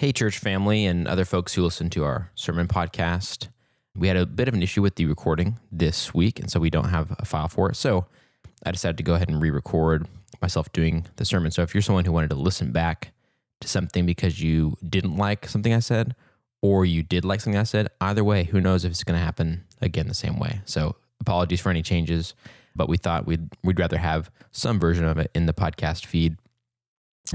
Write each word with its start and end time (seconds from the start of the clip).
Hey, 0.00 0.12
church 0.12 0.38
family, 0.38 0.86
and 0.86 1.06
other 1.06 1.26
folks 1.26 1.52
who 1.52 1.62
listen 1.62 1.90
to 1.90 2.04
our 2.04 2.30
sermon 2.34 2.68
podcast. 2.68 3.48
We 3.94 4.08
had 4.08 4.16
a 4.16 4.24
bit 4.24 4.48
of 4.48 4.54
an 4.54 4.62
issue 4.62 4.80
with 4.80 4.94
the 4.94 5.04
recording 5.04 5.58
this 5.70 6.14
week, 6.14 6.40
and 6.40 6.50
so 6.50 6.58
we 6.58 6.70
don't 6.70 6.88
have 6.88 7.14
a 7.18 7.26
file 7.26 7.48
for 7.48 7.68
it. 7.68 7.76
So 7.76 8.06
I 8.64 8.70
decided 8.70 8.96
to 8.96 9.02
go 9.02 9.12
ahead 9.12 9.28
and 9.28 9.42
re 9.42 9.50
record 9.50 10.08
myself 10.40 10.72
doing 10.72 11.04
the 11.16 11.26
sermon. 11.26 11.50
So 11.50 11.60
if 11.60 11.74
you're 11.74 11.82
someone 11.82 12.06
who 12.06 12.12
wanted 12.12 12.30
to 12.30 12.36
listen 12.36 12.72
back 12.72 13.12
to 13.60 13.68
something 13.68 14.06
because 14.06 14.42
you 14.42 14.78
didn't 14.88 15.18
like 15.18 15.46
something 15.46 15.74
I 15.74 15.80
said, 15.80 16.16
or 16.62 16.86
you 16.86 17.02
did 17.02 17.26
like 17.26 17.42
something 17.42 17.60
I 17.60 17.64
said, 17.64 17.88
either 18.00 18.24
way, 18.24 18.44
who 18.44 18.58
knows 18.58 18.86
if 18.86 18.92
it's 18.92 19.04
going 19.04 19.18
to 19.18 19.22
happen 19.22 19.64
again 19.82 20.08
the 20.08 20.14
same 20.14 20.38
way. 20.38 20.62
So 20.64 20.96
apologies 21.20 21.60
for 21.60 21.68
any 21.68 21.82
changes, 21.82 22.32
but 22.74 22.88
we 22.88 22.96
thought 22.96 23.26
we'd, 23.26 23.50
we'd 23.62 23.78
rather 23.78 23.98
have 23.98 24.30
some 24.50 24.80
version 24.80 25.04
of 25.04 25.18
it 25.18 25.30
in 25.34 25.44
the 25.44 25.52
podcast 25.52 26.06
feed 26.06 26.38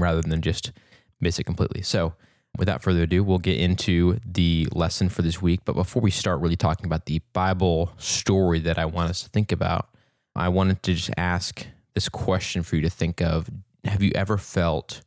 rather 0.00 0.20
than 0.20 0.42
just 0.42 0.72
miss 1.20 1.38
it 1.38 1.44
completely. 1.44 1.82
So 1.82 2.14
without 2.58 2.82
further 2.82 3.02
ado, 3.02 3.22
we'll 3.22 3.38
get 3.38 3.58
into 3.58 4.18
the 4.24 4.68
lesson 4.72 5.08
for 5.08 5.22
this 5.22 5.40
week. 5.40 5.60
But 5.64 5.74
before 5.74 6.02
we 6.02 6.10
start 6.10 6.40
really 6.40 6.56
talking 6.56 6.86
about 6.86 7.06
the 7.06 7.20
Bible 7.32 7.92
story 7.98 8.60
that 8.60 8.78
I 8.78 8.84
want 8.84 9.10
us 9.10 9.22
to 9.22 9.28
think 9.28 9.52
about, 9.52 9.88
I 10.34 10.48
wanted 10.48 10.82
to 10.84 10.94
just 10.94 11.10
ask 11.16 11.66
this 11.94 12.08
question 12.08 12.62
for 12.62 12.76
you 12.76 12.82
to 12.82 12.90
think 12.90 13.22
of. 13.22 13.48
Have 13.84 14.02
you 14.02 14.12
ever 14.14 14.36
felt 14.36 15.02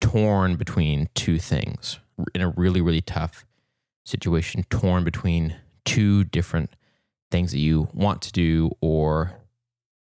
torn 0.00 0.56
between 0.56 1.08
two 1.14 1.38
things 1.38 1.98
in 2.34 2.40
a 2.40 2.48
really, 2.48 2.80
really 2.80 3.00
tough 3.00 3.44
situation, 4.04 4.64
torn 4.70 5.04
between 5.04 5.56
two 5.84 6.24
different 6.24 6.76
things 7.30 7.52
that 7.52 7.58
you 7.58 7.88
want 7.92 8.22
to 8.22 8.32
do 8.32 8.70
or 8.80 9.40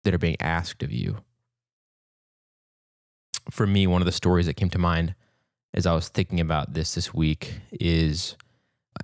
that 0.03 0.13
are 0.13 0.19
being 0.19 0.37
asked 0.39 0.83
of 0.83 0.91
you? 0.91 1.17
For 3.49 3.65
me, 3.67 3.87
one 3.87 4.01
of 4.01 4.05
the 4.05 4.11
stories 4.11 4.47
that 4.47 4.55
came 4.55 4.69
to 4.71 4.79
mind 4.79 5.15
as 5.75 5.85
I 5.85 5.93
was 5.93 6.07
thinking 6.07 6.39
about 6.39 6.73
this 6.73 6.95
this 6.95 7.13
week 7.13 7.53
is 7.71 8.37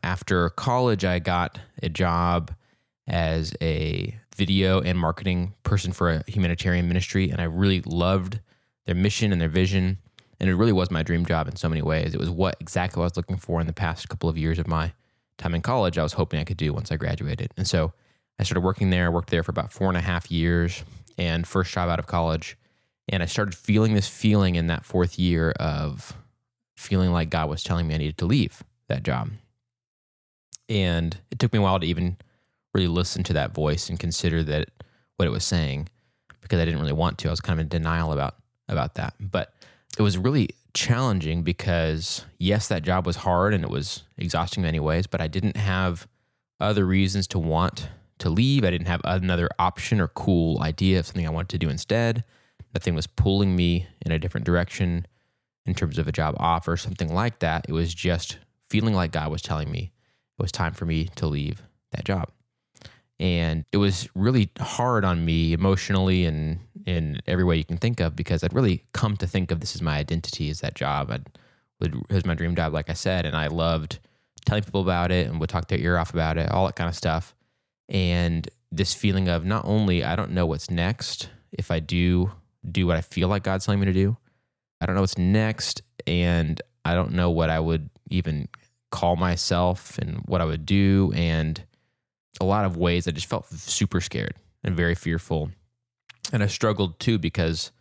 after 0.03 0.49
college, 0.49 1.03
I 1.03 1.19
got 1.19 1.59
a 1.83 1.89
job 1.89 2.51
as 3.07 3.53
a 3.61 4.15
video 4.37 4.79
and 4.79 4.97
marketing 4.97 5.53
person 5.63 5.91
for 5.91 6.09
a 6.09 6.23
humanitarian 6.27 6.87
ministry, 6.87 7.29
and 7.29 7.41
I 7.41 7.43
really 7.43 7.81
loved 7.81 8.39
their 8.85 8.95
mission 8.95 9.33
and 9.33 9.41
their 9.41 9.49
vision. 9.49 9.97
And 10.39 10.49
it 10.49 10.55
really 10.55 10.71
was 10.71 10.89
my 10.89 11.03
dream 11.03 11.25
job 11.25 11.49
in 11.49 11.57
so 11.57 11.67
many 11.67 11.81
ways. 11.81 12.15
It 12.15 12.19
was 12.19 12.29
what 12.29 12.55
exactly 12.61 13.01
I 13.01 13.03
was 13.03 13.17
looking 13.17 13.37
for 13.37 13.59
in 13.59 13.67
the 13.67 13.73
past 13.73 14.07
couple 14.07 14.29
of 14.29 14.37
years 14.37 14.57
of 14.57 14.65
my 14.65 14.93
time 15.37 15.53
in 15.53 15.61
college. 15.61 15.97
I 15.97 16.03
was 16.03 16.13
hoping 16.13 16.39
I 16.39 16.45
could 16.45 16.57
do 16.57 16.73
once 16.73 16.89
I 16.91 16.95
graduated. 16.95 17.51
And 17.57 17.67
so 17.67 17.93
I 18.39 18.43
started 18.43 18.61
working 18.61 18.89
there. 18.89 19.07
I 19.07 19.09
worked 19.09 19.29
there 19.29 19.43
for 19.43 19.51
about 19.51 19.71
four 19.71 19.89
and 19.89 19.97
a 19.97 20.01
half 20.01 20.31
years 20.31 20.83
and 21.17 21.45
first 21.45 21.73
job 21.73 21.89
out 21.89 21.99
of 21.99 22.07
college. 22.07 22.57
And 23.09 23.21
I 23.21 23.25
started 23.25 23.53
feeling 23.53 23.93
this 23.93 24.07
feeling 24.07 24.55
in 24.55 24.67
that 24.67 24.85
fourth 24.85 25.19
year 25.19 25.51
of 25.59 26.17
feeling 26.81 27.11
like 27.11 27.29
God 27.29 27.49
was 27.49 27.63
telling 27.63 27.87
me 27.87 27.95
I 27.95 27.99
needed 27.99 28.17
to 28.17 28.25
leave 28.25 28.63
that 28.87 29.03
job. 29.03 29.29
And 30.67 31.17
it 31.29 31.39
took 31.39 31.53
me 31.53 31.59
a 31.59 31.61
while 31.61 31.79
to 31.79 31.85
even 31.85 32.17
really 32.73 32.87
listen 32.87 33.23
to 33.23 33.33
that 33.33 33.53
voice 33.53 33.89
and 33.89 33.99
consider 33.99 34.43
that 34.43 34.69
what 35.17 35.27
it 35.27 35.31
was 35.31 35.43
saying 35.43 35.89
because 36.41 36.59
I 36.59 36.65
didn't 36.65 36.79
really 36.79 36.93
want 36.93 37.17
to. 37.19 37.27
I 37.27 37.31
was 37.31 37.41
kind 37.41 37.59
of 37.59 37.63
in 37.63 37.69
denial 37.69 38.11
about 38.11 38.35
about 38.67 38.95
that. 38.95 39.13
But 39.19 39.53
it 39.97 40.01
was 40.01 40.17
really 40.17 40.49
challenging 40.73 41.43
because 41.43 42.25
yes, 42.39 42.67
that 42.69 42.83
job 42.83 43.05
was 43.05 43.17
hard 43.17 43.53
and 43.53 43.63
it 43.63 43.69
was 43.69 44.03
exhausting 44.17 44.61
in 44.61 44.67
many 44.67 44.79
ways, 44.79 45.07
but 45.07 45.21
I 45.21 45.27
didn't 45.27 45.57
have 45.57 46.07
other 46.59 46.85
reasons 46.85 47.27
to 47.27 47.39
want 47.39 47.89
to 48.19 48.29
leave. 48.29 48.63
I 48.63 48.71
didn't 48.71 48.87
have 48.87 49.01
another 49.03 49.49
option 49.59 49.99
or 49.99 50.07
cool 50.07 50.61
idea 50.61 50.99
of 50.99 51.07
something 51.07 51.27
I 51.27 51.31
wanted 51.31 51.49
to 51.49 51.57
do 51.57 51.69
instead. 51.69 52.23
Nothing 52.73 52.95
was 52.95 53.07
pulling 53.07 53.55
me 53.55 53.87
in 54.05 54.11
a 54.11 54.19
different 54.19 54.45
direction 54.45 55.05
in 55.65 55.73
terms 55.73 55.97
of 55.97 56.07
a 56.07 56.11
job 56.11 56.35
offer, 56.37 56.77
something 56.77 57.13
like 57.13 57.39
that. 57.39 57.65
It 57.67 57.73
was 57.73 57.93
just 57.93 58.37
feeling 58.69 58.93
like 58.93 59.11
God 59.11 59.31
was 59.31 59.41
telling 59.41 59.71
me 59.71 59.91
it 60.39 60.41
was 60.41 60.51
time 60.51 60.73
for 60.73 60.85
me 60.85 61.09
to 61.15 61.27
leave 61.27 61.61
that 61.91 62.05
job. 62.05 62.29
And 63.19 63.65
it 63.71 63.77
was 63.77 64.09
really 64.15 64.49
hard 64.59 65.05
on 65.05 65.23
me 65.23 65.53
emotionally 65.53 66.25
and 66.25 66.59
in 66.87 67.19
every 67.27 67.43
way 67.43 67.55
you 67.55 67.63
can 67.63 67.77
think 67.77 67.99
of 67.99 68.15
because 68.15 68.43
I'd 68.43 68.53
really 68.53 68.83
come 68.93 69.15
to 69.17 69.27
think 69.27 69.51
of 69.51 69.59
this 69.59 69.75
as 69.75 69.81
my 69.81 69.97
identity 69.97 70.49
as 70.49 70.61
that 70.61 70.73
job. 70.73 71.11
I'd, 71.11 71.27
it 71.81 72.11
was 72.11 72.25
my 72.25 72.33
dream 72.33 72.55
job, 72.55 72.73
like 72.73 72.89
I 72.89 72.93
said, 72.93 73.25
and 73.25 73.35
I 73.35 73.47
loved 73.47 73.99
telling 74.45 74.63
people 74.63 74.81
about 74.81 75.11
it 75.11 75.27
and 75.27 75.39
would 75.39 75.49
talk 75.49 75.67
their 75.67 75.79
ear 75.79 75.97
off 75.97 76.13
about 76.13 76.37
it, 76.37 76.49
all 76.49 76.65
that 76.65 76.75
kind 76.75 76.89
of 76.89 76.95
stuff. 76.95 77.35
And 77.87 78.49
this 78.71 78.93
feeling 78.93 79.27
of 79.27 79.45
not 79.45 79.65
only 79.65 80.03
I 80.03 80.15
don't 80.15 80.31
know 80.31 80.45
what's 80.45 80.71
next 80.71 81.29
if 81.51 81.69
I 81.69 81.79
do 81.79 82.31
do 82.69 82.87
what 82.87 82.97
I 82.97 83.01
feel 83.01 83.27
like 83.27 83.43
God's 83.43 83.65
telling 83.65 83.81
me 83.81 83.85
to 83.87 83.93
do, 83.93 84.17
I 84.81 84.85
don't 84.85 84.95
know 84.95 85.01
what's 85.01 85.17
next, 85.17 85.83
and 86.07 86.59
I 86.83 86.95
don't 86.95 87.13
know 87.13 87.29
what 87.29 87.49
I 87.49 87.59
would 87.59 87.89
even 88.09 88.49
call 88.89 89.15
myself 89.15 89.97
and 89.99 90.17
what 90.25 90.41
I 90.41 90.45
would 90.45 90.65
do. 90.65 91.13
And 91.15 91.63
a 92.41 92.45
lot 92.45 92.65
of 92.65 92.77
ways 92.77 93.07
I 93.07 93.11
just 93.11 93.27
felt 93.27 93.47
super 93.47 94.01
scared 94.01 94.33
and 94.63 94.75
very 94.75 94.95
fearful. 94.95 95.51
And 96.33 96.43
I 96.43 96.47
struggled 96.47 96.99
too 96.99 97.19
because 97.19 97.71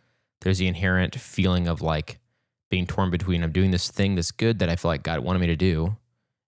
there's 0.41 0.59
the 0.59 0.67
inherent 0.67 1.15
feeling 1.15 1.67
of 1.67 1.81
like 1.81 2.19
being 2.69 2.87
torn 2.87 3.09
between 3.09 3.43
I'm 3.43 3.51
doing 3.51 3.71
this 3.71 3.89
thing 3.89 4.15
that's 4.15 4.31
good 4.31 4.59
that 4.59 4.69
I 4.69 4.75
feel 4.75 4.89
like 4.89 5.03
God 5.03 5.19
wanted 5.19 5.39
me 5.39 5.47
to 5.47 5.55
do, 5.55 5.97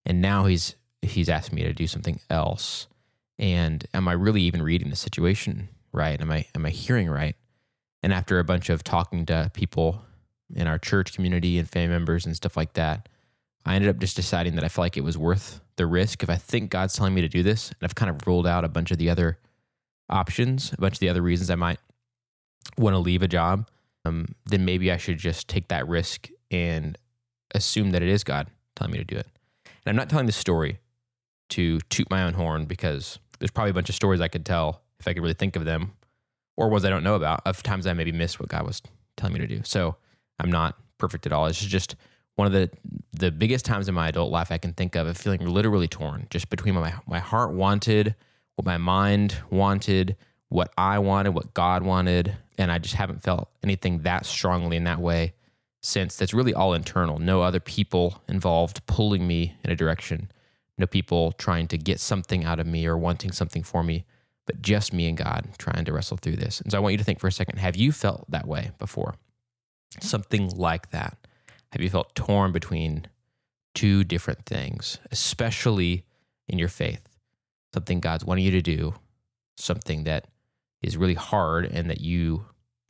and 0.05 0.21
now 0.21 0.45
He's 0.45 0.75
He's 1.01 1.27
asked 1.29 1.51
me 1.51 1.63
to 1.63 1.73
do 1.73 1.87
something 1.87 2.19
else. 2.29 2.87
And 3.39 3.85
am 3.93 4.07
I 4.07 4.13
really 4.13 4.43
even 4.43 4.61
reading 4.61 4.89
the 4.89 4.95
situation 4.95 5.67
right? 5.93 6.19
Am 6.19 6.31
I 6.31 6.45
am 6.55 6.65
I 6.65 6.69
hearing 6.69 7.09
right? 7.09 7.35
And 8.01 8.13
after 8.13 8.39
a 8.39 8.43
bunch 8.43 8.69
of 8.69 8.83
talking 8.83 9.25
to 9.27 9.49
people 9.53 10.03
in 10.55 10.67
our 10.67 10.77
church 10.77 11.13
community 11.13 11.57
and 11.57 11.69
family 11.69 11.89
members 11.89 12.25
and 12.25 12.35
stuff 12.35 12.57
like 12.57 12.73
that, 12.73 13.09
I 13.65 13.75
ended 13.75 13.89
up 13.89 13.97
just 13.97 14.15
deciding 14.15 14.55
that 14.55 14.63
I 14.63 14.67
felt 14.67 14.83
like 14.83 14.97
it 14.97 15.03
was 15.03 15.17
worth 15.17 15.61
the 15.77 15.85
risk. 15.85 16.21
If 16.23 16.29
I 16.29 16.35
think 16.35 16.69
God's 16.69 16.93
telling 16.93 17.13
me 17.13 17.21
to 17.21 17.29
do 17.29 17.43
this, 17.43 17.69
and 17.69 17.77
I've 17.81 17.95
kind 17.95 18.09
of 18.09 18.27
ruled 18.27 18.45
out 18.45 18.65
a 18.65 18.69
bunch 18.69 18.91
of 18.91 18.97
the 18.97 19.09
other 19.09 19.39
options, 20.09 20.73
a 20.73 20.81
bunch 20.81 20.95
of 20.95 20.99
the 20.99 21.09
other 21.09 21.21
reasons 21.21 21.49
I 21.49 21.55
might 21.55 21.79
want 22.77 22.93
to 22.93 22.99
leave 22.99 23.23
a 23.23 23.27
job, 23.27 23.69
um, 24.05 24.35
then 24.45 24.65
maybe 24.65 24.91
I 24.91 24.97
should 24.97 25.17
just 25.17 25.47
take 25.47 25.69
that 25.69 25.87
risk 25.87 26.29
and 26.51 26.97
assume 27.55 27.91
that 27.91 28.01
it 28.01 28.09
is 28.09 28.23
God 28.23 28.47
telling 28.75 28.91
me 28.91 28.97
to 28.99 29.05
do 29.05 29.15
it. 29.15 29.27
And 29.65 29.91
I'm 29.91 29.95
not 29.95 30.09
telling 30.09 30.25
this 30.25 30.35
story 30.35 30.79
to 31.49 31.79
toot 31.89 32.09
my 32.09 32.23
own 32.23 32.33
horn 32.33 32.65
because 32.65 33.19
there's 33.39 33.51
probably 33.51 33.71
a 33.71 33.73
bunch 33.73 33.89
of 33.89 33.95
stories 33.95 34.21
I 34.21 34.27
could 34.27 34.45
tell 34.45 34.81
if 34.99 35.07
I 35.07 35.13
could 35.13 35.21
really 35.21 35.33
think 35.33 35.55
of 35.55 35.65
them 35.65 35.93
or 36.57 36.69
ones 36.69 36.85
I 36.85 36.89
don't 36.89 37.03
know 37.03 37.15
about 37.15 37.41
of 37.45 37.63
times 37.63 37.87
I 37.87 37.93
maybe 37.93 38.11
missed 38.11 38.39
what 38.39 38.49
God 38.49 38.65
was 38.65 38.81
telling 39.17 39.33
me 39.33 39.39
to 39.39 39.47
do. 39.47 39.61
So 39.63 39.95
I'm 40.43 40.51
not 40.51 40.77
perfect 40.97 41.25
at 41.25 41.33
all. 41.33 41.45
It's 41.47 41.59
just 41.59 41.95
one 42.35 42.47
of 42.47 42.53
the 42.53 42.69
the 43.13 43.31
biggest 43.31 43.65
times 43.65 43.87
in 43.87 43.95
my 43.95 44.09
adult 44.09 44.31
life 44.31 44.51
I 44.51 44.57
can 44.57 44.73
think 44.73 44.95
of 44.95 45.07
of 45.07 45.17
feeling 45.17 45.45
literally 45.45 45.87
torn, 45.87 46.27
just 46.29 46.49
between 46.49 46.75
my 46.75 46.93
my 47.07 47.19
heart 47.19 47.53
wanted, 47.53 48.15
what 48.55 48.65
my 48.65 48.77
mind 48.77 49.37
wanted, 49.49 50.15
what 50.49 50.71
I 50.77 50.99
wanted, 50.99 51.31
what 51.31 51.53
God 51.53 51.83
wanted, 51.83 52.35
and 52.57 52.71
I 52.71 52.77
just 52.79 52.95
haven't 52.95 53.23
felt 53.23 53.49
anything 53.63 53.99
that 53.99 54.25
strongly 54.25 54.77
in 54.77 54.83
that 54.83 54.99
way 54.99 55.33
since. 55.81 56.15
That's 56.15 56.33
really 56.33 56.53
all 56.53 56.73
internal. 56.73 57.19
No 57.19 57.41
other 57.41 57.59
people 57.59 58.21
involved 58.27 58.85
pulling 58.85 59.27
me 59.27 59.55
in 59.63 59.71
a 59.71 59.75
direction. 59.75 60.31
No 60.77 60.87
people 60.87 61.33
trying 61.33 61.67
to 61.67 61.77
get 61.77 61.99
something 61.99 62.43
out 62.43 62.59
of 62.59 62.65
me 62.65 62.85
or 62.87 62.97
wanting 62.97 63.31
something 63.31 63.61
for 63.61 63.83
me, 63.83 64.05
but 64.47 64.61
just 64.61 64.91
me 64.91 65.07
and 65.07 65.17
God 65.17 65.49
trying 65.59 65.85
to 65.85 65.93
wrestle 65.93 66.17
through 66.17 66.37
this. 66.37 66.61
And 66.61 66.71
so 66.71 66.77
I 66.77 66.81
want 66.81 66.93
you 66.93 66.97
to 66.97 67.03
think 67.03 67.19
for 67.19 67.27
a 67.27 67.31
second: 67.31 67.59
Have 67.59 67.75
you 67.75 67.91
felt 67.91 68.29
that 68.29 68.47
way 68.47 68.71
before? 68.79 69.15
Something 69.99 70.49
like 70.49 70.91
that? 70.91 71.17
Have 71.71 71.81
you 71.81 71.89
felt 71.89 72.15
torn 72.15 72.51
between 72.51 73.07
two 73.73 74.03
different 74.03 74.45
things, 74.45 74.99
especially 75.11 76.05
in 76.47 76.59
your 76.59 76.67
faith? 76.69 77.07
Something 77.73 77.99
God's 77.99 78.25
wanting 78.25 78.45
you 78.45 78.51
to 78.51 78.61
do, 78.61 78.93
something 79.57 80.03
that 80.03 80.27
is 80.81 80.97
really 80.97 81.15
hard 81.15 81.65
and 81.65 81.89
that 81.89 82.01
you 82.01 82.45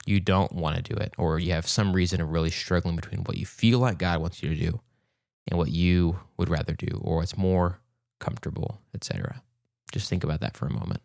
you 0.06 0.20
don't 0.20 0.52
want 0.52 0.76
to 0.76 0.82
do 0.82 1.00
it 1.00 1.14
or 1.18 1.40
you 1.40 1.54
have 1.54 1.66
some 1.66 1.94
reason 1.94 2.20
of 2.20 2.30
really 2.30 2.50
struggling 2.50 2.98
between 2.98 3.22
what 3.22 3.38
you 3.38 3.46
feel 3.46 3.80
like 3.80 3.98
God 3.98 4.20
wants 4.20 4.44
you 4.44 4.50
to 4.50 4.56
do 4.56 4.82
and 5.48 5.58
what 5.58 5.72
you 5.72 6.20
would 6.36 6.50
rather 6.50 6.74
do 6.74 7.00
or 7.02 7.18
what's 7.18 7.38
more 7.38 7.80
comfortable, 8.20 8.82
etc. 8.94 9.42
Just 9.94 10.10
think 10.10 10.26
about 10.26 10.42
that 10.42 10.58
for 10.58 10.66
a 10.66 10.74
moment. 10.74 11.02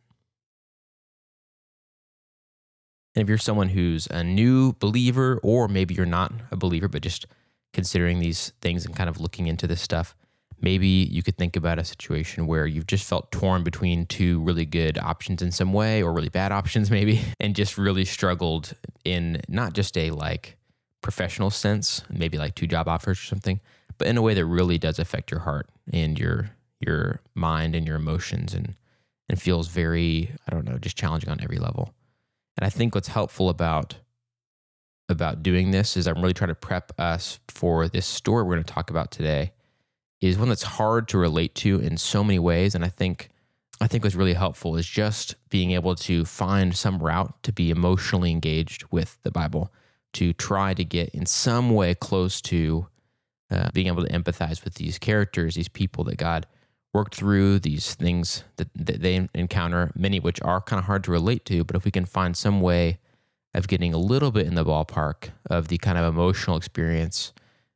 And 3.18 3.24
if 3.24 3.28
you're 3.28 3.36
someone 3.36 3.70
who's 3.70 4.06
a 4.12 4.22
new 4.22 4.74
believer, 4.74 5.40
or 5.42 5.66
maybe 5.66 5.92
you're 5.92 6.06
not 6.06 6.32
a 6.52 6.56
believer, 6.56 6.86
but 6.86 7.02
just 7.02 7.26
considering 7.72 8.20
these 8.20 8.52
things 8.60 8.86
and 8.86 8.94
kind 8.94 9.10
of 9.10 9.20
looking 9.20 9.48
into 9.48 9.66
this 9.66 9.80
stuff, 9.80 10.14
maybe 10.60 10.86
you 10.86 11.24
could 11.24 11.36
think 11.36 11.56
about 11.56 11.80
a 11.80 11.84
situation 11.84 12.46
where 12.46 12.64
you've 12.64 12.86
just 12.86 13.04
felt 13.04 13.32
torn 13.32 13.64
between 13.64 14.06
two 14.06 14.40
really 14.42 14.64
good 14.64 14.98
options 14.98 15.42
in 15.42 15.50
some 15.50 15.72
way, 15.72 16.00
or 16.00 16.12
really 16.12 16.28
bad 16.28 16.52
options, 16.60 16.92
maybe, 16.92 17.20
and 17.40 17.56
just 17.56 17.76
really 17.76 18.04
struggled 18.04 18.74
in 19.04 19.40
not 19.48 19.72
just 19.72 19.98
a 19.98 20.12
like 20.12 20.56
professional 21.02 21.50
sense, 21.50 22.02
maybe 22.08 22.38
like 22.38 22.54
two 22.54 22.68
job 22.68 22.86
offers 22.86 23.18
or 23.18 23.24
something, 23.24 23.58
but 23.98 24.06
in 24.06 24.16
a 24.16 24.22
way 24.22 24.32
that 24.32 24.46
really 24.46 24.78
does 24.78 25.00
affect 25.00 25.32
your 25.32 25.40
heart 25.40 25.68
and 25.92 26.20
your 26.20 26.50
your 26.78 27.20
mind 27.34 27.74
and 27.74 27.84
your 27.84 27.96
emotions 27.96 28.54
and 28.54 28.76
and 29.28 29.42
feels 29.42 29.66
very, 29.66 30.30
I 30.48 30.54
don't 30.54 30.64
know, 30.64 30.78
just 30.78 30.96
challenging 30.96 31.30
on 31.30 31.40
every 31.42 31.58
level. 31.58 31.92
And 32.58 32.66
I 32.66 32.70
think 32.70 32.94
what's 32.94 33.08
helpful 33.08 33.48
about 33.48 33.96
about 35.08 35.42
doing 35.42 35.70
this 35.70 35.96
is 35.96 36.06
I'm 36.06 36.20
really 36.20 36.34
trying 36.34 36.48
to 36.48 36.54
prep 36.54 36.92
us 36.98 37.38
for 37.48 37.88
this 37.88 38.04
story 38.04 38.42
we're 38.42 38.56
going 38.56 38.64
to 38.64 38.74
talk 38.74 38.90
about 38.90 39.10
today 39.10 39.52
is 40.20 40.36
one 40.36 40.48
that's 40.48 40.64
hard 40.64 41.08
to 41.08 41.18
relate 41.18 41.54
to 41.54 41.78
in 41.80 41.96
so 41.96 42.22
many 42.22 42.38
ways. 42.38 42.74
And 42.74 42.84
I 42.84 42.88
think 42.88 43.30
I 43.80 43.86
think 43.86 44.02
what's 44.02 44.16
really 44.16 44.34
helpful 44.34 44.76
is 44.76 44.88
just 44.88 45.36
being 45.50 45.70
able 45.70 45.94
to 45.94 46.24
find 46.24 46.76
some 46.76 46.98
route 46.98 47.40
to 47.44 47.52
be 47.52 47.70
emotionally 47.70 48.32
engaged 48.32 48.84
with 48.90 49.18
the 49.22 49.30
Bible 49.30 49.72
to 50.14 50.32
try 50.32 50.74
to 50.74 50.84
get 50.84 51.10
in 51.10 51.26
some 51.26 51.70
way 51.70 51.94
close 51.94 52.40
to 52.42 52.88
uh, 53.52 53.70
being 53.72 53.86
able 53.86 54.04
to 54.04 54.12
empathize 54.12 54.64
with 54.64 54.74
these 54.74 54.98
characters, 54.98 55.54
these 55.54 55.68
people 55.68 56.02
that 56.04 56.16
God 56.16 56.44
worked 56.98 57.14
through, 57.14 57.60
these 57.60 57.94
things 57.94 58.42
that, 58.56 58.66
that 58.74 59.00
they 59.00 59.28
encounter, 59.32 59.92
many 59.94 60.16
of 60.16 60.24
which 60.24 60.42
are 60.42 60.60
kind 60.60 60.80
of 60.80 60.86
hard 60.86 61.04
to 61.04 61.12
relate 61.12 61.44
to. 61.44 61.62
But 61.62 61.76
if 61.76 61.84
we 61.84 61.92
can 61.92 62.06
find 62.06 62.36
some 62.36 62.60
way 62.60 62.98
of 63.54 63.68
getting 63.68 63.94
a 63.94 63.98
little 63.98 64.32
bit 64.32 64.48
in 64.48 64.56
the 64.56 64.64
ballpark 64.64 65.30
of 65.48 65.68
the 65.68 65.78
kind 65.78 65.96
of 65.96 66.12
emotional 66.12 66.56
experience 66.56 67.32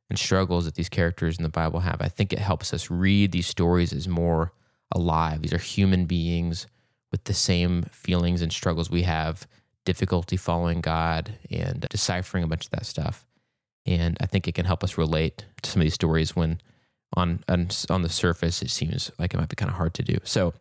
and 0.09 0.19
struggles 0.19 0.65
that 0.65 0.75
these 0.75 0.89
characters 0.89 1.37
in 1.37 1.43
the 1.43 1.49
Bible 1.49 1.79
have, 1.79 2.01
I 2.01 2.09
think 2.09 2.33
it 2.33 2.39
helps 2.39 2.73
us 2.73 2.91
read 2.91 3.31
these 3.31 3.47
stories 3.47 3.93
as 3.93 4.09
more 4.09 4.51
alive. 4.91 5.41
These 5.41 5.53
are 5.53 5.57
human 5.57 6.05
beings 6.05 6.67
with 7.09 7.23
the 7.23 7.33
same 7.33 7.83
feelings 7.93 8.41
and 8.41 8.51
struggles 8.51 8.89
we 8.89 9.03
have, 9.03 9.47
difficulty 9.85 10.35
following 10.35 10.81
God 10.81 11.37
and 11.49 11.87
deciphering 11.89 12.43
a 12.43 12.47
bunch 12.47 12.65
of 12.65 12.71
that 12.71 12.85
stuff. 12.85 13.25
And 13.85 14.17
I 14.19 14.25
think 14.25 14.49
it 14.49 14.55
can 14.55 14.65
help 14.65 14.83
us 14.83 14.97
relate 14.97 15.45
to 15.61 15.69
some 15.71 15.81
of 15.81 15.85
these 15.85 15.93
stories 15.93 16.35
when 16.35 16.59
on 17.15 17.43
on, 17.47 17.69
on 17.89 18.01
the 18.01 18.09
surface 18.09 18.61
it 18.61 18.69
seems 18.69 19.11
like 19.19 19.33
it 19.33 19.37
might 19.37 19.49
be 19.49 19.55
kind 19.55 19.69
of 19.69 19.77
hard 19.77 19.93
to 19.95 20.03
do. 20.03 20.17
So 20.23 20.53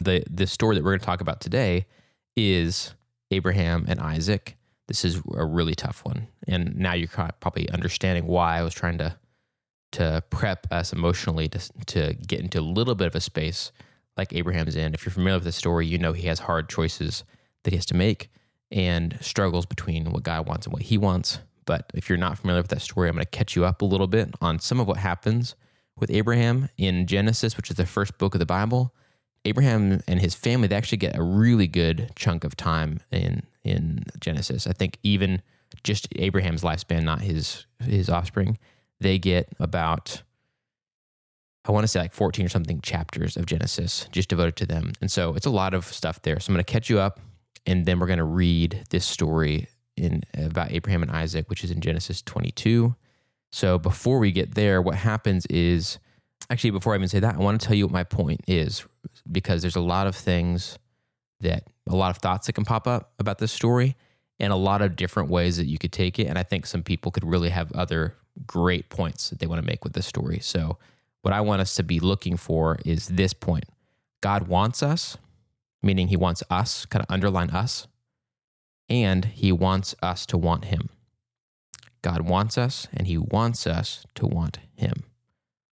the 0.00 0.22
the 0.30 0.46
story 0.46 0.76
that 0.76 0.84
we're 0.84 0.92
going 0.92 1.00
to 1.00 1.06
talk 1.06 1.20
about 1.20 1.40
today 1.40 1.86
is 2.36 2.94
Abraham 3.30 3.84
and 3.88 4.00
Isaac. 4.00 4.56
This 4.86 5.04
is 5.04 5.20
a 5.36 5.44
really 5.44 5.74
tough 5.74 6.04
one, 6.04 6.28
and 6.46 6.76
now 6.76 6.94
you're 6.94 7.08
probably 7.08 7.68
understanding 7.70 8.26
why 8.26 8.58
I 8.58 8.62
was 8.62 8.74
trying 8.74 8.98
to 8.98 9.16
to 9.92 10.22
prep 10.30 10.66
us 10.70 10.92
emotionally 10.92 11.48
to 11.48 11.60
to 11.86 12.14
get 12.14 12.40
into 12.40 12.60
a 12.60 12.62
little 12.62 12.94
bit 12.94 13.06
of 13.06 13.14
a 13.14 13.20
space 13.20 13.72
like 14.16 14.32
Abraham's 14.32 14.76
in. 14.76 14.94
If 14.94 15.04
you're 15.04 15.12
familiar 15.12 15.36
with 15.36 15.44
the 15.44 15.52
story, 15.52 15.86
you 15.86 15.98
know 15.98 16.12
he 16.12 16.26
has 16.28 16.40
hard 16.40 16.68
choices 16.68 17.24
that 17.62 17.70
he 17.70 17.76
has 17.76 17.86
to 17.86 17.94
make 17.94 18.30
and 18.70 19.16
struggles 19.20 19.66
between 19.66 20.10
what 20.10 20.22
God 20.22 20.46
wants 20.46 20.66
and 20.66 20.72
what 20.72 20.82
he 20.82 20.98
wants. 20.98 21.38
But 21.64 21.90
if 21.94 22.08
you're 22.08 22.18
not 22.18 22.38
familiar 22.38 22.62
with 22.62 22.70
that 22.70 22.82
story, 22.82 23.08
I'm 23.08 23.14
going 23.14 23.24
to 23.24 23.30
catch 23.30 23.54
you 23.54 23.64
up 23.64 23.82
a 23.82 23.84
little 23.84 24.06
bit 24.06 24.34
on 24.40 24.58
some 24.58 24.80
of 24.80 24.86
what 24.86 24.98
happens 24.98 25.54
with 26.00 26.10
Abraham 26.10 26.68
in 26.76 27.06
Genesis, 27.06 27.56
which 27.56 27.70
is 27.70 27.76
the 27.76 27.86
first 27.86 28.18
book 28.18 28.34
of 28.34 28.38
the 28.38 28.46
Bible. 28.46 28.94
Abraham 29.44 30.00
and 30.06 30.20
his 30.20 30.34
family 30.34 30.68
they 30.68 30.76
actually 30.76 30.98
get 30.98 31.16
a 31.16 31.22
really 31.22 31.66
good 31.66 32.10
chunk 32.16 32.44
of 32.44 32.56
time 32.56 33.00
in 33.10 33.42
in 33.64 34.04
Genesis. 34.20 34.66
I 34.66 34.72
think 34.72 34.98
even 35.02 35.42
just 35.84 36.08
Abraham's 36.16 36.62
lifespan, 36.62 37.04
not 37.04 37.20
his 37.20 37.66
his 37.80 38.08
offspring, 38.08 38.58
they 39.00 39.18
get 39.18 39.48
about 39.58 40.22
I 41.64 41.72
want 41.72 41.84
to 41.84 41.88
say 41.88 42.00
like 42.00 42.12
14 42.12 42.46
or 42.46 42.48
something 42.48 42.80
chapters 42.80 43.36
of 43.36 43.46
Genesis 43.46 44.08
just 44.10 44.30
devoted 44.30 44.56
to 44.56 44.66
them. 44.66 44.92
And 45.00 45.10
so 45.10 45.34
it's 45.34 45.46
a 45.46 45.50
lot 45.50 45.74
of 45.74 45.84
stuff 45.84 46.22
there. 46.22 46.40
So 46.40 46.50
I'm 46.50 46.54
going 46.54 46.64
to 46.64 46.72
catch 46.72 46.88
you 46.88 46.98
up 46.98 47.20
and 47.66 47.84
then 47.84 47.98
we're 47.98 48.06
going 48.06 48.18
to 48.18 48.24
read 48.24 48.84
this 48.90 49.04
story 49.04 49.68
in 49.96 50.22
about 50.34 50.72
Abraham 50.72 51.02
and 51.02 51.10
Isaac, 51.10 51.50
which 51.50 51.62
is 51.62 51.70
in 51.70 51.80
Genesis 51.80 52.22
22. 52.22 52.94
So 53.50 53.78
before 53.78 54.18
we 54.18 54.32
get 54.32 54.54
there, 54.54 54.82
what 54.82 54.96
happens 54.96 55.46
is 55.46 55.98
actually 56.50 56.70
before 56.70 56.92
I 56.92 56.96
even 56.96 57.08
say 57.08 57.20
that, 57.20 57.36
I 57.36 57.38
want 57.38 57.60
to 57.60 57.66
tell 57.66 57.76
you 57.76 57.86
what 57.86 57.92
my 57.92 58.04
point 58.04 58.42
is 58.46 58.84
because 59.30 59.62
there's 59.62 59.76
a 59.76 59.80
lot 59.80 60.06
of 60.06 60.14
things 60.14 60.78
that 61.40 61.64
a 61.88 61.96
lot 61.96 62.10
of 62.10 62.18
thoughts 62.18 62.46
that 62.46 62.54
can 62.54 62.64
pop 62.64 62.86
up 62.86 63.12
about 63.18 63.38
this 63.38 63.52
story 63.52 63.96
and 64.40 64.52
a 64.52 64.56
lot 64.56 64.82
of 64.82 64.96
different 64.96 65.30
ways 65.30 65.56
that 65.56 65.66
you 65.66 65.78
could 65.78 65.92
take 65.92 66.18
it. 66.18 66.26
And 66.26 66.38
I 66.38 66.42
think 66.42 66.66
some 66.66 66.82
people 66.82 67.10
could 67.10 67.24
really 67.24 67.50
have 67.50 67.72
other 67.72 68.16
great 68.46 68.88
points 68.88 69.30
that 69.30 69.38
they 69.38 69.46
want 69.46 69.60
to 69.60 69.66
make 69.66 69.84
with 69.84 69.94
this 69.94 70.06
story. 70.06 70.38
So, 70.40 70.78
what 71.22 71.34
I 71.34 71.40
want 71.40 71.60
us 71.60 71.74
to 71.74 71.82
be 71.82 71.98
looking 71.98 72.36
for 72.36 72.78
is 72.84 73.08
this 73.08 73.32
point 73.32 73.64
God 74.20 74.48
wants 74.48 74.82
us, 74.82 75.16
meaning 75.82 76.08
He 76.08 76.16
wants 76.16 76.42
us, 76.48 76.86
kind 76.86 77.02
of 77.02 77.12
underline 77.12 77.50
us, 77.50 77.88
and 78.88 79.24
He 79.24 79.50
wants 79.50 79.94
us 80.00 80.24
to 80.26 80.38
want 80.38 80.66
Him. 80.66 80.90
God 82.02 82.22
wants 82.22 82.56
us, 82.56 82.88
and 82.92 83.06
He 83.06 83.18
wants 83.18 83.66
us 83.66 84.04
to 84.14 84.26
want 84.26 84.58
Him. 84.74 85.04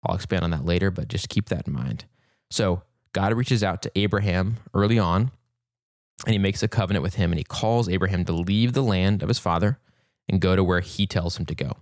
I'll 0.04 0.16
expand 0.16 0.44
on 0.44 0.50
that 0.50 0.64
later, 0.64 0.90
but 0.90 1.08
just 1.08 1.28
keep 1.28 1.48
that 1.48 1.66
in 1.66 1.72
mind. 1.72 2.04
So, 2.50 2.82
God 3.12 3.34
reaches 3.34 3.64
out 3.64 3.82
to 3.82 3.92
Abraham 3.96 4.58
early 4.72 4.98
on, 4.98 5.30
and 6.26 6.32
He 6.32 6.38
makes 6.38 6.62
a 6.62 6.68
covenant 6.68 7.02
with 7.02 7.14
him, 7.14 7.32
and 7.32 7.38
He 7.38 7.44
calls 7.44 7.88
Abraham 7.88 8.24
to 8.26 8.32
leave 8.32 8.72
the 8.72 8.82
land 8.82 9.22
of 9.22 9.28
his 9.28 9.38
father 9.38 9.78
and 10.28 10.40
go 10.40 10.54
to 10.54 10.64
where 10.64 10.80
He 10.80 11.06
tells 11.06 11.38
him 11.38 11.46
to 11.46 11.54
go. 11.54 11.72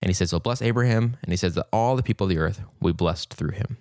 And 0.00 0.08
He 0.08 0.14
says 0.14 0.30
He'll 0.30 0.40
bless 0.40 0.62
Abraham, 0.62 1.16
and 1.22 1.32
He 1.32 1.36
says 1.36 1.54
that 1.54 1.68
all 1.72 1.96
the 1.96 2.02
people 2.02 2.24
of 2.24 2.30
the 2.30 2.38
earth 2.38 2.62
will 2.80 2.92
be 2.92 2.96
blessed 2.96 3.34
through 3.34 3.52
him. 3.52 3.78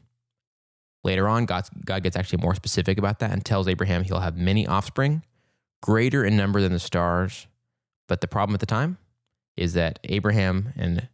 Later 1.03 1.27
on, 1.27 1.45
God, 1.45 1.67
God 1.83 2.03
gets 2.03 2.15
actually 2.15 2.41
more 2.41 2.55
specific 2.55 2.97
about 2.97 3.19
that 3.19 3.31
and 3.31 3.43
tells 3.43 3.67
Abraham 3.67 4.03
he'll 4.03 4.19
have 4.19 4.37
many 4.37 4.67
offspring, 4.67 5.23
greater 5.81 6.23
in 6.23 6.37
number 6.37 6.61
than 6.61 6.73
the 6.73 6.79
stars. 6.79 7.47
But 8.07 8.21
the 8.21 8.27
problem 8.27 8.53
at 8.53 8.59
the 8.59 8.65
time 8.65 8.97
is 9.57 9.73
that 9.73 9.99
Abraham 10.05 10.73
and 10.75 11.07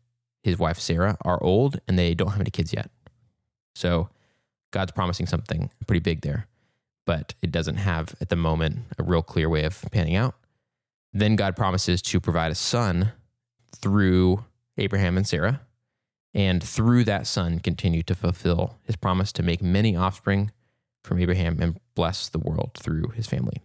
his 0.43 0.57
wife 0.57 0.79
Sarah 0.79 1.17
are 1.23 1.41
old 1.43 1.79
and 1.87 1.97
they 1.97 2.13
don't 2.13 2.31
have 2.31 2.41
any 2.41 2.51
kids 2.51 2.73
yet. 2.73 2.89
So 3.75 4.09
God's 4.71 4.91
promising 4.91 5.25
something 5.25 5.69
pretty 5.85 5.99
big 5.99 6.21
there, 6.21 6.47
but 7.05 7.33
it 7.41 7.51
doesn't 7.51 7.77
have 7.77 8.15
at 8.21 8.29
the 8.29 8.35
moment 8.35 8.79
a 8.97 9.03
real 9.03 9.21
clear 9.21 9.49
way 9.49 9.63
of 9.63 9.83
panning 9.91 10.15
out. 10.15 10.35
Then 11.13 11.35
God 11.35 11.55
promises 11.55 12.01
to 12.03 12.19
provide 12.19 12.51
a 12.51 12.55
son 12.55 13.11
through 13.75 14.45
Abraham 14.77 15.17
and 15.17 15.27
Sarah, 15.27 15.61
and 16.33 16.63
through 16.63 17.03
that 17.05 17.25
son 17.25 17.59
continue 17.59 18.03
to 18.03 18.15
fulfill 18.15 18.77
his 18.83 18.95
promise 18.95 19.31
to 19.33 19.43
make 19.43 19.61
many 19.61 19.95
offspring 19.95 20.51
from 21.03 21.19
Abraham 21.19 21.59
and 21.61 21.79
bless 21.95 22.29
the 22.29 22.39
world 22.39 22.71
through 22.77 23.09
his 23.15 23.25
family. 23.25 23.63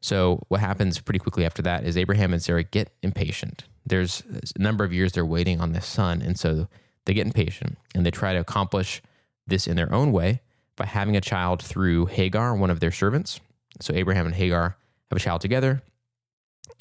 So, 0.00 0.42
what 0.48 0.60
happens 0.60 1.00
pretty 1.00 1.18
quickly 1.18 1.44
after 1.44 1.62
that 1.62 1.84
is 1.84 1.96
Abraham 1.96 2.32
and 2.32 2.42
Sarah 2.42 2.64
get 2.64 2.94
impatient. 3.02 3.64
There's 3.84 4.22
a 4.56 4.62
number 4.62 4.84
of 4.84 4.92
years 4.92 5.12
they're 5.12 5.24
waiting 5.24 5.60
on 5.60 5.72
this 5.72 5.86
son. 5.86 6.22
And 6.22 6.38
so 6.38 6.68
they 7.04 7.14
get 7.14 7.26
impatient 7.26 7.78
and 7.94 8.06
they 8.06 8.10
try 8.10 8.32
to 8.32 8.40
accomplish 8.40 9.02
this 9.46 9.66
in 9.66 9.76
their 9.76 9.92
own 9.92 10.12
way 10.12 10.40
by 10.76 10.86
having 10.86 11.16
a 11.16 11.20
child 11.20 11.62
through 11.62 12.06
Hagar, 12.06 12.54
one 12.54 12.70
of 12.70 12.80
their 12.80 12.92
servants. 12.92 13.40
So, 13.80 13.94
Abraham 13.94 14.26
and 14.26 14.34
Hagar 14.34 14.76
have 15.10 15.16
a 15.16 15.20
child 15.20 15.40
together. 15.40 15.82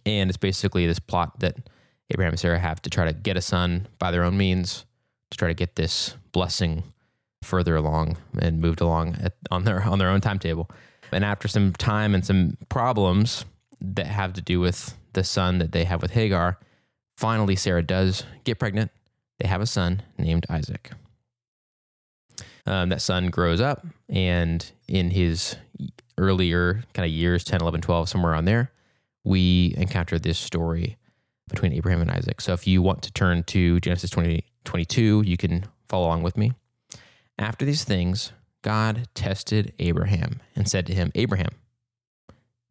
And 0.05 0.29
it's 0.29 0.37
basically 0.37 0.87
this 0.87 0.99
plot 0.99 1.39
that 1.39 1.57
Abraham 2.09 2.33
and 2.33 2.39
Sarah 2.39 2.59
have 2.59 2.81
to 2.83 2.89
try 2.89 3.05
to 3.05 3.13
get 3.13 3.37
a 3.37 3.41
son 3.41 3.87
by 3.99 4.11
their 4.11 4.23
own 4.23 4.37
means 4.37 4.85
to 5.31 5.37
try 5.37 5.47
to 5.47 5.53
get 5.53 5.75
this 5.75 6.15
blessing 6.31 6.83
further 7.41 7.75
along 7.75 8.17
and 8.39 8.61
moved 8.61 8.81
along 8.81 9.17
at, 9.21 9.33
on 9.49 9.63
their 9.63 9.81
on 9.83 9.99
their 9.99 10.09
own 10.09 10.21
timetable. 10.21 10.69
And 11.11 11.25
after 11.25 11.47
some 11.47 11.73
time 11.73 12.13
and 12.13 12.25
some 12.25 12.57
problems 12.69 13.45
that 13.81 14.05
have 14.05 14.33
to 14.33 14.41
do 14.41 14.59
with 14.59 14.97
the 15.13 15.23
son 15.23 15.57
that 15.57 15.71
they 15.71 15.83
have 15.85 16.01
with 16.01 16.11
Hagar, 16.11 16.57
finally 17.21 17.55
Sarah 17.55 17.83
does 17.83 18.25
get 18.43 18.57
pregnant. 18.57 18.89
They 19.37 19.47
have 19.47 19.61
a 19.61 19.67
son 19.67 20.01
named 20.17 20.47
Isaac. 20.49 20.91
Um, 22.65 22.89
that 22.89 23.01
son 23.01 23.29
grows 23.29 23.61
up, 23.61 23.85
and 24.09 24.71
in 24.87 25.11
his 25.11 25.55
earlier 26.17 26.83
kind 26.93 27.05
of 27.05 27.11
years 27.11 27.43
10, 27.43 27.61
11, 27.61 27.81
12, 27.81 28.09
somewhere 28.09 28.35
on 28.35 28.45
there, 28.45 28.71
we 29.23 29.73
encounter 29.77 30.19
this 30.19 30.37
story 30.37 30.97
between 31.47 31.73
Abraham 31.73 32.01
and 32.01 32.11
Isaac. 32.11 32.41
So 32.41 32.53
if 32.53 32.67
you 32.67 32.81
want 32.81 33.03
to 33.03 33.13
turn 33.13 33.43
to 33.45 33.79
Genesis 33.79 34.09
20, 34.09 34.43
22, 34.65 35.23
you 35.25 35.37
can 35.37 35.65
follow 35.89 36.07
along 36.07 36.23
with 36.23 36.37
me. 36.37 36.53
After 37.37 37.65
these 37.65 37.83
things, 37.83 38.31
God 38.63 39.07
tested 39.15 39.73
Abraham 39.79 40.39
and 40.55 40.67
said 40.67 40.85
to 40.87 40.93
him, 40.93 41.11
Abraham, 41.15 41.51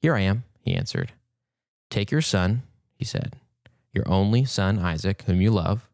here 0.01 0.15
I 0.15 0.21
am, 0.21 0.45
he 0.61 0.75
answered. 0.75 1.13
Take 1.89 2.11
your 2.11 2.23
son, 2.23 2.63
he 2.95 3.05
said, 3.05 3.35
your 3.93 4.09
only 4.09 4.45
son 4.45 4.79
Isaac, 4.79 5.23
whom 5.27 5.41
you 5.41 5.51
love, 5.51 5.89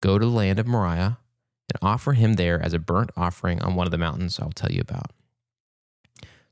go 0.00 0.18
to 0.18 0.24
the 0.26 0.30
land 0.30 0.58
of 0.58 0.66
Moriah 0.66 1.18
and 1.72 1.78
offer 1.82 2.12
him 2.12 2.34
there 2.34 2.60
as 2.62 2.72
a 2.72 2.78
burnt 2.78 3.10
offering 3.16 3.60
on 3.62 3.74
one 3.74 3.86
of 3.86 3.90
the 3.90 3.98
mountains 3.98 4.38
I'll 4.38 4.50
tell 4.50 4.70
you 4.70 4.80
about. 4.80 5.10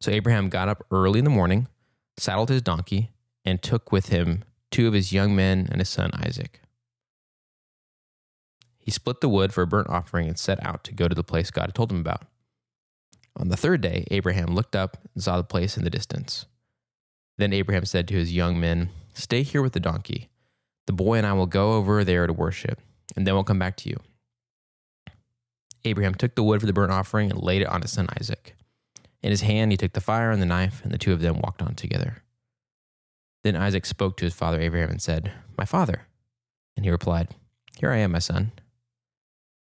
So 0.01 0.11
Abraham 0.11 0.49
got 0.49 0.69
up 0.69 0.85
early 0.91 1.19
in 1.19 1.25
the 1.25 1.31
morning, 1.31 1.69
saddled 2.17 2.49
his 2.49 2.63
donkey, 2.63 3.11
and 3.45 3.63
took 3.63 3.93
with 3.93 4.09
him 4.09 4.45
two 4.71 4.89
of 4.89 4.95
his 4.95 5.13
young 5.13 5.37
men 5.37 5.69
and 5.71 5.81
his 5.81 5.89
son 5.89 6.11
Isaac. 6.15 6.61
He 8.79 8.91
split 8.91 9.21
the 9.21 9.29
wood 9.29 9.53
for 9.53 9.63
a 9.63 9.67
burnt 9.67 9.89
offering 9.89 10.27
and 10.27 10.39
set 10.39 10.65
out 10.65 10.83
to 10.85 10.95
go 10.95 11.07
to 11.07 11.15
the 11.15 11.23
place 11.23 11.53
God 11.53 11.67
had 11.67 11.75
told 11.75 11.93
him 11.93 12.01
about. 12.01 12.25
On 13.37 13.49
the 13.49 13.57
third 13.57 13.81
day, 13.81 14.05
Abraham 14.11 14.55
looked 14.55 14.75
up 14.75 14.99
and 15.15 15.23
saw 15.23 15.37
the 15.37 15.45
place 15.45 15.77
in 15.77 15.85
the 15.85 15.91
distance. 15.91 16.47
Then 17.39 17.53
Abraham 17.53 17.85
said 17.85 18.09
to 18.09 18.15
his 18.15 18.33
young 18.33 18.59
men, 18.59 18.91
Stay 19.15 19.43
here 19.43 19.63
with 19.63 19.73
the 19.73 19.81
donkey. 19.81 20.29
The 20.87 20.93
boy 20.93 21.19
and 21.19 21.27
I 21.27 21.33
will 21.33 21.47
go 21.47 21.75
over 21.75 22.05
there 22.05 22.27
to 22.27 22.33
worship, 22.33 22.81
and 23.17 23.27
then 23.27 23.35
we'll 23.35 23.45
come 23.45 23.59
back 23.59 23.77
to 23.79 23.89
you. 23.89 23.99
Abraham 25.85 26.15
took 26.15 26.35
the 26.35 26.43
wood 26.43 26.61
for 26.61 26.67
the 26.67 26.73
burnt 26.73 26.93
offering 26.93 27.31
and 27.31 27.43
laid 27.43 27.63
it 27.63 27.69
on 27.69 27.83
his 27.83 27.93
son 27.93 28.09
Isaac. 28.21 28.57
In 29.23 29.31
his 29.31 29.43
hand, 29.43 29.71
he 29.71 29.77
took 29.77 29.93
the 29.93 30.01
fire 30.01 30.31
and 30.31 30.43
the 30.43 30.47
knife, 30.47 30.81
and 30.83 30.93
the 30.93 30.99
two 30.99 31.13
of 31.13 31.21
them 31.21 31.41
walked 31.41 31.63
on 31.63 31.75
together. 31.75 32.23
Then 33.45 33.57
Isaac 33.57 33.87
spoke 33.87 34.17
to 34.17 34.25
his 34.25 34.35
father 34.35 34.61
Abraham 34.61 34.91
and 34.91 35.03
said, 35.03 35.33
My 35.57 35.65
father. 35.65 36.07
And 36.77 36.85
he 36.85 36.91
replied, 36.91 37.29
Here 37.79 37.91
I 37.91 37.99
am, 37.99 38.13
my 38.13 38.19
son. 38.19 38.53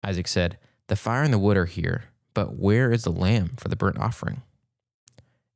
Isaac 0.04 0.28
said, 0.28 0.58
The 0.88 0.96
fire 0.96 1.22
and 1.22 1.32
the 1.32 1.38
wood 1.38 1.56
are 1.56 1.66
here, 1.66 2.04
but 2.34 2.56
where 2.56 2.92
is 2.92 3.04
the 3.04 3.12
lamb 3.12 3.52
for 3.56 3.68
the 3.68 3.76
burnt 3.76 3.98
offering? 3.98 4.42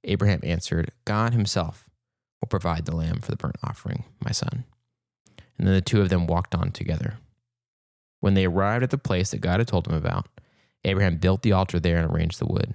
Abraham 0.04 0.40
answered, 0.42 0.90
God 1.04 1.32
himself 1.32 1.88
will 2.40 2.48
provide 2.48 2.84
the 2.84 2.96
lamb 2.96 3.20
for 3.20 3.30
the 3.30 3.36
burnt 3.36 3.56
offering, 3.62 4.04
my 4.22 4.32
son. 4.32 4.64
And 5.58 5.66
then 5.66 5.74
the 5.74 5.80
two 5.80 6.00
of 6.00 6.08
them 6.08 6.26
walked 6.26 6.54
on 6.54 6.72
together. 6.72 7.18
When 8.20 8.34
they 8.34 8.46
arrived 8.46 8.82
at 8.82 8.90
the 8.90 8.98
place 8.98 9.30
that 9.30 9.40
God 9.40 9.60
had 9.60 9.68
told 9.68 9.86
him 9.86 9.94
about, 9.94 10.26
Abraham 10.84 11.16
built 11.16 11.42
the 11.42 11.52
altar 11.52 11.78
there 11.78 11.98
and 11.98 12.10
arranged 12.10 12.38
the 12.38 12.46
wood. 12.46 12.74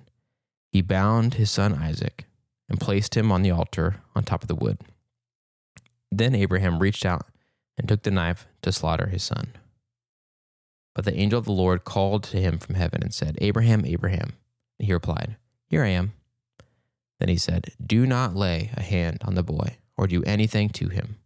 He 0.71 0.81
bound 0.81 1.35
his 1.35 1.49
son 1.51 1.73
Isaac 1.73 2.25
and 2.69 2.79
placed 2.79 3.17
him 3.17 3.31
on 3.31 3.41
the 3.41 3.51
altar 3.51 3.97
on 4.15 4.23
top 4.23 4.43
of 4.43 4.47
the 4.47 4.55
wood. 4.55 4.77
Then 6.11 6.35
Abraham 6.35 6.79
reached 6.79 7.05
out 7.05 7.25
and 7.77 7.87
took 7.87 8.03
the 8.03 8.11
knife 8.11 8.47
to 8.61 8.71
slaughter 8.71 9.07
his 9.07 9.23
son. 9.23 9.53
But 10.95 11.05
the 11.05 11.15
angel 11.15 11.39
of 11.39 11.45
the 11.45 11.51
Lord 11.51 11.85
called 11.85 12.23
to 12.25 12.41
him 12.41 12.57
from 12.57 12.75
heaven 12.75 13.01
and 13.01 13.13
said, 13.13 13.37
Abraham, 13.39 13.85
Abraham. 13.85 14.33
And 14.79 14.87
he 14.87 14.93
replied, 14.93 15.37
Here 15.69 15.83
I 15.83 15.89
am. 15.89 16.13
Then 17.19 17.29
he 17.29 17.37
said, 17.37 17.71
Do 17.85 18.05
not 18.05 18.35
lay 18.35 18.71
a 18.75 18.81
hand 18.81 19.19
on 19.25 19.35
the 19.35 19.43
boy 19.43 19.77
or 19.97 20.07
do 20.07 20.23
anything 20.23 20.69
to 20.69 20.89
him. 20.89 21.17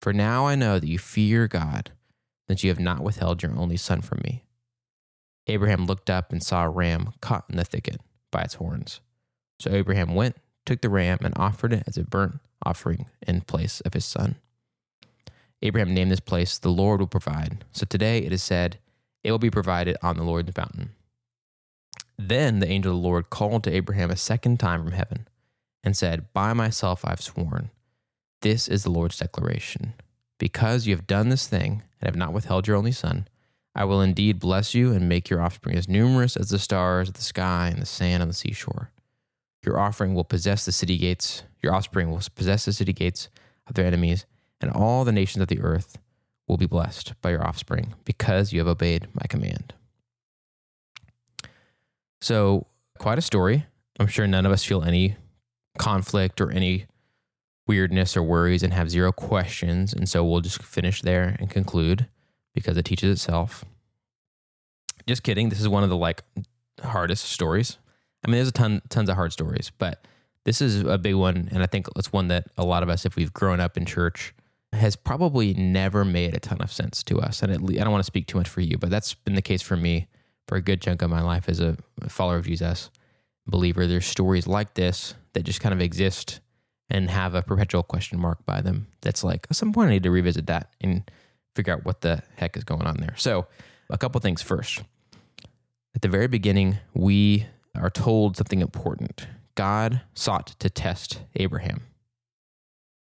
For 0.00 0.12
now 0.12 0.46
I 0.46 0.54
know 0.54 0.78
that 0.78 0.88
you 0.88 0.98
fear 0.98 1.46
God, 1.46 1.90
that 2.48 2.62
you 2.62 2.70
have 2.70 2.80
not 2.80 3.02
withheld 3.02 3.42
your 3.42 3.56
only 3.56 3.76
son 3.76 4.00
from 4.00 4.20
me. 4.24 4.44
Abraham 5.46 5.86
looked 5.86 6.08
up 6.08 6.32
and 6.32 6.42
saw 6.42 6.64
a 6.64 6.70
ram 6.70 7.12
caught 7.20 7.44
in 7.50 7.56
the 7.56 7.64
thicket 7.64 8.00
by 8.30 8.42
its 8.42 8.54
horns. 8.54 9.00
So 9.58 9.70
Abraham 9.72 10.14
went, 10.14 10.36
took 10.64 10.80
the 10.80 10.88
ram, 10.88 11.18
and 11.22 11.34
offered 11.36 11.72
it 11.72 11.84
as 11.86 11.96
a 11.96 12.04
burnt 12.04 12.40
offering 12.64 13.06
in 13.26 13.40
place 13.42 13.80
of 13.80 13.94
his 13.94 14.04
son. 14.04 14.36
Abraham 15.62 15.92
named 15.92 16.10
this 16.10 16.20
place, 16.20 16.58
The 16.58 16.70
Lord 16.70 17.00
will 17.00 17.06
provide. 17.06 17.64
So 17.72 17.84
today 17.84 18.18
it 18.18 18.32
is 18.32 18.42
said, 18.42 18.78
It 19.22 19.30
will 19.30 19.38
be 19.38 19.50
provided 19.50 19.96
on 20.02 20.16
the 20.16 20.22
Lord's 20.22 20.56
mountain. 20.56 20.90
Then 22.18 22.60
the 22.60 22.68
angel 22.68 22.92
of 22.92 23.02
the 23.02 23.08
Lord 23.08 23.30
called 23.30 23.64
to 23.64 23.74
Abraham 23.74 24.10
a 24.10 24.16
second 24.16 24.60
time 24.60 24.82
from 24.82 24.92
heaven 24.92 25.28
and 25.82 25.96
said, 25.96 26.32
By 26.32 26.52
myself 26.52 27.04
I've 27.04 27.20
sworn. 27.20 27.70
This 28.42 28.68
is 28.68 28.82
the 28.82 28.90
Lord's 28.90 29.18
declaration. 29.18 29.94
Because 30.38 30.86
you 30.86 30.94
have 30.96 31.06
done 31.06 31.28
this 31.28 31.46
thing 31.46 31.82
and 32.00 32.08
have 32.08 32.16
not 32.16 32.32
withheld 32.32 32.66
your 32.66 32.76
only 32.76 32.92
son, 32.92 33.28
I 33.74 33.84
will 33.84 34.00
indeed 34.00 34.40
bless 34.40 34.74
you 34.74 34.92
and 34.92 35.08
make 35.08 35.28
your 35.28 35.42
offspring 35.42 35.76
as 35.76 35.88
numerous 35.88 36.36
as 36.36 36.48
the 36.48 36.58
stars 36.58 37.08
of 37.08 37.14
the 37.14 37.22
sky 37.22 37.68
and 37.68 37.80
the 37.80 37.86
sand 37.86 38.22
on 38.22 38.28
the 38.28 38.34
seashore. 38.34 38.90
Your 39.64 39.78
offering 39.78 40.14
will 40.14 40.24
possess 40.24 40.64
the 40.64 40.72
city 40.72 40.96
gates, 40.96 41.42
your 41.62 41.74
offspring 41.74 42.10
will 42.10 42.22
possess 42.34 42.64
the 42.64 42.72
city 42.72 42.94
gates 42.94 43.28
of 43.66 43.74
their 43.74 43.84
enemies, 43.84 44.24
and 44.60 44.70
all 44.70 45.04
the 45.04 45.12
nations 45.12 45.42
of 45.42 45.48
the 45.48 45.60
earth 45.60 45.98
will 46.48 46.56
be 46.56 46.66
blessed 46.66 47.12
by 47.20 47.30
your 47.30 47.46
offspring, 47.46 47.94
because 48.04 48.52
you 48.52 48.58
have 48.58 48.68
obeyed 48.68 49.06
my 49.14 49.26
command. 49.28 49.74
So, 52.22 52.66
quite 52.98 53.18
a 53.18 53.22
story. 53.22 53.66
I'm 53.98 54.06
sure 54.06 54.26
none 54.26 54.46
of 54.46 54.52
us 54.52 54.64
feel 54.64 54.82
any 54.82 55.16
conflict 55.78 56.40
or 56.40 56.50
any 56.50 56.86
weirdness 57.70 58.16
or 58.16 58.22
worries 58.24 58.64
and 58.64 58.74
have 58.74 58.90
zero 58.90 59.12
questions. 59.12 59.92
And 59.92 60.08
so 60.08 60.24
we'll 60.24 60.40
just 60.40 60.60
finish 60.60 61.02
there 61.02 61.36
and 61.38 61.48
conclude 61.48 62.08
because 62.52 62.76
it 62.76 62.84
teaches 62.84 63.12
itself. 63.12 63.64
Just 65.06 65.22
kidding. 65.22 65.50
This 65.50 65.60
is 65.60 65.68
one 65.68 65.84
of 65.84 65.88
the 65.88 65.96
like 65.96 66.24
hardest 66.82 67.26
stories. 67.26 67.78
I 68.24 68.28
mean, 68.28 68.38
there's 68.38 68.48
a 68.48 68.52
ton, 68.52 68.82
tons 68.88 69.08
of 69.08 69.14
hard 69.14 69.32
stories, 69.32 69.70
but 69.78 70.04
this 70.44 70.60
is 70.60 70.80
a 70.82 70.98
big 70.98 71.14
one. 71.14 71.48
And 71.52 71.62
I 71.62 71.66
think 71.66 71.86
it's 71.94 72.12
one 72.12 72.26
that 72.26 72.48
a 72.58 72.64
lot 72.64 72.82
of 72.82 72.88
us, 72.88 73.06
if 73.06 73.14
we've 73.14 73.32
grown 73.32 73.60
up 73.60 73.76
in 73.76 73.84
church, 73.86 74.34
has 74.72 74.96
probably 74.96 75.54
never 75.54 76.04
made 76.04 76.34
a 76.34 76.40
ton 76.40 76.60
of 76.60 76.72
sense 76.72 77.04
to 77.04 77.20
us. 77.20 77.40
And 77.40 77.62
least, 77.62 77.80
I 77.80 77.84
don't 77.84 77.92
want 77.92 78.02
to 78.02 78.12
speak 78.12 78.26
too 78.26 78.38
much 78.38 78.48
for 78.48 78.62
you, 78.62 78.78
but 78.78 78.90
that's 78.90 79.14
been 79.14 79.36
the 79.36 79.42
case 79.42 79.62
for 79.62 79.76
me 79.76 80.08
for 80.48 80.56
a 80.56 80.60
good 80.60 80.80
chunk 80.80 81.02
of 81.02 81.10
my 81.10 81.22
life 81.22 81.48
as 81.48 81.60
a 81.60 81.76
follower 82.08 82.38
of 82.38 82.46
Jesus, 82.46 82.90
believer. 83.46 83.86
There's 83.86 84.06
stories 84.06 84.48
like 84.48 84.74
this 84.74 85.14
that 85.34 85.44
just 85.44 85.60
kind 85.60 85.72
of 85.72 85.80
exist 85.80 86.40
and 86.90 87.10
have 87.10 87.34
a 87.34 87.42
perpetual 87.42 87.82
question 87.82 88.18
mark 88.18 88.44
by 88.44 88.60
them. 88.60 88.88
That's 89.00 89.22
like, 89.22 89.46
at 89.50 89.56
some 89.56 89.72
point, 89.72 89.88
I 89.88 89.92
need 89.92 90.02
to 90.02 90.10
revisit 90.10 90.46
that 90.46 90.72
and 90.80 91.08
figure 91.54 91.72
out 91.72 91.84
what 91.84 92.00
the 92.00 92.22
heck 92.36 92.56
is 92.56 92.64
going 92.64 92.86
on 92.86 92.96
there. 92.98 93.14
So, 93.16 93.46
a 93.88 93.98
couple 93.98 94.20
things 94.20 94.42
first. 94.42 94.82
At 95.94 96.02
the 96.02 96.08
very 96.08 96.28
beginning, 96.28 96.78
we 96.94 97.46
are 97.74 97.90
told 97.90 98.36
something 98.36 98.60
important. 98.60 99.26
God 99.54 100.02
sought 100.14 100.48
to 100.60 100.70
test 100.70 101.20
Abraham. 101.36 101.82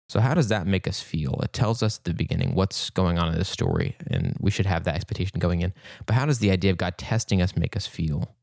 So, 0.08 0.20
how 0.20 0.34
does 0.34 0.48
that 0.50 0.66
make 0.66 0.88
us 0.88 1.02
feel? 1.02 1.40
It 1.44 1.54
tells 1.54 1.84
us 1.84 2.00
at 2.00 2.04
the 2.04 2.14
beginning 2.14 2.56
what's 2.56 2.90
going 2.90 3.20
on 3.20 3.32
in 3.32 3.38
the 3.38 3.46
story, 3.46 3.96
and 4.08 4.36
we 4.40 4.50
should 4.50 4.66
have 4.66 4.84
that 4.86 4.96
expectation 4.96 5.40
going 5.40 5.62
in. 5.62 5.74
But 6.06 6.16
how 6.16 6.26
does 6.26 6.40
the 6.40 6.52
idea 6.52 6.72
of 6.72 6.78
God 6.78 6.98
testing 6.98 7.42
us 7.42 7.56
make 7.56 7.76
us 7.76 7.86
feel? 7.86 8.36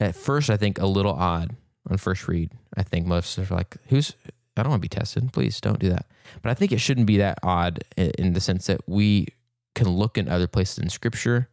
At 0.00 0.16
first, 0.16 0.50
I 0.50 0.56
think 0.56 0.78
a 0.78 0.86
little 0.86 1.12
odd 1.12 1.56
on 1.90 1.96
first 1.98 2.28
read. 2.28 2.50
I 2.76 2.82
think 2.82 3.06
most 3.06 3.38
are 3.38 3.46
like, 3.50 3.76
who's, 3.88 4.14
I 4.56 4.62
don't 4.62 4.70
want 4.70 4.82
to 4.82 4.88
be 4.88 4.96
tested. 4.96 5.32
Please 5.32 5.60
don't 5.60 5.78
do 5.78 5.88
that. 5.90 6.06
But 6.42 6.50
I 6.50 6.54
think 6.54 6.72
it 6.72 6.80
shouldn't 6.80 7.06
be 7.06 7.18
that 7.18 7.38
odd 7.42 7.80
in 7.96 8.32
the 8.32 8.40
sense 8.40 8.66
that 8.66 8.80
we 8.86 9.28
can 9.74 9.88
look 9.88 10.18
in 10.18 10.28
other 10.28 10.46
places 10.46 10.78
in 10.78 10.88
scripture 10.88 11.48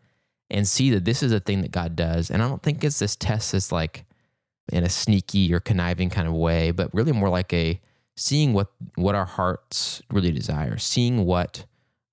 and 0.50 0.68
see 0.68 0.90
that 0.92 1.06
this 1.06 1.24
is 1.24 1.32
a 1.32 1.40
thing 1.40 1.62
that 1.62 1.72
God 1.72 1.96
does. 1.96 2.30
And 2.30 2.42
I 2.42 2.48
don't 2.48 2.62
think 2.62 2.84
it's 2.84 3.00
this 3.00 3.16
test 3.16 3.52
that's 3.52 3.72
like 3.72 4.06
in 4.72 4.84
a 4.84 4.90
sneaky 4.90 5.54
or 5.54 5.60
conniving 5.60 6.10
kind 6.10 6.28
of 6.28 6.34
way, 6.34 6.72
but 6.72 6.94
really 6.94 7.12
more 7.12 7.30
like 7.30 7.54
a, 7.54 7.80
seeing 8.16 8.54
what 8.54 8.72
what 8.96 9.14
our 9.14 9.26
hearts 9.26 10.02
really 10.12 10.32
desire, 10.32 10.78
seeing 10.78 11.26
what 11.26 11.66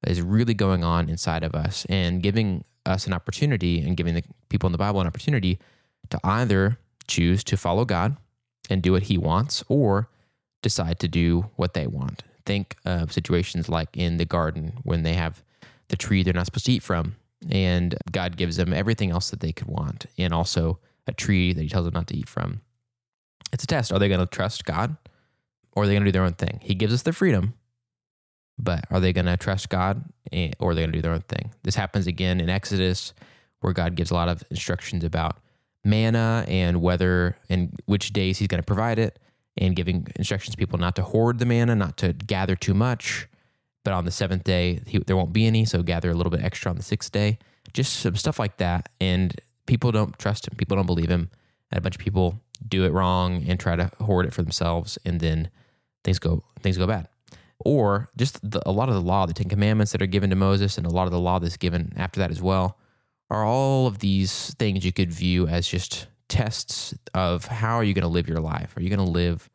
is 0.07 0.21
really 0.21 0.55
going 0.55 0.83
on 0.83 1.09
inside 1.09 1.45
of 1.45 1.55
us, 1.55 1.87
and 1.89 2.23
giving 2.23 2.65
us 2.85 3.07
an 3.07 3.13
opportunity 3.13 3.81
and 3.81 3.97
giving 3.97 4.15
the 4.15 4.25
people 4.49 4.67
in 4.67 4.73
the 4.73 4.79
Bible 4.79 5.01
an 5.01 5.07
opportunity 5.07 5.59
to 6.11 6.19
either 6.25 6.79
choose 7.07 7.45
to 7.45 7.57
follow 7.57 7.85
God 7.85 8.17
and 8.71 8.83
do 8.83 8.93
what 8.93 9.05
He 9.05 9.19
wants, 9.19 9.65
or 9.69 10.09
decide 10.63 10.99
to 11.01 11.09
do 11.09 11.51
what 11.57 11.75
they 11.75 11.87
want. 11.87 12.23
Think 12.47 12.77
of 12.85 13.13
situations 13.13 13.69
like 13.69 13.97
in 13.97 14.17
the 14.17 14.25
garden 14.25 14.75
when 14.83 15.03
they 15.03 15.15
have 15.15 15.43
the 15.89 15.97
tree 15.97 16.23
they're 16.23 16.33
not 16.33 16.47
supposed 16.47 16.67
to 16.67 16.73
eat 16.73 16.83
from, 16.83 17.17
and 17.51 17.97
God 18.11 18.37
gives 18.37 18.57
them 18.57 18.73
everything 18.73 19.11
else 19.11 19.31
that 19.31 19.41
they 19.41 19.53
could 19.53 19.69
want, 19.69 20.07
and 20.17 20.33
also 20.33 20.79
a 21.07 21.13
tree 21.13 21.53
that 21.53 21.63
He 21.63 21.69
tells 21.69 21.85
them 21.85 21.95
not 21.95 22.07
to 22.09 22.17
eat 22.17 22.29
from. 22.29 22.61
It's 23.53 23.65
a 23.65 23.67
test. 23.67 23.93
Are 23.93 23.99
they 23.99 24.09
going 24.09 24.21
to 24.21 24.27
trust 24.27 24.65
God? 24.65 24.97
or 25.75 25.83
are 25.83 25.87
they 25.87 25.95
going 25.95 26.05
to 26.05 26.09
do 26.09 26.13
their 26.13 26.25
own 26.25 26.35
thing? 26.35 26.61
He 26.63 26.75
gives 26.75 26.93
us 26.93 27.03
the 27.03 27.13
freedom, 27.13 27.55
but 28.59 28.85
are 28.91 29.01
they 29.01 29.13
going 29.13 29.27
to 29.27 29.37
trust 29.37 29.69
God 29.69 30.05
or 30.59 30.71
are 30.71 30.75
they 30.75 30.83
going 30.83 30.93
to 30.93 30.99
do 30.99 31.03
their 31.03 31.13
own 31.13 31.23
thing? 31.23 31.53
This 31.63 31.75
happens 31.75 32.07
again 32.07 32.41
in 32.41 32.49
Exodus, 32.49 33.15
where 33.61 33.73
God 33.73 33.95
gives 33.95 34.11
a 34.11 34.15
lot 34.15 34.29
of 34.29 34.43
instructions 34.51 35.05
about 35.05 35.39
manna 35.85 36.45
and 36.49 36.81
whether 36.81 37.37
and 37.49 37.79
which 37.87 38.13
days 38.13 38.39
He's 38.39 38.49
going 38.49 38.63
to 38.63 38.67
provide 38.67 38.99
it, 38.99 39.19
and 39.57 39.77
giving 39.77 40.07
instructions 40.17 40.55
to 40.55 40.59
people 40.59 40.79
not 40.79 40.97
to 40.97 41.03
hoard 41.03 41.39
the 41.39 41.47
manna, 41.47 41.75
not 41.75 41.97
to 41.99 42.13
gather 42.13 42.57
too 42.57 42.75
much. 42.75 43.29
But 43.85 43.95
on 43.95 44.05
the 44.05 44.11
seventh 44.11 44.45
day, 44.45 44.81
he, 44.87 44.99
there 44.99 45.17
won't 45.17 45.33
be 45.33 45.47
any, 45.47 45.65
so 45.65 45.83
gather 45.83 46.11
a 46.11 46.15
little 46.15 46.31
bit 46.31 46.43
extra 46.43 46.71
on 46.71 46.77
the 46.77 46.83
sixth 46.83 47.11
day. 47.11 47.39
Just 47.73 47.95
some 47.95 48.17
stuff 48.17 48.39
like 48.39 48.59
that. 48.59 48.89
And 49.01 49.35
people 49.67 49.93
don't 49.93 50.17
trust 50.19 50.47
him. 50.47 50.57
People 50.57 50.77
don't 50.77 50.87
believe 50.87 51.11
him. 51.11 51.31
And 51.71 51.79
a 51.79 51.81
bunch 51.81 51.97
of 51.97 52.01
people 52.01 52.41
do 52.67 52.85
it 52.85 52.93
wrong 52.93 53.45
and 53.49 53.59
try 53.59 53.77
to 53.77 53.91
hoard 54.01 54.27
it 54.27 54.33
for 54.33 54.43
themselves. 54.43 54.99
And 55.05 55.21
then 55.21 55.51
things 56.05 56.19
go 56.19 56.45
things 56.61 56.79
go 56.79 56.87
bad. 56.87 57.09
Or 57.65 58.09
just 58.17 58.39
the, 58.49 58.63
a 58.67 58.73
lot 58.73 58.89
of 58.89 58.95
the 58.95 59.01
law, 59.01 59.27
the 59.27 59.35
Ten 59.35 59.49
Commandments 59.49 59.93
that 59.93 60.03
are 60.03 60.07
given 60.07 60.31
to 60.31 60.37
Moses, 60.37 60.79
and 60.79 60.87
a 60.87 60.91
lot 60.91 61.07
of 61.07 61.13
the 61.13 61.21
law 61.21 61.39
that's 61.39 61.57
given 61.57 61.93
after 61.97 62.21
that 62.21 62.31
as 62.31 62.43
well, 62.43 62.79
are 63.33 63.45
all 63.45 63.87
of 63.87 64.01
these 64.01 64.53
things 64.55 64.85
you 64.85 64.93
could 64.93 65.11
view 65.11 65.49
as 65.49 65.67
just 65.67 66.07
tests 66.29 66.95
of 67.15 67.47
how 67.47 67.77
are 67.77 67.85
you 67.85 67.95
going 67.95 68.03
to 68.03 68.09
live 68.09 68.29
your 68.29 68.41
life? 68.41 68.77
Are 68.77 68.83
you 68.83 68.91
going 68.91 69.05
to 69.05 69.11
live 69.11 69.49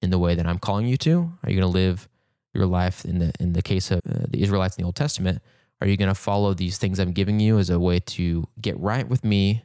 in 0.00 0.10
the 0.10 0.20
way 0.20 0.36
that 0.36 0.46
I'm 0.46 0.60
calling 0.60 0.86
you 0.86 0.96
to? 0.98 1.32
Are 1.42 1.50
you 1.50 1.60
going 1.60 1.72
to 1.72 1.78
live 1.78 2.08
your 2.52 2.66
life 2.66 3.04
in 3.04 3.18
the 3.18 3.32
in 3.40 3.52
the 3.52 3.62
case 3.62 3.90
of 3.90 3.98
uh, 4.08 4.26
the 4.28 4.40
Israelites 4.40 4.76
in 4.76 4.82
the 4.82 4.86
Old 4.86 4.94
Testament? 4.94 5.42
Are 5.80 5.88
you 5.88 5.96
going 5.96 6.08
to 6.08 6.14
follow 6.14 6.54
these 6.54 6.78
things 6.78 7.00
I'm 7.00 7.10
giving 7.10 7.40
you 7.40 7.58
as 7.58 7.70
a 7.70 7.80
way 7.80 7.98
to 7.98 8.44
get 8.60 8.78
right 8.78 9.08
with 9.08 9.24
me 9.24 9.64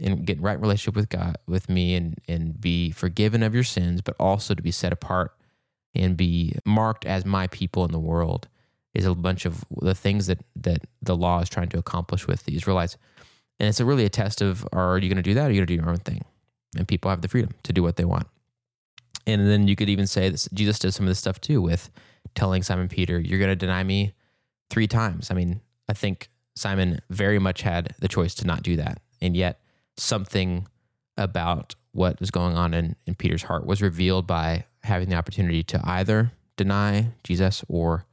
and 0.00 0.24
get 0.24 0.40
right 0.40 0.58
relationship 0.60 0.94
with 0.94 1.08
God 1.08 1.36
with 1.48 1.68
me 1.68 1.96
and 1.96 2.18
and 2.28 2.60
be 2.60 2.92
forgiven 2.92 3.42
of 3.42 3.52
your 3.52 3.64
sins, 3.64 4.00
but 4.00 4.14
also 4.20 4.54
to 4.54 4.62
be 4.62 4.70
set 4.70 4.92
apart 4.92 5.32
and 5.92 6.16
be 6.16 6.54
marked 6.64 7.04
as 7.04 7.26
my 7.26 7.48
people 7.48 7.84
in 7.84 7.90
the 7.90 7.98
world 7.98 8.46
is 8.94 9.06
a 9.06 9.14
bunch 9.14 9.46
of 9.46 9.64
the 9.80 9.94
things 9.94 10.26
that 10.26 10.38
that 10.56 10.84
the 11.00 11.16
law 11.16 11.40
is 11.40 11.48
trying 11.48 11.68
to 11.70 11.78
accomplish 11.78 12.26
with 12.26 12.44
the 12.44 12.56
Israelites. 12.56 12.96
And 13.58 13.68
it's 13.68 13.80
a 13.80 13.84
really 13.84 14.04
a 14.04 14.08
test 14.08 14.42
of 14.42 14.66
are 14.72 14.98
you 14.98 15.08
going 15.08 15.16
to 15.16 15.22
do 15.22 15.34
that 15.34 15.44
or 15.44 15.46
are 15.46 15.50
you 15.50 15.58
going 15.58 15.66
to 15.66 15.74
do 15.76 15.80
your 15.80 15.90
own 15.90 15.98
thing? 15.98 16.24
And 16.76 16.88
people 16.88 17.10
have 17.10 17.22
the 17.22 17.28
freedom 17.28 17.50
to 17.62 17.72
do 17.72 17.82
what 17.82 17.96
they 17.96 18.04
want. 18.04 18.26
And 19.26 19.48
then 19.48 19.68
you 19.68 19.76
could 19.76 19.88
even 19.88 20.06
say 20.06 20.30
that 20.30 20.48
Jesus 20.52 20.78
does 20.78 20.96
some 20.96 21.06
of 21.06 21.10
this 21.10 21.18
stuff 21.18 21.40
too 21.40 21.60
with 21.62 21.90
telling 22.34 22.62
Simon 22.62 22.88
Peter, 22.88 23.20
you're 23.20 23.38
going 23.38 23.50
to 23.50 23.56
deny 23.56 23.84
me 23.84 24.14
three 24.70 24.86
times. 24.86 25.30
I 25.30 25.34
mean, 25.34 25.60
I 25.88 25.92
think 25.92 26.28
Simon 26.54 27.00
very 27.10 27.38
much 27.38 27.62
had 27.62 27.94
the 27.98 28.08
choice 28.08 28.34
to 28.36 28.46
not 28.46 28.62
do 28.62 28.76
that. 28.76 29.00
And 29.20 29.36
yet 29.36 29.60
something 29.96 30.66
about 31.16 31.74
what 31.92 32.18
was 32.20 32.30
going 32.30 32.56
on 32.56 32.74
in, 32.74 32.96
in 33.06 33.14
Peter's 33.14 33.44
heart 33.44 33.66
was 33.66 33.82
revealed 33.82 34.26
by 34.26 34.64
having 34.82 35.08
the 35.08 35.16
opportunity 35.16 35.62
to 35.62 35.80
either 35.84 36.32
deny 36.56 37.08
Jesus 37.22 37.64
or 37.68 38.06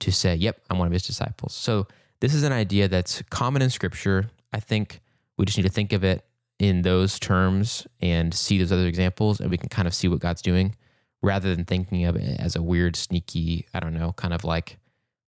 to 0.00 0.12
say, 0.12 0.34
Yep, 0.34 0.62
I'm 0.70 0.78
one 0.78 0.86
of 0.86 0.92
his 0.92 1.06
disciples. 1.06 1.54
So, 1.54 1.86
this 2.20 2.32
is 2.32 2.42
an 2.44 2.52
idea 2.52 2.88
that's 2.88 3.22
common 3.30 3.60
in 3.60 3.68
scripture. 3.68 4.30
I 4.52 4.58
think 4.58 5.00
we 5.36 5.44
just 5.44 5.58
need 5.58 5.64
to 5.64 5.72
think 5.72 5.92
of 5.92 6.02
it 6.02 6.24
in 6.58 6.82
those 6.82 7.18
terms 7.18 7.86
and 8.00 8.32
see 8.32 8.58
those 8.58 8.72
other 8.72 8.86
examples, 8.86 9.38
and 9.40 9.50
we 9.50 9.58
can 9.58 9.68
kind 9.68 9.86
of 9.86 9.94
see 9.94 10.08
what 10.08 10.20
God's 10.20 10.40
doing 10.40 10.74
rather 11.22 11.54
than 11.54 11.64
thinking 11.64 12.04
of 12.04 12.16
it 12.16 12.40
as 12.40 12.56
a 12.56 12.62
weird, 12.62 12.96
sneaky, 12.96 13.66
I 13.74 13.80
don't 13.80 13.94
know, 13.94 14.12
kind 14.12 14.32
of 14.32 14.44
like 14.44 14.78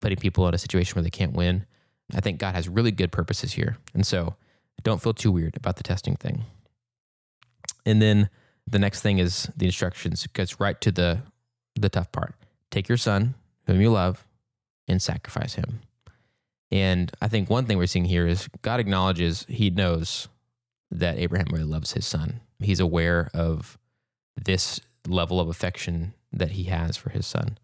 putting 0.02 0.18
people 0.18 0.48
in 0.48 0.54
a 0.54 0.58
situation 0.58 0.96
where 0.96 1.04
they 1.04 1.10
can't 1.10 1.34
win. 1.34 1.66
I 2.14 2.20
think 2.20 2.40
God 2.40 2.56
has 2.56 2.68
really 2.68 2.92
good 2.92 3.12
purposes 3.12 3.54
here. 3.54 3.78
And 3.94 4.06
so 4.06 4.36
don't 4.84 5.02
feel 5.02 5.14
too 5.14 5.32
weird 5.32 5.56
about 5.56 5.78
the 5.78 5.84
testing 5.84 6.16
thing. 6.16 6.44
And 7.86 8.02
then 8.02 8.30
the 8.68 8.80
next 8.80 9.02
thing 9.02 9.20
is 9.20 9.50
the 9.56 9.66
instructions 9.66 10.26
it 10.26 10.34
gets 10.34 10.60
right 10.60 10.80
to 10.82 10.92
the 10.92 11.22
the 11.76 11.90
tough 11.90 12.12
part. 12.12 12.36
Take 12.70 12.88
your 12.88 12.98
son, 12.98 13.34
whom 13.66 13.82
you 13.82 13.90
love, 13.90 14.26
and 14.88 15.02
sacrifice 15.02 15.56
him. 15.56 15.82
And 16.72 17.12
I 17.22 17.28
think 17.28 17.50
one 17.50 17.66
thing 17.66 17.78
we're 17.78 17.86
seeing 17.86 18.06
here 18.06 18.28
is 18.28 18.48
God 18.62 18.80
acknowledges 18.80 19.46
he 19.48 19.70
knows 19.70 20.28
that 20.90 21.18
Abraham 21.20 21.48
really 21.52 21.66
loves 21.66 21.94
his 21.94 22.06
son. 22.06 22.42
He's 22.60 22.80
aware 22.80 23.30
of 23.34 23.78
this 24.36 24.80
level 25.08 25.40
of 25.40 25.50
affection 25.50 26.14
that 26.32 26.52
he 26.52 26.64
has 26.66 26.98
for 26.98 27.10
his 27.10 27.28
son. 27.28 27.58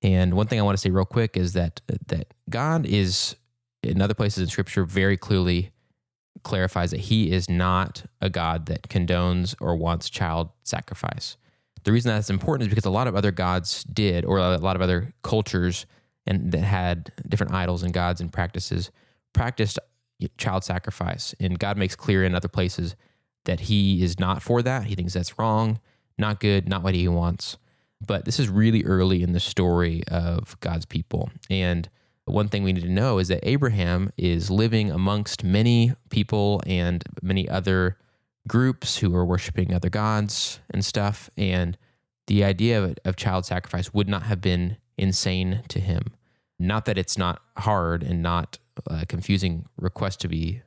And 0.00 0.34
one 0.34 0.46
thing 0.46 0.58
I 0.58 0.62
want 0.62 0.78
to 0.78 0.80
say 0.80 0.90
real 0.90 1.04
quick 1.04 1.36
is 1.36 1.52
that 1.54 1.80
that 2.06 2.32
God 2.48 2.86
is 2.86 3.36
in 3.82 4.00
other 4.00 4.14
places 4.14 4.42
in 4.42 4.48
scripture 4.48 4.84
very 4.84 5.16
clearly 5.16 5.70
clarifies 6.42 6.90
that 6.92 7.00
he 7.00 7.30
is 7.30 7.50
not 7.50 8.04
a 8.20 8.30
God 8.30 8.66
that 8.66 8.88
condones 8.88 9.54
or 9.60 9.76
wants 9.76 10.08
child 10.08 10.50
sacrifice. 10.62 11.36
The 11.84 11.92
reason 11.92 12.12
that's 12.12 12.30
important 12.30 12.68
is 12.68 12.74
because 12.74 12.84
a 12.84 12.90
lot 12.90 13.06
of 13.06 13.16
other 13.16 13.30
gods 13.30 13.84
did, 13.84 14.24
or 14.24 14.38
a 14.38 14.58
lot 14.58 14.76
of 14.76 14.82
other 14.82 15.12
cultures 15.22 15.86
and 16.28 16.52
that 16.52 16.60
had 16.60 17.10
different 17.26 17.52
idols 17.52 17.82
and 17.82 17.92
gods 17.92 18.20
and 18.20 18.32
practices 18.32 18.90
practiced 19.32 19.78
child 20.36 20.62
sacrifice. 20.62 21.34
And 21.40 21.58
God 21.58 21.76
makes 21.76 21.96
clear 21.96 22.24
in 22.24 22.34
other 22.34 22.48
places 22.48 22.94
that 23.46 23.60
he 23.60 24.02
is 24.02 24.20
not 24.20 24.42
for 24.42 24.62
that. 24.62 24.84
He 24.84 24.94
thinks 24.94 25.14
that's 25.14 25.38
wrong, 25.38 25.80
not 26.18 26.38
good, 26.38 26.68
not 26.68 26.82
what 26.82 26.94
he 26.94 27.08
wants. 27.08 27.56
But 28.06 28.24
this 28.24 28.38
is 28.38 28.48
really 28.48 28.84
early 28.84 29.22
in 29.22 29.32
the 29.32 29.40
story 29.40 30.02
of 30.08 30.58
God's 30.60 30.86
people. 30.86 31.30
And 31.48 31.88
one 32.26 32.48
thing 32.48 32.62
we 32.62 32.72
need 32.72 32.82
to 32.82 32.88
know 32.88 33.18
is 33.18 33.28
that 33.28 33.40
Abraham 33.42 34.12
is 34.16 34.50
living 34.50 34.90
amongst 34.90 35.42
many 35.42 35.94
people 36.10 36.60
and 36.66 37.02
many 37.22 37.48
other 37.48 37.96
groups 38.46 38.98
who 38.98 39.14
are 39.14 39.24
worshiping 39.24 39.72
other 39.72 39.88
gods 39.88 40.60
and 40.70 40.84
stuff. 40.84 41.30
And 41.36 41.78
the 42.26 42.44
idea 42.44 42.82
of, 42.82 42.98
of 43.04 43.16
child 43.16 43.46
sacrifice 43.46 43.94
would 43.94 44.08
not 44.08 44.24
have 44.24 44.40
been 44.40 44.76
insane 44.98 45.62
to 45.68 45.80
him. 45.80 46.12
Not 46.58 46.84
that 46.86 46.98
it's 46.98 47.16
not 47.16 47.42
hard 47.56 48.02
and 48.02 48.22
not 48.22 48.58
a 48.86 49.06
confusing 49.06 49.66
request 49.76 50.20
to 50.20 50.28
be 50.28 50.62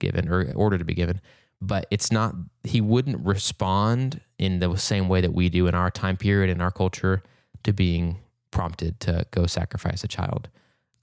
given 0.00 0.28
or 0.28 0.52
order 0.54 0.78
to 0.78 0.84
be 0.84 0.94
given, 0.94 1.20
but 1.60 1.86
it's 1.90 2.10
not, 2.10 2.34
he 2.62 2.80
wouldn't 2.80 3.24
respond 3.24 4.20
in 4.38 4.60
the 4.60 4.76
same 4.76 5.08
way 5.08 5.20
that 5.20 5.32
we 5.32 5.48
do 5.48 5.66
in 5.66 5.74
our 5.74 5.90
time 5.90 6.16
period, 6.16 6.50
in 6.50 6.60
our 6.60 6.70
culture, 6.70 7.22
to 7.62 7.72
being 7.72 8.18
prompted 8.50 9.00
to 9.00 9.26
go 9.30 9.46
sacrifice 9.46 10.04
a 10.04 10.08
child. 10.08 10.48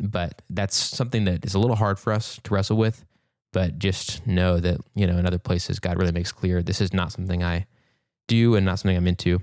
But 0.01 0.41
that's 0.49 0.75
something 0.75 1.25
that 1.25 1.45
is 1.45 1.53
a 1.53 1.59
little 1.59 1.75
hard 1.75 1.99
for 1.99 2.13
us 2.13 2.39
to 2.43 2.53
wrestle 2.53 2.77
with. 2.77 3.05
But 3.53 3.79
just 3.79 4.25
know 4.25 4.59
that, 4.59 4.79
you 4.95 5.05
know, 5.05 5.17
in 5.17 5.25
other 5.25 5.37
places, 5.37 5.79
God 5.79 5.97
really 5.97 6.13
makes 6.13 6.31
clear 6.31 6.63
this 6.63 6.79
is 6.79 6.93
not 6.93 7.11
something 7.11 7.43
I 7.43 7.65
do 8.27 8.55
and 8.55 8.65
not 8.65 8.79
something 8.79 8.95
I'm 8.95 9.07
into. 9.07 9.39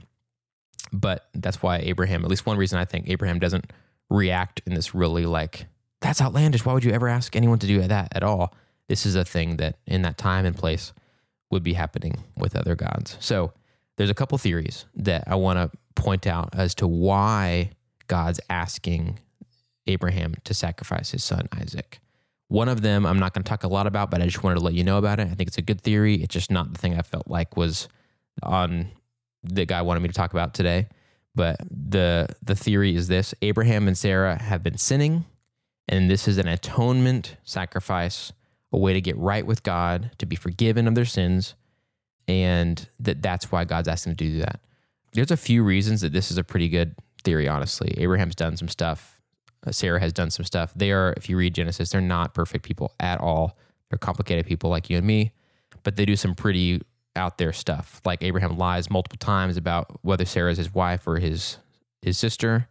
But 0.93 1.29
that's 1.35 1.63
why 1.63 1.79
Abraham, 1.79 2.25
at 2.25 2.31
least 2.31 2.47
one 2.47 2.57
reason 2.57 2.79
I 2.79 2.87
think 2.87 3.09
Abraham 3.09 3.39
doesn't 3.39 3.71
react 4.11 4.63
in 4.67 4.75
this 4.75 4.95
really 4.95 5.27
like, 5.27 5.67
that's 6.01 6.21
outlandish. 6.21 6.65
Why 6.65 6.73
would 6.73 6.85
you 6.85 6.93
ever 6.93 7.09
ask 7.09 7.35
anyone 7.37 7.59
to 7.59 7.67
do 7.67 7.81
that 7.83 8.09
at 8.15 8.23
all? 8.23 8.55
This 8.89 9.05
is 9.05 9.15
a 9.15 9.25
thing 9.25 9.57
that 9.57 9.77
in 9.87 10.03
that 10.03 10.17
time 10.17 10.47
and 10.47 10.57
place 10.57 10.93
would 11.51 11.63
be 11.63 11.75
happening 11.75 12.25
with 12.37 12.57
other 12.57 12.75
gods. 12.75 13.17
So 13.21 13.53
there's 13.97 14.11
a 14.11 14.15
couple 14.15 14.39
theories 14.39 14.87
that 14.95 15.25
I 15.27 15.35
want 15.35 15.59
to 15.59 15.77
point 15.95 16.27
out 16.27 16.51
as 16.55 16.75
to 16.77 16.87
why 16.87 17.71
God's 18.07 18.41
asking 18.49 19.19
Abraham 19.87 20.35
to 20.45 20.55
sacrifice 20.55 21.11
his 21.11 21.25
son 21.25 21.49
Isaac. 21.61 22.01
One 22.49 22.69
of 22.69 22.81
them 22.81 23.05
I'm 23.05 23.19
not 23.19 23.35
going 23.35 23.43
to 23.43 23.49
talk 23.49 23.65
a 23.65 23.69
lot 23.69 23.87
about, 23.87 24.11
but 24.11 24.23
I 24.23 24.25
just 24.25 24.43
wanted 24.43 24.57
to 24.57 24.65
let 24.65 24.75
you 24.75 24.85
know 24.85 24.99
about 24.99 25.21
it. 25.21 25.29
I 25.29 25.35
think 25.35 25.49
it's 25.49 25.59
a 25.59 25.63
good 25.63 25.81
theory. 25.81 26.15
It's 26.15 26.33
just 26.33 26.51
not 26.51 26.73
the 26.73 26.79
thing 26.79 26.99
I 26.99 27.03
felt 27.03 27.29
like 27.29 27.57
was 27.57 27.89
on 28.43 28.89
the 29.43 29.67
guy 29.67 29.83
wanted 29.83 30.01
me 30.01 30.09
to 30.09 30.15
talk 30.15 30.33
about 30.33 30.55
today. 30.55 30.87
But 31.39 31.61
the 31.71 32.29
the 32.43 32.57
theory 32.57 32.97
is 32.97 33.07
this: 33.07 33.33
Abraham 33.43 33.87
and 33.87 33.97
Sarah 33.97 34.43
have 34.43 34.65
been 34.65 34.77
sinning, 34.77 35.25
and 35.89 36.11
this 36.11 36.27
is 36.27 36.37
an 36.37 36.49
atonement 36.49 37.37
sacrifice, 37.45 38.33
a 38.73 38.79
way 38.79 38.93
to 38.93 39.01
get 39.01 39.17
right 39.17 39.47
with 39.47 39.63
God, 39.63 40.11
to 40.19 40.27
be 40.27 40.35
forgiven 40.35 40.89
of 40.89 40.97
their 40.97 41.05
sins, 41.05 41.55
and 42.27 42.89
that 42.99 43.23
that's 43.23 43.53
why 43.53 43.65
God's 43.65 43.87
asking 43.87 44.15
them 44.15 44.17
to 44.17 44.25
do 44.25 44.39
that. 44.41 44.61
There's 45.13 45.31
a 45.31 45.37
few 45.37 45.63
reasons 45.63 46.01
that 46.01 46.13
this 46.13 46.33
is 46.33 46.39
a 46.39 46.45
pretty 46.45 46.69
good 46.69 46.97
theory. 47.23 47.47
Honestly, 47.47 47.95
Abraham's 47.99 48.35
done 48.35 48.57
some 48.57 48.69
stuff 48.69 49.19
uh, 49.67 49.73
Sarah 49.73 50.01
has 50.01 50.13
done 50.13 50.31
some 50.31 50.45
stuff. 50.45 50.73
They 50.75 50.93
are, 50.93 51.15
if 51.17 51.29
you 51.29 51.37
read 51.37 51.55
Genesis, 51.55 51.91
they're 51.91 52.01
not 52.01 52.35
perfect 52.35 52.65
people 52.65 52.93
at 53.01 53.21
all. 53.21 53.57
They're 53.91 53.99
complicated 53.99 54.47
people 54.47 54.71
like 54.71 54.91
you 54.91 54.99
and 54.99 55.07
me, 55.07 55.33
but 55.83 55.97
they 55.97 56.05
do 56.05 56.17
some 56.17 56.35
pretty 56.35 56.83
out 57.19 57.39
there 57.39 57.53
stuff. 57.53 58.01
Like 58.05 58.23
Abraham 58.23 58.57
lies 58.57 58.91
multiple 58.91 59.19
times 59.19 59.57
about 59.57 59.99
whether 60.03 60.25
Sarah 60.25 60.51
is 60.53 60.59
his 60.59 60.73
wife 60.73 61.07
or 61.07 61.19
his 61.19 61.59
his 62.01 62.17
sister, 62.17 62.69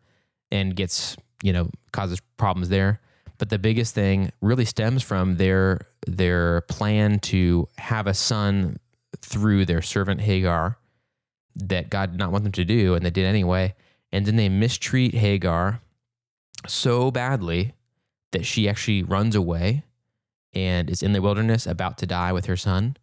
and 0.51 0.75
gets 0.75 1.17
you 1.43 1.53
know 1.53 1.69
causes 1.91 2.19
problems 2.37 2.69
there. 2.69 2.99
But 3.37 3.49
the 3.49 3.59
biggest 3.59 3.93
thing 3.93 4.31
really 4.41 4.65
stems 4.65 5.03
from 5.03 5.37
their 5.37 5.81
their 6.07 6.61
plan 6.61 7.19
to 7.19 7.67
have 7.77 8.07
a 8.07 8.13
son 8.13 8.79
through 9.21 9.65
their 9.65 9.81
servant 9.81 10.21
Hagar 10.21 10.77
that 11.55 11.89
God 11.89 12.11
did 12.11 12.19
not 12.19 12.31
want 12.31 12.43
them 12.43 12.53
to 12.53 12.65
do, 12.65 12.95
and 12.95 13.05
they 13.05 13.09
did 13.09 13.25
anyway. 13.25 13.75
And 14.11 14.25
then 14.25 14.37
they 14.37 14.49
mistreat 14.49 15.13
Hagar 15.13 15.81
so 16.65 17.11
badly 17.11 17.73
that 18.31 18.45
she 18.45 18.67
actually 18.69 19.03
runs 19.03 19.35
away 19.35 19.83
and 20.53 20.89
is 20.89 21.03
in 21.03 21.13
the 21.13 21.21
wilderness 21.21 21.67
about 21.67 21.97
to 21.99 22.05
die 22.05 22.31
with 22.31 22.45
her 22.45 22.55
son 22.55 22.97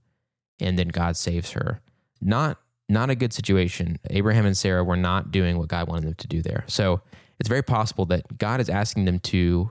and 0.61 0.79
then 0.79 0.89
God 0.89 1.17
saves 1.17 1.53
her. 1.53 1.81
Not 2.21 2.59
not 2.89 3.09
a 3.11 3.15
good 3.15 3.33
situation. 3.33 3.99
Abraham 4.11 4.45
and 4.45 4.57
Sarah 4.57 4.85
were 4.85 4.97
not 4.97 5.31
doing 5.31 5.57
what 5.57 5.69
God 5.69 5.89
wanted 5.89 6.05
them 6.05 6.15
to 6.15 6.29
do 6.29 6.43
there. 6.43 6.65
So 6.67 7.01
it's 7.41 7.49
very 7.49 7.63
possible 7.63 8.05
that 8.07 8.39
God 8.39 8.61
is 8.61 8.69
asking 8.69 9.07
them 9.07 9.21
to 9.21 9.71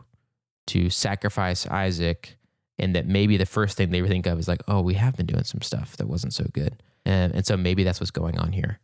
to 0.67 0.89
sacrifice 0.89 1.67
Isaac 1.67 2.37
and 2.79 2.95
that 2.95 3.07
maybe 3.07 3.37
the 3.37 3.45
first 3.45 3.77
thing 3.77 3.91
they 3.91 4.01
think 4.07 4.25
of 4.25 4.39
is 4.39 4.47
like, 4.47 4.61
oh, 4.67 4.81
we 4.81 4.95
have 4.95 5.15
been 5.15 5.25
doing 5.25 5.43
some 5.43 5.61
stuff 5.61 5.97
that 5.97 6.07
wasn't 6.07 6.33
so 6.33 6.45
good. 6.53 6.81
And, 7.05 7.33
and 7.33 7.45
so 7.45 7.57
maybe 7.57 7.83
that's 7.83 7.99
what's 7.99 8.11
going 8.11 8.39
on 8.39 8.51
here. 8.53 8.79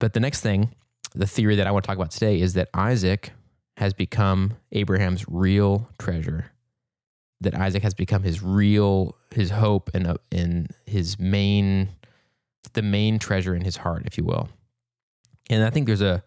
But 0.00 0.14
the 0.14 0.20
next 0.20 0.40
thing, 0.40 0.74
the 1.14 1.26
theory 1.26 1.56
that 1.56 1.66
I 1.66 1.70
want 1.70 1.84
to 1.84 1.86
talk 1.86 1.96
about 1.96 2.10
today 2.10 2.40
is 2.40 2.54
that 2.54 2.68
Isaac 2.74 3.32
has 3.76 3.92
become 3.92 4.54
Abraham's 4.72 5.24
real 5.28 5.88
treasure. 5.98 6.51
That 7.42 7.54
Isaac 7.54 7.82
has 7.82 7.94
become 7.94 8.22
his 8.22 8.42
real, 8.42 9.16
his 9.30 9.50
hope 9.50 9.90
and 9.94 10.06
uh, 10.06 10.16
in 10.30 10.68
his 10.86 11.18
main, 11.18 11.88
the 12.72 12.82
main 12.82 13.18
treasure 13.18 13.54
in 13.54 13.62
his 13.62 13.76
heart, 13.76 14.04
if 14.06 14.16
you 14.16 14.24
will. 14.24 14.48
And 15.50 15.64
I 15.64 15.70
think 15.70 15.86
there's 15.86 16.02
a 16.02 16.22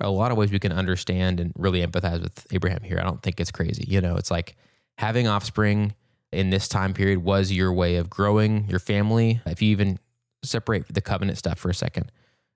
a 0.00 0.10
lot 0.10 0.32
of 0.32 0.38
ways 0.38 0.50
we 0.50 0.58
can 0.58 0.72
understand 0.72 1.40
and 1.40 1.52
really 1.56 1.84
empathize 1.84 2.22
with 2.22 2.46
Abraham 2.52 2.82
here. 2.82 2.98
I 2.98 3.04
don't 3.04 3.22
think 3.22 3.38
it's 3.38 3.50
crazy. 3.50 3.84
You 3.86 4.00
know, 4.00 4.16
it's 4.16 4.30
like 4.30 4.56
having 4.96 5.28
offspring 5.28 5.94
in 6.32 6.50
this 6.50 6.68
time 6.68 6.94
period 6.94 7.22
was 7.22 7.52
your 7.52 7.72
way 7.72 7.96
of 7.96 8.08
growing 8.08 8.66
your 8.68 8.78
family. 8.78 9.40
If 9.46 9.60
you 9.60 9.70
even 9.70 9.98
separate 10.42 10.92
the 10.92 11.00
covenant 11.02 11.38
stuff 11.38 11.58
for 11.58 11.70
a 11.70 11.74
second, 11.74 12.10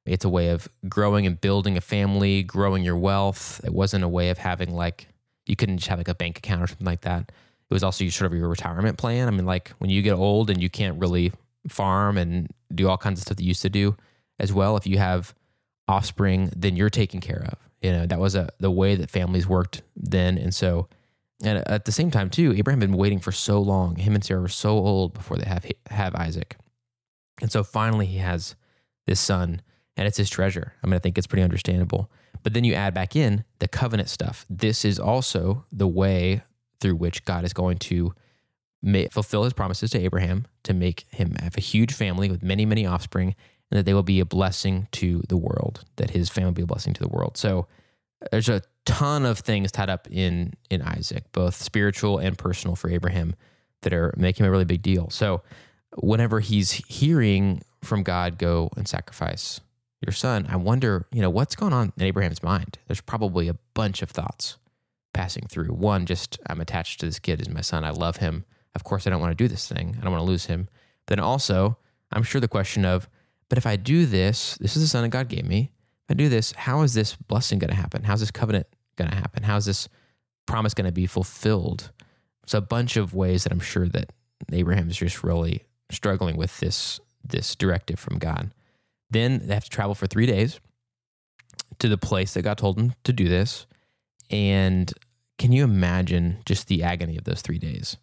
it's 0.06 0.24
a 0.24 0.28
way 0.28 0.50
of 0.50 0.68
growing 0.88 1.26
and 1.26 1.40
building 1.40 1.76
a 1.76 1.80
family, 1.80 2.42
growing 2.42 2.82
your 2.82 2.96
wealth. 2.96 3.60
It 3.64 3.74
wasn't 3.74 4.04
a 4.04 4.08
way 4.08 4.30
of 4.30 4.38
having 4.38 4.74
like, 4.74 5.08
you 5.46 5.56
couldn't 5.56 5.78
just 5.78 5.88
have 5.88 5.98
like 5.98 6.08
a 6.08 6.14
bank 6.14 6.38
account 6.38 6.62
or 6.62 6.66
something 6.66 6.86
like 6.86 7.02
that. 7.02 7.30
Was 7.74 7.82
also 7.82 8.08
sort 8.08 8.32
of 8.32 8.38
your 8.38 8.48
retirement 8.48 8.98
plan. 8.98 9.28
I 9.28 9.32
mean, 9.32 9.46
like 9.46 9.70
when 9.78 9.90
you 9.90 10.00
get 10.00 10.14
old 10.14 10.48
and 10.48 10.62
you 10.62 10.70
can't 10.70 10.98
really 10.98 11.32
farm 11.68 12.16
and 12.16 12.48
do 12.72 12.88
all 12.88 12.96
kinds 12.96 13.18
of 13.18 13.22
stuff 13.24 13.36
that 13.36 13.42
you 13.42 13.48
used 13.48 13.62
to 13.62 13.68
do 13.68 13.96
as 14.38 14.52
well, 14.52 14.76
if 14.76 14.86
you 14.86 14.98
have 14.98 15.34
offspring, 15.88 16.52
then 16.56 16.76
you're 16.76 16.88
taken 16.88 17.20
care 17.20 17.44
of. 17.48 17.58
You 17.82 17.90
know, 17.90 18.06
that 18.06 18.20
was 18.20 18.36
a, 18.36 18.48
the 18.60 18.70
way 18.70 18.94
that 18.94 19.10
families 19.10 19.46
worked 19.46 19.82
then. 19.96 20.38
And 20.38 20.54
so, 20.54 20.88
and 21.42 21.66
at 21.66 21.84
the 21.84 21.92
same 21.92 22.12
time 22.12 22.30
too, 22.30 22.54
Abraham 22.56 22.80
had 22.80 22.90
been 22.90 22.98
waiting 22.98 23.18
for 23.18 23.32
so 23.32 23.60
long. 23.60 23.96
Him 23.96 24.14
and 24.14 24.24
Sarah 24.24 24.40
were 24.40 24.48
so 24.48 24.70
old 24.70 25.12
before 25.12 25.36
they 25.36 25.46
have 25.46 25.66
have 25.90 26.14
Isaac, 26.14 26.56
and 27.42 27.50
so 27.50 27.64
finally 27.64 28.06
he 28.06 28.18
has 28.18 28.54
this 29.06 29.20
son 29.20 29.60
and 29.96 30.06
it's 30.06 30.16
his 30.16 30.30
treasure. 30.30 30.74
I 30.82 30.86
mean, 30.86 30.94
I 30.94 30.98
think 30.98 31.18
it's 31.18 31.26
pretty 31.26 31.42
understandable. 31.42 32.10
But 32.42 32.54
then 32.54 32.64
you 32.64 32.74
add 32.74 32.94
back 32.94 33.16
in 33.16 33.44
the 33.58 33.68
covenant 33.68 34.08
stuff. 34.08 34.44
This 34.48 34.84
is 34.84 34.98
also 34.98 35.64
the 35.72 35.88
way 35.88 36.42
through 36.80 36.96
which 36.96 37.24
God 37.24 37.44
is 37.44 37.52
going 37.52 37.78
to 37.78 38.14
fulfill 39.10 39.44
his 39.44 39.52
promises 39.52 39.90
to 39.90 39.98
Abraham 39.98 40.46
to 40.62 40.74
make 40.74 41.06
him 41.10 41.34
have 41.40 41.56
a 41.56 41.60
huge 41.60 41.92
family 41.92 42.30
with 42.30 42.42
many, 42.42 42.66
many 42.66 42.84
offspring, 42.84 43.34
and 43.70 43.78
that 43.78 43.86
they 43.86 43.94
will 43.94 44.02
be 44.02 44.20
a 44.20 44.26
blessing 44.26 44.88
to 44.92 45.22
the 45.28 45.36
world, 45.36 45.84
that 45.96 46.10
his 46.10 46.28
family 46.28 46.48
will 46.48 46.54
be 46.54 46.62
a 46.62 46.66
blessing 46.66 46.92
to 46.92 47.00
the 47.00 47.08
world. 47.08 47.36
So 47.36 47.66
uh, 48.22 48.26
there's 48.30 48.48
a 48.48 48.62
ton 48.84 49.24
of 49.24 49.38
things 49.38 49.72
tied 49.72 49.88
up 49.88 50.06
in 50.10 50.52
in 50.68 50.82
Isaac, 50.82 51.24
both 51.32 51.54
spiritual 51.54 52.18
and 52.18 52.36
personal 52.36 52.76
for 52.76 52.90
Abraham, 52.90 53.34
that 53.82 53.94
are 53.94 54.12
making 54.16 54.44
a 54.44 54.50
really 54.50 54.66
big 54.66 54.82
deal. 54.82 55.08
So 55.10 55.42
whenever 55.96 56.40
he's 56.40 56.72
hearing 56.72 57.62
from 57.82 58.02
God, 58.02 58.38
go 58.38 58.70
and 58.76 58.86
sacrifice 58.86 59.60
your 60.04 60.12
son, 60.12 60.46
I 60.50 60.56
wonder, 60.56 61.06
you 61.10 61.22
know, 61.22 61.30
what's 61.30 61.56
going 61.56 61.72
on 61.72 61.92
in 61.96 62.02
Abraham's 62.02 62.42
mind? 62.42 62.78
There's 62.86 63.00
probably 63.00 63.48
a 63.48 63.56
bunch 63.72 64.02
of 64.02 64.10
thoughts 64.10 64.58
passing 65.14 65.46
through. 65.48 65.68
One, 65.68 66.04
just 66.04 66.38
I'm 66.46 66.60
attached 66.60 67.00
to 67.00 67.06
this 67.06 67.18
kid 67.18 67.40
as 67.40 67.48
my 67.48 67.62
son. 67.62 67.84
I 67.84 67.90
love 67.90 68.18
him. 68.18 68.44
Of 68.74 68.84
course, 68.84 69.06
I 69.06 69.10
don't 69.10 69.20
want 69.20 69.30
to 69.30 69.42
do 69.42 69.48
this 69.48 69.66
thing. 69.66 69.96
I 69.98 70.02
don't 70.02 70.12
want 70.12 70.20
to 70.20 70.30
lose 70.30 70.46
him. 70.46 70.68
Then 71.06 71.20
also, 71.20 71.78
I'm 72.12 72.22
sure 72.22 72.40
the 72.40 72.48
question 72.48 72.84
of, 72.84 73.08
but 73.48 73.56
if 73.56 73.66
I 73.66 73.76
do 73.76 74.04
this, 74.04 74.56
this 74.56 74.76
is 74.76 74.82
the 74.82 74.88
son 74.88 75.02
that 75.02 75.10
God 75.10 75.28
gave 75.28 75.46
me. 75.46 75.70
If 76.06 76.10
I 76.10 76.14
do 76.14 76.28
this, 76.28 76.52
how 76.52 76.82
is 76.82 76.94
this 76.94 77.14
blessing 77.16 77.58
going 77.58 77.70
to 77.70 77.76
happen? 77.76 78.04
How's 78.04 78.20
this 78.20 78.30
covenant 78.30 78.66
going 78.96 79.10
to 79.10 79.16
happen? 79.16 79.44
How's 79.44 79.66
this 79.66 79.88
promise 80.46 80.74
going 80.74 80.86
to 80.86 80.92
be 80.92 81.06
fulfilled? 81.06 81.92
It's 82.42 82.54
a 82.54 82.60
bunch 82.60 82.96
of 82.96 83.14
ways 83.14 83.44
that 83.44 83.52
I'm 83.52 83.60
sure 83.60 83.88
that 83.88 84.12
Abraham 84.52 84.90
is 84.90 84.96
just 84.96 85.22
really 85.22 85.64
struggling 85.90 86.36
with 86.36 86.60
this 86.60 87.00
this 87.26 87.56
directive 87.56 87.98
from 87.98 88.18
God. 88.18 88.50
Then 89.08 89.46
they 89.46 89.54
have 89.54 89.64
to 89.64 89.70
travel 89.70 89.94
for 89.94 90.06
three 90.06 90.26
days 90.26 90.60
to 91.78 91.88
the 91.88 91.96
place 91.96 92.34
that 92.34 92.42
God 92.42 92.58
told 92.58 92.76
them 92.76 92.92
to 93.04 93.12
do 93.12 93.28
this. 93.28 93.66
And 94.28 94.92
can 95.38 95.52
you 95.52 95.64
imagine 95.64 96.38
just 96.44 96.68
the 96.68 96.82
agony 96.82 97.16
of 97.16 97.24
those 97.24 97.42
three 97.42 97.58
days? 97.58 97.96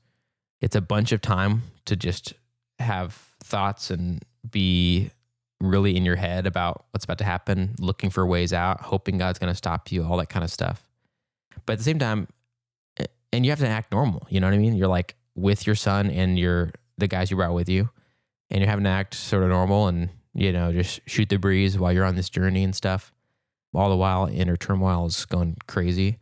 It's 0.61 0.75
a 0.75 0.81
bunch 0.81 1.11
of 1.11 1.21
time 1.21 1.63
to 1.85 1.95
just 1.95 2.33
have 2.79 3.13
thoughts 3.43 3.89
and 3.89 4.23
be 4.49 5.11
really 5.59 5.95
in 5.95 6.05
your 6.05 6.15
head 6.15 6.45
about 6.45 6.85
what's 6.91 7.05
about 7.05 7.19
to 7.19 7.23
happen, 7.23 7.75
looking 7.79 8.09
for 8.09 8.25
ways 8.25 8.51
out, 8.53 8.81
hoping 8.81 9.17
God's 9.17 9.39
going 9.39 9.51
to 9.51 9.57
stop 9.57 9.91
you, 9.91 10.03
all 10.03 10.17
that 10.17 10.29
kind 10.29 10.43
of 10.43 10.51
stuff. 10.51 10.83
But 11.65 11.73
at 11.73 11.77
the 11.79 11.83
same 11.83 11.99
time, 11.99 12.27
and 13.31 13.45
you 13.45 13.51
have 13.51 13.59
to 13.59 13.67
act 13.67 13.91
normal. 13.91 14.27
You 14.29 14.39
know 14.39 14.47
what 14.47 14.53
I 14.53 14.57
mean? 14.57 14.75
You're 14.75 14.87
like 14.87 15.15
with 15.35 15.65
your 15.65 15.75
son 15.75 16.09
and 16.09 16.37
your 16.37 16.71
the 16.97 17.07
guys 17.07 17.31
you 17.31 17.37
brought 17.37 17.53
with 17.53 17.69
you, 17.69 17.89
and 18.49 18.59
you're 18.59 18.69
having 18.69 18.83
to 18.83 18.89
act 18.89 19.13
sort 19.13 19.43
of 19.43 19.49
normal 19.49 19.87
and 19.87 20.09
you 20.33 20.51
know 20.51 20.71
just 20.71 20.99
shoot 21.05 21.29
the 21.29 21.37
breeze 21.37 21.77
while 21.77 21.91
you're 21.91 22.05
on 22.05 22.15
this 22.15 22.29
journey 22.29 22.63
and 22.63 22.75
stuff. 22.75 23.13
All 23.73 23.89
the 23.89 23.95
while, 23.95 24.25
inner 24.25 24.57
turmoil 24.57 25.05
is 25.05 25.25
going 25.25 25.57
crazy. 25.67 26.19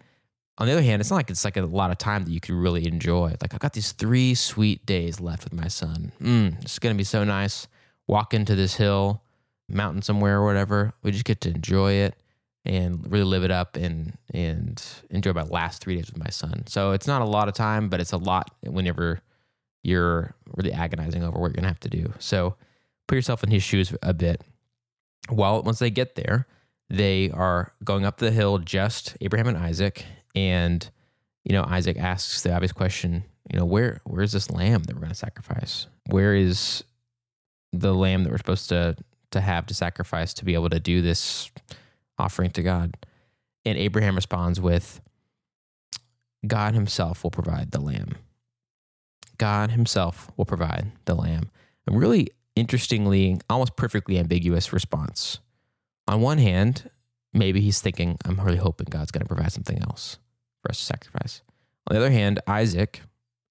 On 0.59 0.67
the 0.67 0.73
other 0.73 0.81
hand, 0.81 0.99
it's 0.99 1.09
not 1.09 1.15
like 1.15 1.29
it's 1.29 1.45
like 1.45 1.55
a 1.55 1.61
lot 1.61 1.89
of 1.89 1.97
time 1.97 2.25
that 2.25 2.31
you 2.31 2.41
could 2.41 2.55
really 2.55 2.85
enjoy. 2.85 3.33
Like 3.41 3.53
I've 3.53 3.61
got 3.61 3.73
these 3.73 3.93
three 3.93 4.35
sweet 4.35 4.85
days 4.85 5.21
left 5.21 5.45
with 5.45 5.53
my 5.53 5.69
son. 5.69 6.11
Mm, 6.21 6.61
it's 6.61 6.79
gonna 6.79 6.95
be 6.95 7.05
so 7.05 7.23
nice. 7.23 7.67
Walk 8.07 8.33
into 8.33 8.55
this 8.55 8.75
hill, 8.75 9.23
mountain 9.69 10.01
somewhere 10.01 10.39
or 10.39 10.45
whatever. 10.45 10.93
We 11.01 11.11
just 11.11 11.23
get 11.23 11.39
to 11.41 11.49
enjoy 11.49 11.93
it 11.93 12.15
and 12.65 13.09
really 13.09 13.23
live 13.23 13.45
it 13.45 13.51
up 13.51 13.77
and 13.77 14.17
and 14.33 14.83
enjoy 15.09 15.31
my 15.31 15.43
last 15.43 15.81
three 15.81 15.95
days 15.95 16.07
with 16.07 16.21
my 16.21 16.29
son. 16.29 16.67
So 16.67 16.91
it's 16.91 17.07
not 17.07 17.21
a 17.21 17.25
lot 17.25 17.47
of 17.47 17.53
time, 17.53 17.87
but 17.87 18.01
it's 18.01 18.11
a 18.11 18.17
lot 18.17 18.51
whenever 18.61 19.21
you're 19.81 20.35
really 20.57 20.73
agonizing 20.73 21.23
over 21.23 21.39
what 21.39 21.47
you're 21.47 21.53
gonna 21.53 21.69
have 21.69 21.79
to 21.79 21.89
do. 21.89 22.13
So 22.19 22.55
put 23.07 23.15
yourself 23.15 23.45
in 23.45 23.51
his 23.51 23.63
shoes 23.63 23.93
a 24.03 24.13
bit. 24.13 24.43
Well, 25.31 25.63
once 25.63 25.79
they 25.79 25.89
get 25.89 26.15
there, 26.15 26.47
they 26.89 27.29
are 27.31 27.71
going 27.83 28.03
up 28.03 28.17
the 28.17 28.31
hill, 28.31 28.57
just 28.57 29.15
Abraham 29.21 29.47
and 29.47 29.57
Isaac, 29.57 30.05
and 30.35 30.89
you 31.43 31.53
know 31.53 31.63
Isaac 31.63 31.97
asks 31.97 32.41
the 32.41 32.53
obvious 32.53 32.71
question. 32.71 33.23
You 33.51 33.59
know 33.59 33.65
where 33.65 34.01
where's 34.05 34.31
this 34.31 34.51
lamb 34.51 34.83
that 34.83 34.95
we're 34.95 35.01
going 35.01 35.09
to 35.09 35.15
sacrifice? 35.15 35.87
Where 36.07 36.35
is 36.35 36.83
the 37.71 37.93
lamb 37.93 38.23
that 38.23 38.31
we're 38.31 38.37
supposed 38.37 38.69
to 38.69 38.95
to 39.31 39.41
have 39.41 39.65
to 39.67 39.73
sacrifice 39.73 40.33
to 40.35 40.45
be 40.45 40.53
able 40.53 40.69
to 40.69 40.79
do 40.79 41.01
this 41.01 41.51
offering 42.17 42.51
to 42.51 42.63
God? 42.63 42.95
And 43.65 43.77
Abraham 43.77 44.15
responds 44.15 44.59
with, 44.59 45.01
God 46.47 46.73
Himself 46.73 47.23
will 47.23 47.31
provide 47.31 47.71
the 47.71 47.81
lamb. 47.81 48.15
God 49.37 49.71
Himself 49.71 50.31
will 50.37 50.45
provide 50.45 50.91
the 51.05 51.15
lamb. 51.15 51.49
A 51.87 51.95
really 51.95 52.29
interestingly, 52.55 53.39
almost 53.49 53.75
perfectly 53.75 54.17
ambiguous 54.17 54.71
response. 54.73 55.39
On 56.07 56.21
one 56.21 56.37
hand, 56.37 56.89
maybe 57.33 57.61
he's 57.61 57.81
thinking, 57.81 58.17
I'm 58.25 58.39
really 58.39 58.57
hoping 58.57 58.87
God's 58.89 59.11
going 59.11 59.21
to 59.21 59.27
provide 59.27 59.51
something 59.51 59.81
else 59.81 60.17
for 60.61 60.71
us 60.71 60.79
to 60.79 60.85
sacrifice. 60.85 61.41
On 61.87 61.95
the 61.95 61.99
other 61.99 62.11
hand, 62.11 62.39
Isaac 62.47 63.01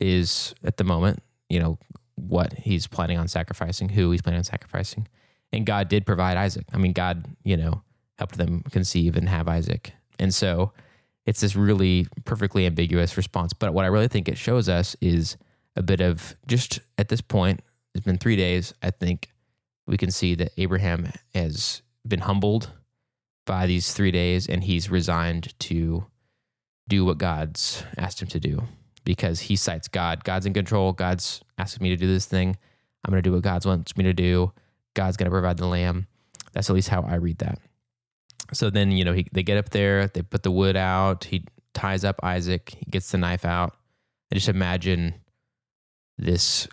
is 0.01 0.55
at 0.65 0.77
the 0.77 0.85
moment, 0.85 1.23
you 1.49 1.61
know, 1.61 1.79
what 2.17 2.53
he's 2.55 2.87
planning 2.87 3.19
on 3.19 3.29
sacrificing, 3.29 3.91
who 3.91 4.11
he's 4.11 4.23
planning 4.23 4.39
on 4.39 4.45
sacrificing. 4.45 5.09
And 5.53 5.65
God 5.65 5.89
did 5.89 6.05
provide 6.05 6.37
Isaac. 6.37 6.67
I 6.73 6.79
mean, 6.79 6.93
God, 6.93 7.25
you 7.45 7.57
know, 7.57 7.83
helped 8.19 8.37
them 8.37 8.63
conceive 8.71 9.17
and 9.17 9.29
have 9.29 9.49
Isaac. 9.49 9.93
And 10.19 10.35
so 10.35 10.73
it's 11.27 11.41
this 11.41 11.55
really 11.55 12.07
perfectly 12.25 12.67
ambiguous 12.67 13.17
response. 13.17 13.53
But 13.53 13.73
what 13.73 13.85
I 13.85 13.89
really 13.89 14.09
think 14.09 14.29
it 14.29 14.39
shows 14.39 14.69
us 14.69 14.97
is 15.01 15.37
a 15.77 15.83
bit 15.83 16.01
of 16.01 16.37
just 16.47 16.81
at 16.99 17.09
this 17.09 17.21
point, 17.21 17.61
it's 17.95 18.05
been 18.05 18.19
three 18.19 18.37
days. 18.37 18.75
I 18.83 18.91
think 18.91 19.31
we 19.87 19.97
can 19.97 20.11
see 20.11 20.35
that 20.35 20.53
Abraham 20.59 21.11
has 21.35 21.83
been 22.07 22.21
humbled 22.21 22.71
by 23.49 23.67
these 23.67 23.95
three 23.95 24.11
days 24.11 24.47
and 24.47 24.63
he's 24.63 24.91
resigned 24.91 25.59
to 25.59 26.05
do 26.87 27.05
what 27.07 27.17
God's 27.17 27.83
asked 27.97 28.21
him 28.21 28.29
to 28.29 28.39
do 28.39 28.65
because 29.05 29.41
he 29.41 29.57
cites 29.57 29.89
God. 29.89 30.23
God's 30.23 30.45
in 30.45 30.53
control. 30.53 30.93
God's 30.93 31.41
asking 31.57 31.83
me 31.83 31.89
to 31.89 31.97
do 31.97 32.07
this 32.07 32.27
thing. 32.27 32.59
I'm 33.05 33.11
going 33.11 33.23
to 33.23 33.29
do 33.29 33.33
what 33.33 33.43
God 33.43 33.65
wants 33.65 33.97
me 33.97 34.05
to 34.05 34.13
do. 34.13 34.53
God's 34.93 35.17
going 35.17 35.25
to 35.25 35.31
provide 35.31 35.57
the 35.57 35.67
lamb. 35.67 36.09
That's 36.53 36.69
at 36.69 36.75
least 36.75 36.91
how 36.91 37.03
I 37.03 37.15
read 37.15 37.39
that. 37.39 37.59
So 38.53 38.69
then, 38.69 38.91
you 38.91 39.03
know, 39.03 39.15
he, 39.15 39.27
they 39.33 39.43
get 39.43 39.57
up 39.57 39.71
there, 39.71 40.09
they 40.09 40.21
put 40.21 40.43
the 40.43 40.51
wood 40.51 40.77
out, 40.77 41.25
he 41.25 41.47
ties 41.73 42.05
up 42.05 42.21
Isaac, 42.23 42.75
he 42.79 42.91
gets 42.91 43.11
the 43.11 43.19
knife 43.19 43.47
out. 43.47 43.77
I 44.31 44.35
just 44.35 44.49
imagine 44.49 45.15
this 46.19 46.69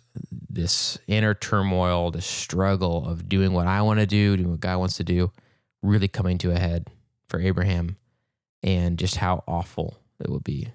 this 0.49 0.97
inner 1.07 1.33
turmoil, 1.33 2.11
the 2.11 2.21
struggle 2.21 3.05
of 3.07 3.29
doing 3.29 3.53
what 3.53 3.67
I 3.67 3.81
want 3.81 3.99
to 4.01 4.05
do, 4.05 4.35
doing 4.35 4.51
what 4.51 4.59
God 4.59 4.77
wants 4.77 4.97
to 4.97 5.03
do, 5.03 5.31
really 5.85 6.07
coming 6.07 6.37
to 6.39 6.51
a 6.51 6.59
head 6.59 6.89
for 7.29 7.39
Abraham 7.39 7.97
and 8.63 8.97
just 8.97 9.17
how 9.17 9.43
awful 9.47 9.99
it 10.19 10.29
would 10.29 10.43
be. 10.43 10.69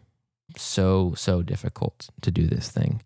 So, 0.56 1.14
so 1.16 1.42
difficult 1.42 2.08
to 2.22 2.30
do 2.30 2.46
this 2.46 2.70
thing. 2.70 3.02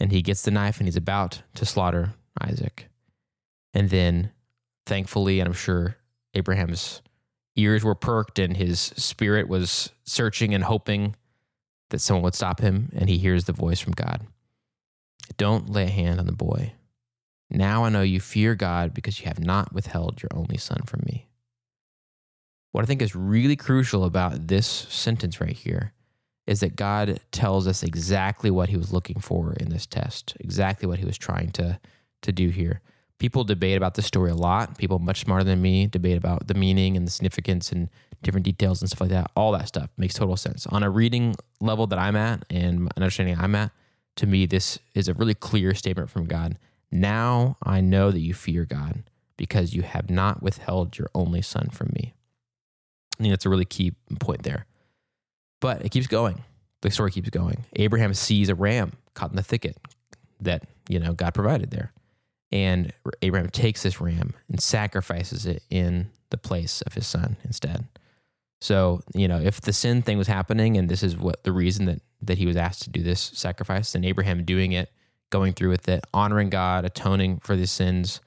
And 0.00 0.12
he 0.12 0.22
gets 0.22 0.42
the 0.42 0.50
knife 0.50 0.78
and 0.78 0.86
he's 0.86 0.96
about 0.96 1.42
to 1.54 1.66
slaughter 1.66 2.14
Isaac. 2.40 2.88
And 3.74 3.90
then, 3.90 4.32
thankfully, 4.86 5.40
and 5.40 5.48
I'm 5.48 5.54
sure 5.54 5.96
Abraham's 6.34 7.02
ears 7.56 7.84
were 7.84 7.94
perked 7.94 8.38
and 8.38 8.56
his 8.56 8.80
spirit 8.80 9.48
was 9.48 9.90
searching 10.04 10.54
and 10.54 10.64
hoping 10.64 11.16
that 11.90 12.00
someone 12.00 12.22
would 12.22 12.34
stop 12.34 12.60
him. 12.60 12.90
And 12.94 13.08
he 13.08 13.18
hears 13.18 13.44
the 13.44 13.52
voice 13.52 13.80
from 13.80 13.92
God 13.94 14.26
Don't 15.36 15.70
lay 15.70 15.84
a 15.84 15.90
hand 15.90 16.20
on 16.20 16.26
the 16.26 16.32
boy. 16.32 16.72
Now 17.50 17.84
I 17.84 17.88
know 17.88 18.02
you 18.02 18.20
fear 18.20 18.54
God 18.54 18.92
because 18.92 19.20
you 19.20 19.26
have 19.26 19.40
not 19.40 19.72
withheld 19.72 20.22
your 20.22 20.30
only 20.34 20.58
son 20.58 20.82
from 20.86 21.02
me. 21.06 21.27
What 22.78 22.84
I 22.84 22.86
think 22.86 23.02
is 23.02 23.16
really 23.16 23.56
crucial 23.56 24.04
about 24.04 24.46
this 24.46 24.64
sentence 24.64 25.40
right 25.40 25.50
here 25.50 25.94
is 26.46 26.60
that 26.60 26.76
God 26.76 27.18
tells 27.32 27.66
us 27.66 27.82
exactly 27.82 28.52
what 28.52 28.68
he 28.68 28.76
was 28.76 28.92
looking 28.92 29.18
for 29.18 29.52
in 29.54 29.70
this 29.70 29.84
test, 29.84 30.36
exactly 30.38 30.86
what 30.86 31.00
he 31.00 31.04
was 31.04 31.18
trying 31.18 31.50
to, 31.54 31.80
to 32.22 32.30
do 32.30 32.50
here. 32.50 32.80
People 33.18 33.42
debate 33.42 33.76
about 33.76 33.94
this 33.94 34.06
story 34.06 34.30
a 34.30 34.36
lot. 34.36 34.78
People 34.78 35.00
much 35.00 35.22
smarter 35.22 35.42
than 35.42 35.60
me 35.60 35.88
debate 35.88 36.16
about 36.16 36.46
the 36.46 36.54
meaning 36.54 36.96
and 36.96 37.04
the 37.04 37.10
significance 37.10 37.72
and 37.72 37.88
different 38.22 38.44
details 38.44 38.80
and 38.80 38.88
stuff 38.88 39.00
like 39.00 39.10
that. 39.10 39.28
All 39.34 39.50
that 39.50 39.66
stuff 39.66 39.90
makes 39.96 40.14
total 40.14 40.36
sense. 40.36 40.64
On 40.68 40.84
a 40.84 40.88
reading 40.88 41.34
level 41.60 41.88
that 41.88 41.98
I'm 41.98 42.14
at 42.14 42.44
and 42.48 42.82
an 42.82 42.90
understanding 42.96 43.36
I'm 43.40 43.56
at, 43.56 43.72
to 44.14 44.26
me, 44.28 44.46
this 44.46 44.78
is 44.94 45.08
a 45.08 45.14
really 45.14 45.34
clear 45.34 45.74
statement 45.74 46.10
from 46.10 46.26
God. 46.26 46.56
Now 46.92 47.56
I 47.60 47.80
know 47.80 48.12
that 48.12 48.20
you 48.20 48.34
fear 48.34 48.64
God 48.64 49.02
because 49.36 49.74
you 49.74 49.82
have 49.82 50.08
not 50.08 50.44
withheld 50.44 50.96
your 50.96 51.10
only 51.12 51.42
son 51.42 51.70
from 51.70 51.90
me. 51.92 52.14
I 53.18 53.22
think 53.22 53.32
that's 53.32 53.46
a 53.46 53.50
really 53.50 53.64
key 53.64 53.92
point 54.20 54.42
there. 54.42 54.66
But 55.60 55.84
it 55.84 55.90
keeps 55.90 56.06
going. 56.06 56.42
The 56.82 56.90
story 56.90 57.10
keeps 57.10 57.30
going. 57.30 57.64
Abraham 57.74 58.14
sees 58.14 58.48
a 58.48 58.54
ram 58.54 58.92
caught 59.14 59.30
in 59.30 59.36
the 59.36 59.42
thicket 59.42 59.76
that, 60.40 60.62
you 60.88 61.00
know, 61.00 61.12
God 61.12 61.34
provided 61.34 61.70
there. 61.70 61.92
And 62.52 62.92
Abraham 63.20 63.50
takes 63.50 63.82
this 63.82 64.00
ram 64.00 64.34
and 64.48 64.60
sacrifices 64.60 65.44
it 65.44 65.62
in 65.68 66.10
the 66.30 66.38
place 66.38 66.82
of 66.82 66.94
his 66.94 67.06
son 67.06 67.36
instead. 67.44 67.86
So, 68.60 69.02
you 69.14 69.28
know, 69.28 69.38
if 69.38 69.60
the 69.60 69.72
sin 69.72 70.02
thing 70.02 70.18
was 70.18 70.28
happening 70.28 70.76
and 70.76 70.88
this 70.88 71.02
is 71.02 71.16
what 71.16 71.44
the 71.44 71.52
reason 71.52 71.86
that 71.86 72.00
that 72.22 72.38
he 72.38 72.46
was 72.46 72.56
asked 72.56 72.82
to 72.82 72.90
do 72.90 73.02
this 73.02 73.20
sacrifice, 73.34 73.92
then 73.92 74.04
Abraham 74.04 74.44
doing 74.44 74.72
it, 74.72 74.90
going 75.30 75.52
through 75.52 75.70
with 75.70 75.88
it, 75.88 76.04
honoring 76.12 76.50
God, 76.50 76.84
atoning 76.84 77.38
for 77.38 77.54
his 77.54 77.70
sins, 77.70 78.20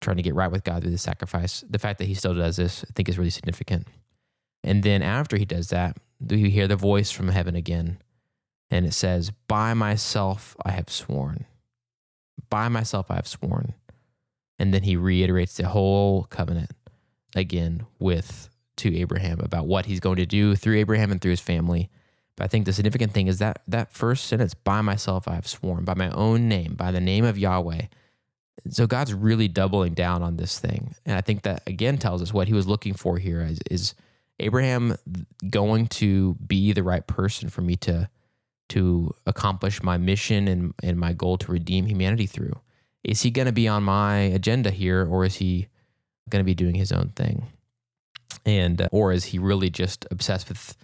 trying 0.00 0.16
to 0.16 0.22
get 0.22 0.34
right 0.34 0.50
with 0.50 0.64
God 0.64 0.82
through 0.82 0.92
the 0.92 0.98
sacrifice, 0.98 1.64
the 1.68 1.78
fact 1.78 1.98
that 1.98 2.06
he 2.06 2.14
still 2.14 2.34
does 2.34 2.56
this, 2.56 2.84
I 2.88 2.92
think 2.94 3.08
is 3.08 3.18
really 3.18 3.30
significant. 3.30 3.86
And 4.66 4.82
then 4.82 5.00
after 5.00 5.36
he 5.36 5.44
does 5.44 5.68
that, 5.68 5.96
do 6.24 6.36
you 6.36 6.50
hear 6.50 6.66
the 6.66 6.76
voice 6.76 7.10
from 7.10 7.28
heaven 7.28 7.54
again. 7.54 7.98
And 8.68 8.84
it 8.84 8.94
says, 8.94 9.30
By 9.46 9.74
myself 9.74 10.56
I 10.64 10.72
have 10.72 10.90
sworn. 10.90 11.46
By 12.50 12.68
myself 12.68 13.10
I 13.10 13.14
have 13.14 13.28
sworn. 13.28 13.74
And 14.58 14.74
then 14.74 14.82
he 14.82 14.96
reiterates 14.96 15.56
the 15.56 15.68
whole 15.68 16.24
covenant 16.24 16.72
again 17.34 17.86
with 18.00 18.48
to 18.78 18.94
Abraham 18.96 19.40
about 19.40 19.66
what 19.66 19.86
he's 19.86 20.00
going 20.00 20.16
to 20.16 20.26
do 20.26 20.56
through 20.56 20.76
Abraham 20.78 21.12
and 21.12 21.20
through 21.20 21.30
his 21.30 21.40
family. 21.40 21.88
But 22.36 22.44
I 22.44 22.48
think 22.48 22.66
the 22.66 22.72
significant 22.72 23.12
thing 23.12 23.28
is 23.28 23.38
that 23.38 23.62
that 23.68 23.92
first 23.92 24.24
sentence, 24.24 24.52
by 24.52 24.80
myself 24.80 25.28
I 25.28 25.34
have 25.34 25.46
sworn, 25.46 25.84
by 25.84 25.94
my 25.94 26.10
own 26.10 26.48
name, 26.48 26.74
by 26.74 26.90
the 26.90 27.00
name 27.00 27.24
of 27.24 27.38
Yahweh. 27.38 27.82
So 28.70 28.86
God's 28.86 29.14
really 29.14 29.48
doubling 29.48 29.94
down 29.94 30.22
on 30.22 30.36
this 30.36 30.58
thing. 30.58 30.96
And 31.06 31.16
I 31.16 31.20
think 31.20 31.42
that 31.42 31.62
again 31.66 31.98
tells 31.98 32.20
us 32.20 32.34
what 32.34 32.48
he 32.48 32.54
was 32.54 32.66
looking 32.66 32.94
for 32.94 33.18
here 33.18 33.40
is, 33.42 33.60
is 33.70 33.94
Abraham 34.38 34.96
going 35.48 35.86
to 35.88 36.34
be 36.34 36.72
the 36.72 36.82
right 36.82 37.06
person 37.06 37.48
for 37.48 37.62
me 37.62 37.76
to 37.76 38.08
to 38.68 39.14
accomplish 39.26 39.82
my 39.82 39.96
mission 39.96 40.48
and, 40.48 40.74
and 40.82 40.98
my 40.98 41.12
goal 41.12 41.38
to 41.38 41.52
redeem 41.52 41.86
humanity 41.86 42.26
through? 42.26 42.58
Is 43.04 43.22
he 43.22 43.30
going 43.30 43.46
to 43.46 43.52
be 43.52 43.68
on 43.68 43.84
my 43.84 44.16
agenda 44.18 44.70
here 44.70 45.06
or 45.08 45.24
is 45.24 45.36
he 45.36 45.68
going 46.28 46.40
to 46.40 46.44
be 46.44 46.54
doing 46.54 46.74
his 46.74 46.90
own 46.90 47.10
thing? 47.10 47.46
And 48.44 48.82
uh, 48.82 48.88
or 48.90 49.12
is 49.12 49.26
he 49.26 49.38
really 49.38 49.70
just 49.70 50.06
obsessed 50.10 50.48
with 50.48 50.76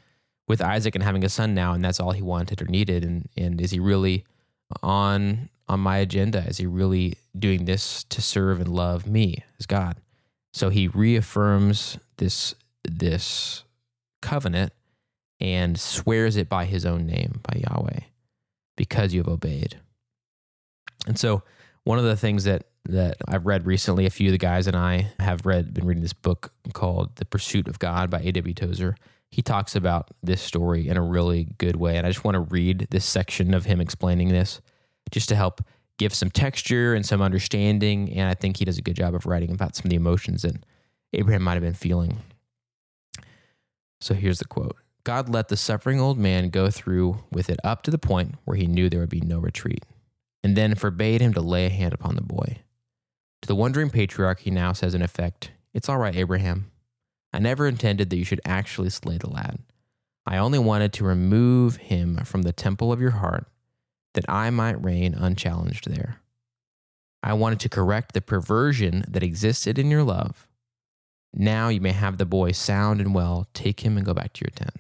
with 0.49 0.61
Isaac 0.61 0.95
and 0.95 1.03
having 1.03 1.25
a 1.25 1.29
son 1.29 1.55
now 1.55 1.73
and 1.73 1.85
that's 1.85 2.01
all 2.01 2.13
he 2.13 2.23
wanted 2.23 2.63
or 2.63 2.67
needed 2.67 3.05
and 3.05 3.29
and 3.37 3.61
is 3.61 3.73
he 3.73 3.81
really 3.81 4.25
on 4.83 5.49
on 5.69 5.81
my 5.81 5.99
agenda? 5.99 6.45
Is 6.47 6.59
he 6.59 6.67
really 6.67 7.15
doing 7.37 7.65
this 7.65 8.05
to 8.05 8.23
serve 8.23 8.61
and 8.61 8.69
love 8.69 9.07
me 9.07 9.39
as 9.59 9.67
God? 9.67 9.97
So 10.53 10.69
he 10.69 10.87
reaffirms 10.87 11.99
this 12.19 12.55
this 12.85 13.65
covenant 14.21 14.73
and 15.41 15.79
swears 15.79 16.37
it 16.37 16.49
by 16.49 16.65
his 16.65 16.87
own 16.87 17.07
name, 17.07 17.41
by 17.43 17.61
Yahweh, 17.67 18.01
because 18.77 19.13
you 19.13 19.21
have 19.21 19.29
obeyed. 19.29 19.81
And 21.07 21.19
so, 21.19 21.43
one 21.85 21.99
of 21.99 22.05
the 22.05 22.17
things 22.17 22.45
that 22.45 22.67
that 22.89 23.17
I've 23.29 23.47
read 23.47 23.67
recently, 23.67 24.07
a 24.07 24.11
few 24.11 24.29
of 24.29 24.33
the 24.33 24.39
guys 24.39 24.67
and 24.67 24.77
I 24.77 25.13
have 25.21 25.47
read, 25.47 25.73
been 25.73 25.87
reading 25.87 26.03
this 26.03 26.13
book 26.13 26.53
called 26.73 27.17
The 27.17 27.25
Pursuit 27.25 27.69
of 27.69 27.79
God 27.79 28.11
by 28.11 28.21
A.W. 28.21 28.55
Tozer. 28.55 28.97
He 29.31 29.41
talks 29.41 29.77
about 29.77 30.11
this 30.23 30.43
story 30.43 30.89
in 30.89 30.97
a 30.97 31.03
really 31.03 31.49
good 31.59 31.77
way. 31.77 31.97
And 31.97 32.07
I 32.07 32.11
just 32.11 32.25
want 32.25 32.35
to 32.35 32.41
read 32.41 32.89
this 32.91 33.05
section 33.05 33.55
of 33.55 33.65
him 33.65 33.81
explaining 33.81 34.29
this 34.29 34.61
just 35.11 35.29
to 35.29 35.37
help 35.37 35.63
give 35.97 36.13
some 36.13 36.31
texture 36.31 36.95
and 36.95 37.07
some 37.07 37.23
understanding. 37.23 38.13
And 38.13 38.29
I 38.29 38.35
think 38.35 38.57
he 38.57 38.65
does 38.65 38.79
a 38.79 38.83
good 38.83 38.97
job 38.97 39.15
of 39.15 39.27
writing 39.27 39.53
about 39.53 39.77
some 39.77 39.87
of 39.87 39.91
the 39.91 39.97
emotions 39.97 40.43
that 40.43 40.57
Abraham 41.13 41.43
might 41.43 41.55
have 41.55 41.63
been 41.63 41.75
feeling. 41.75 42.19
So 44.03 44.15
here's 44.15 44.41
the 44.41 44.47
quote 44.47 44.77
God 45.05 45.29
let 45.29 45.47
the 45.47 45.57
suffering 45.57 46.01
old 46.01 46.19
man 46.19 46.51
go 46.51 46.71
through 46.71 47.23
with 47.31 47.49
it 47.49 47.61
up 47.63 47.85
to 47.85 47.91
the 47.91 47.99
point 47.99 48.35
where 48.45 48.57
he 48.57 48.67
knew 48.67 48.89
there 48.89 48.99
would 48.99 49.09
be 49.09 49.21
no 49.21 49.39
retreat, 49.39 49.87
and 50.43 50.57
then 50.57 50.75
forbade 50.75 51.21
him 51.21 51.33
to 51.35 51.41
lay 51.41 51.67
a 51.67 51.71
hand 51.71 51.95
upon 51.95 52.17
the 52.17 52.23
boy. 52.23 52.59
To 53.43 53.47
the 53.47 53.55
wondering 53.55 53.91
patriarch, 53.91 54.41
he 54.41 54.51
now 54.51 54.73
says, 54.73 54.97
in 54.97 55.03
effect, 55.03 55.53
It's 55.73 55.89
all 55.89 55.99
right, 55.99 56.17
Abraham. 56.17 56.73
I 57.33 57.39
never 57.39 57.69
intended 57.69 58.11
that 58.11 58.17
you 58.17 58.25
should 58.25 58.41
actually 58.45 58.91
slay 58.91 59.19
the 59.19 59.31
lad. 59.31 59.61
I 60.27 60.37
only 60.37 60.59
wanted 60.59 60.93
to 60.95 61.05
remove 61.05 61.77
him 61.77 62.25
from 62.25 62.43
the 62.43 62.53
temple 62.53 62.93
of 62.93 63.01
your 63.01 63.13
heart, 63.13 63.47
that 64.15 64.29
I 64.29 64.51
might 64.51 64.83
reign 64.83 65.15
unchallenged 65.15 65.89
there. 65.89 66.17
I 67.23 67.35
wanted 67.35 67.61
to 67.61 67.69
correct 67.69 68.15
the 68.15 68.21
perversion 68.21 69.05
that 69.07 69.23
existed 69.23 69.79
in 69.79 69.93
your 69.93 70.03
love. 70.03 70.49
Now 71.35 71.69
you 71.69 71.81
may 71.81 71.93
have 71.93 72.19
the 72.19 72.27
boy 72.27 72.53
sound 72.53 73.01
and 73.01 73.15
well. 73.15 73.47
Take 73.55 73.81
him 73.81 73.97
and 73.97 74.05
go 74.05 74.15
back 74.15 74.33
to 74.35 74.45
your 74.45 74.51
tent. 74.55 74.77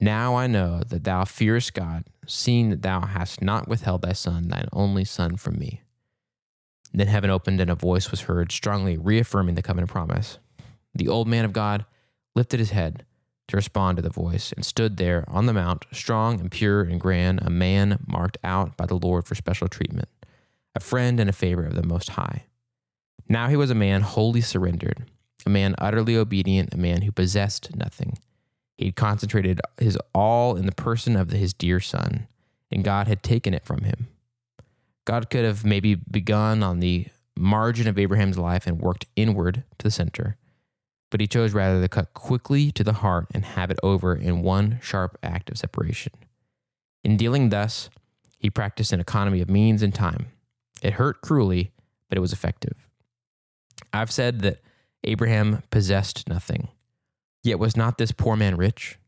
Now 0.00 0.34
I 0.34 0.46
know 0.46 0.82
that 0.88 1.04
thou 1.04 1.24
fearest 1.24 1.74
God, 1.74 2.04
seeing 2.26 2.70
that 2.70 2.82
thou 2.82 3.00
hast 3.02 3.42
not 3.42 3.68
withheld 3.68 4.02
thy 4.02 4.12
son, 4.12 4.48
thine 4.48 4.68
only 4.72 5.04
son, 5.04 5.36
from 5.36 5.58
me. 5.58 5.82
Then 6.92 7.06
heaven 7.06 7.30
opened, 7.30 7.60
and 7.60 7.70
a 7.70 7.74
voice 7.74 8.10
was 8.10 8.22
heard, 8.22 8.52
strongly 8.52 8.98
reaffirming 8.98 9.54
the 9.54 9.62
covenant 9.62 9.90
promise. 9.90 10.38
The 10.94 11.08
old 11.08 11.26
man 11.28 11.44
of 11.44 11.52
God 11.52 11.86
lifted 12.34 12.60
his 12.60 12.70
head 12.70 13.04
to 13.48 13.56
respond 13.56 13.96
to 13.96 14.02
the 14.02 14.10
voice, 14.10 14.52
and 14.52 14.64
stood 14.64 14.96
there 14.96 15.24
on 15.28 15.46
the 15.46 15.52
mount, 15.52 15.84
strong 15.92 16.40
and 16.40 16.50
pure 16.50 16.82
and 16.82 17.00
grand, 17.00 17.40
a 17.42 17.50
man 17.50 17.98
marked 18.06 18.38
out 18.42 18.76
by 18.76 18.86
the 18.86 18.96
Lord 18.96 19.26
for 19.26 19.34
special 19.34 19.68
treatment, 19.68 20.08
a 20.74 20.80
friend 20.80 21.20
and 21.20 21.28
a 21.28 21.34
favorite 21.34 21.68
of 21.68 21.76
the 21.76 21.86
Most 21.86 22.10
High. 22.10 22.44
Now 23.28 23.48
he 23.48 23.56
was 23.56 23.70
a 23.70 23.74
man 23.74 24.02
wholly 24.02 24.40
surrendered, 24.40 25.04
a 25.46 25.50
man 25.50 25.74
utterly 25.78 26.16
obedient, 26.16 26.74
a 26.74 26.78
man 26.78 27.02
who 27.02 27.12
possessed 27.12 27.74
nothing 27.76 28.18
he 28.82 28.86
had 28.86 28.96
concentrated 28.96 29.60
his 29.78 29.98
all 30.14 30.56
in 30.56 30.66
the 30.66 30.72
person 30.72 31.16
of 31.16 31.30
his 31.30 31.52
dear 31.52 31.80
son, 31.80 32.26
and 32.70 32.84
God 32.84 33.06
had 33.06 33.22
taken 33.22 33.54
it 33.54 33.64
from 33.64 33.82
him. 33.82 34.08
God 35.04 35.30
could 35.30 35.44
have 35.44 35.64
maybe 35.64 35.94
begun 35.94 36.62
on 36.62 36.80
the 36.80 37.06
margin 37.36 37.86
of 37.86 37.98
Abraham's 37.98 38.38
life 38.38 38.66
and 38.66 38.80
worked 38.80 39.06
inward 39.16 39.64
to 39.78 39.84
the 39.84 39.90
center, 39.90 40.36
but 41.10 41.20
he 41.20 41.26
chose 41.26 41.52
rather 41.52 41.80
to 41.80 41.88
cut 41.88 42.14
quickly 42.14 42.72
to 42.72 42.84
the 42.84 42.94
heart 42.94 43.26
and 43.32 43.44
have 43.44 43.70
it 43.70 43.78
over 43.82 44.14
in 44.14 44.42
one 44.42 44.78
sharp 44.82 45.18
act 45.22 45.50
of 45.50 45.58
separation. 45.58 46.12
In 47.04 47.16
dealing 47.16 47.50
thus, 47.50 47.90
he 48.38 48.50
practiced 48.50 48.92
an 48.92 49.00
economy 49.00 49.40
of 49.40 49.50
means 49.50 49.82
and 49.82 49.94
time. 49.94 50.26
It 50.82 50.94
hurt 50.94 51.20
cruelly, 51.20 51.72
but 52.08 52.18
it 52.18 52.20
was 52.20 52.32
effective. 52.32 52.88
I've 53.92 54.10
said 54.10 54.40
that 54.40 54.60
Abraham 55.04 55.62
possessed 55.70 56.28
nothing. 56.28 56.68
Yet 57.42 57.58
was 57.58 57.76
not 57.76 57.98
this 57.98 58.12
poor 58.12 58.36
man 58.36 58.56
rich? 58.56 58.98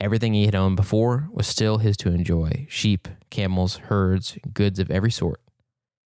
Everything 0.00 0.34
he 0.34 0.46
had 0.46 0.54
owned 0.54 0.76
before 0.76 1.28
was 1.32 1.46
still 1.46 1.78
his 1.78 1.96
to 1.98 2.10
enjoy 2.10 2.66
sheep, 2.68 3.08
camels, 3.30 3.76
herds, 3.76 4.38
goods 4.52 4.78
of 4.78 4.90
every 4.90 5.10
sort. 5.10 5.40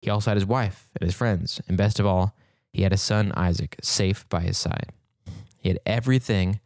He 0.00 0.11
also 0.11 0.30
had 0.30 0.37
his 0.37 0.46
wife 0.46 0.90
and 0.98 1.06
his 1.06 1.14
friends, 1.14 1.61
and 1.68 1.76
best 1.76 2.00
of 2.00 2.06
all, 2.06 2.37
he 2.72 2.83
had 2.83 2.92
his 2.92 3.02
son 3.02 3.33
Isaac 3.37 3.76
safe 3.83 4.28
by 4.28 4.40
his 4.40 4.56
side. 4.56 4.92
He 5.59 5.68
had 5.68 5.80
everything, 5.85 6.61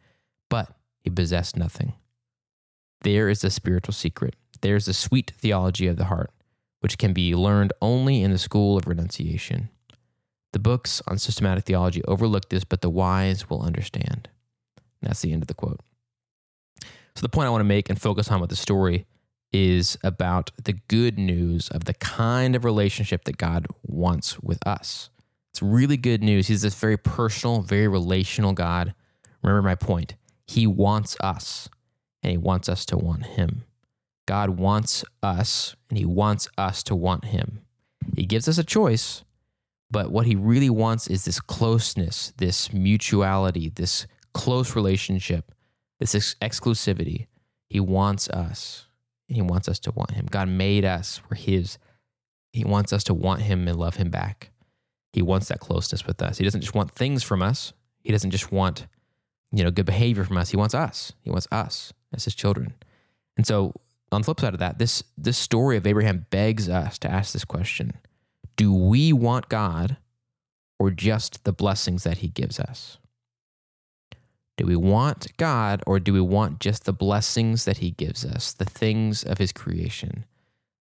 but 0.49 0.69
he 1.03 1.09
possessed 1.09 1.57
nothing. 1.57 1.93
There 3.01 3.29
is 3.29 3.41
the 3.41 3.49
spiritual 3.49 3.93
secret. 3.93 4.35
There 4.61 4.75
is 4.75 4.85
the 4.85 4.93
sweet 4.93 5.31
theology 5.37 5.87
of 5.87 5.97
the 5.97 6.05
heart, 6.05 6.31
which 6.79 6.97
can 6.97 7.13
be 7.13 7.35
learned 7.35 7.73
only 7.81 8.21
in 8.21 8.31
the 8.31 8.37
school 8.37 8.77
of 8.77 8.87
renunciation. 8.87 9.69
The 10.55 10.59
books 10.59 11.01
on 11.05 11.17
systematic 11.17 11.65
theology 11.65 12.01
overlook 12.05 12.47
this, 12.47 12.63
but 12.63 12.79
the 12.79 12.89
wise 12.89 13.49
will 13.49 13.61
understand. 13.61 14.29
That's 15.01 15.21
the 15.21 15.33
end 15.33 15.43
of 15.43 15.49
the 15.49 15.53
quote. 15.53 15.81
So, 16.79 17.21
the 17.21 17.27
point 17.27 17.47
I 17.47 17.49
want 17.49 17.59
to 17.59 17.65
make 17.65 17.89
and 17.89 18.01
focus 18.01 18.31
on 18.31 18.39
with 18.39 18.51
the 18.51 18.55
story 18.55 19.05
is 19.51 19.97
about 20.01 20.51
the 20.63 20.79
good 20.87 21.19
news 21.19 21.67
of 21.67 21.83
the 21.83 21.93
kind 21.93 22.55
of 22.55 22.63
relationship 22.63 23.25
that 23.25 23.35
God 23.35 23.67
wants 23.85 24.39
with 24.39 24.65
us. 24.65 25.09
It's 25.51 25.61
really 25.61 25.97
good 25.97 26.23
news. 26.23 26.47
He's 26.47 26.61
this 26.61 26.75
very 26.75 26.95
personal, 26.95 27.59
very 27.59 27.89
relational 27.89 28.53
God. 28.53 28.95
Remember 29.43 29.61
my 29.61 29.75
point. 29.75 30.15
He 30.47 30.65
wants 30.65 31.17
us, 31.19 31.67
and 32.23 32.31
He 32.31 32.37
wants 32.37 32.69
us 32.69 32.85
to 32.85 32.97
want 32.97 33.25
Him. 33.25 33.65
God 34.25 34.51
wants 34.51 35.03
us, 35.21 35.75
and 35.89 35.97
He 35.97 36.05
wants 36.05 36.47
us 36.57 36.81
to 36.83 36.95
want 36.95 37.25
Him. 37.25 37.59
He 38.15 38.25
gives 38.25 38.47
us 38.47 38.57
a 38.57 38.63
choice, 38.63 39.24
but 39.95 40.11
what 40.11 40.25
He 40.25 40.35
really 40.35 40.69
wants 40.69 41.07
is 41.07 41.23
this 41.23 41.39
closeness, 41.39 42.33
this 42.35 42.73
mutuality, 42.73 43.69
this 43.69 44.07
close 44.33 44.75
relationship, 44.75 45.53
this 46.01 46.13
ex- 46.13 46.35
exclusivity. 46.41 47.27
He 47.69 47.79
wants 47.79 48.27
us. 48.27 48.87
He 49.29 49.41
wants 49.41 49.69
us 49.69 49.79
to 49.79 49.91
want 49.91 50.11
him. 50.11 50.27
God 50.29 50.49
made 50.49 50.83
us. 50.83 51.21
We're 51.29 51.37
his. 51.37 51.77
He 52.51 52.65
wants 52.65 52.91
us 52.91 53.05
to 53.05 53.13
want 53.13 53.43
him 53.43 53.69
and 53.69 53.79
love 53.79 53.95
him 53.95 54.09
back. 54.09 54.51
He 55.13 55.21
wants 55.21 55.47
that 55.47 55.61
closeness 55.61 56.05
with 56.05 56.21
us. 56.21 56.39
He 56.39 56.43
doesn't 56.43 56.59
just 56.59 56.75
want 56.75 56.91
things 56.91 57.23
from 57.23 57.41
us. 57.41 57.71
He 58.03 58.11
doesn't 58.11 58.31
just 58.31 58.51
want, 58.51 58.87
you 59.53 59.63
know, 59.63 59.71
good 59.71 59.85
behavior 59.85 60.25
from 60.25 60.35
us. 60.35 60.49
He 60.49 60.57
wants 60.57 60.75
us. 60.75 61.13
He 61.21 61.29
wants 61.29 61.47
us 61.53 61.93
as 62.13 62.25
his 62.25 62.35
children. 62.35 62.73
And 63.37 63.47
so 63.47 63.73
on 64.11 64.19
the 64.19 64.25
flip 64.25 64.41
side 64.41 64.53
of 64.53 64.59
that, 64.59 64.77
this 64.77 65.05
this 65.17 65.37
story 65.37 65.77
of 65.77 65.87
Abraham 65.87 66.25
begs 66.31 66.67
us 66.67 66.99
to 66.99 67.09
ask 67.09 67.31
this 67.31 67.45
question. 67.45 67.93
Do 68.55 68.73
we 68.73 69.11
want 69.13 69.49
God 69.49 69.97
or 70.79 70.91
just 70.91 71.43
the 71.43 71.53
blessings 71.53 72.03
that 72.03 72.19
he 72.19 72.27
gives 72.27 72.59
us? 72.59 72.97
Do 74.57 74.65
we 74.65 74.75
want 74.75 75.35
God 75.37 75.83
or 75.85 75.99
do 75.99 76.13
we 76.13 76.21
want 76.21 76.59
just 76.59 76.85
the 76.85 76.93
blessings 76.93 77.65
that 77.65 77.79
He 77.79 77.91
gives 77.91 78.23
us, 78.23 78.53
the 78.53 78.63
things 78.63 79.21
of 79.23 79.37
His 79.37 79.51
creation, 79.51 80.23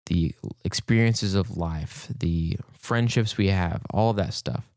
the 0.07 0.33
experiences 0.63 1.35
of 1.35 1.55
life, 1.55 2.07
the 2.17 2.57
friendships 2.73 3.37
we 3.37 3.49
have, 3.49 3.83
all 3.91 4.09
of 4.09 4.15
that 4.15 4.33
stuff? 4.33 4.71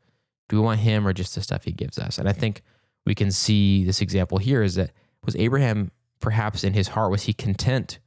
Do 0.50 0.57
we 0.57 0.62
want 0.62 0.81
Him 0.81 1.07
or 1.07 1.14
just 1.14 1.35
the 1.35 1.40
stuff 1.40 1.64
He 1.64 1.72
gives 1.72 1.98
us? 1.98 2.18
And 2.18 2.28
I 2.28 2.33
think 2.33 2.61
we 3.07 3.14
can 3.14 3.31
see 3.31 3.83
this 3.83 4.02
example 4.02 4.37
here 4.37 4.62
is 4.62 4.74
that 4.74 4.90
was 5.24 5.37
Abraham 5.37 5.90
perhaps 6.20 6.62
in 6.62 6.72
his 6.72 6.88
heart, 6.88 7.11
was 7.11 7.24
he 7.24 7.33
content 7.33 7.98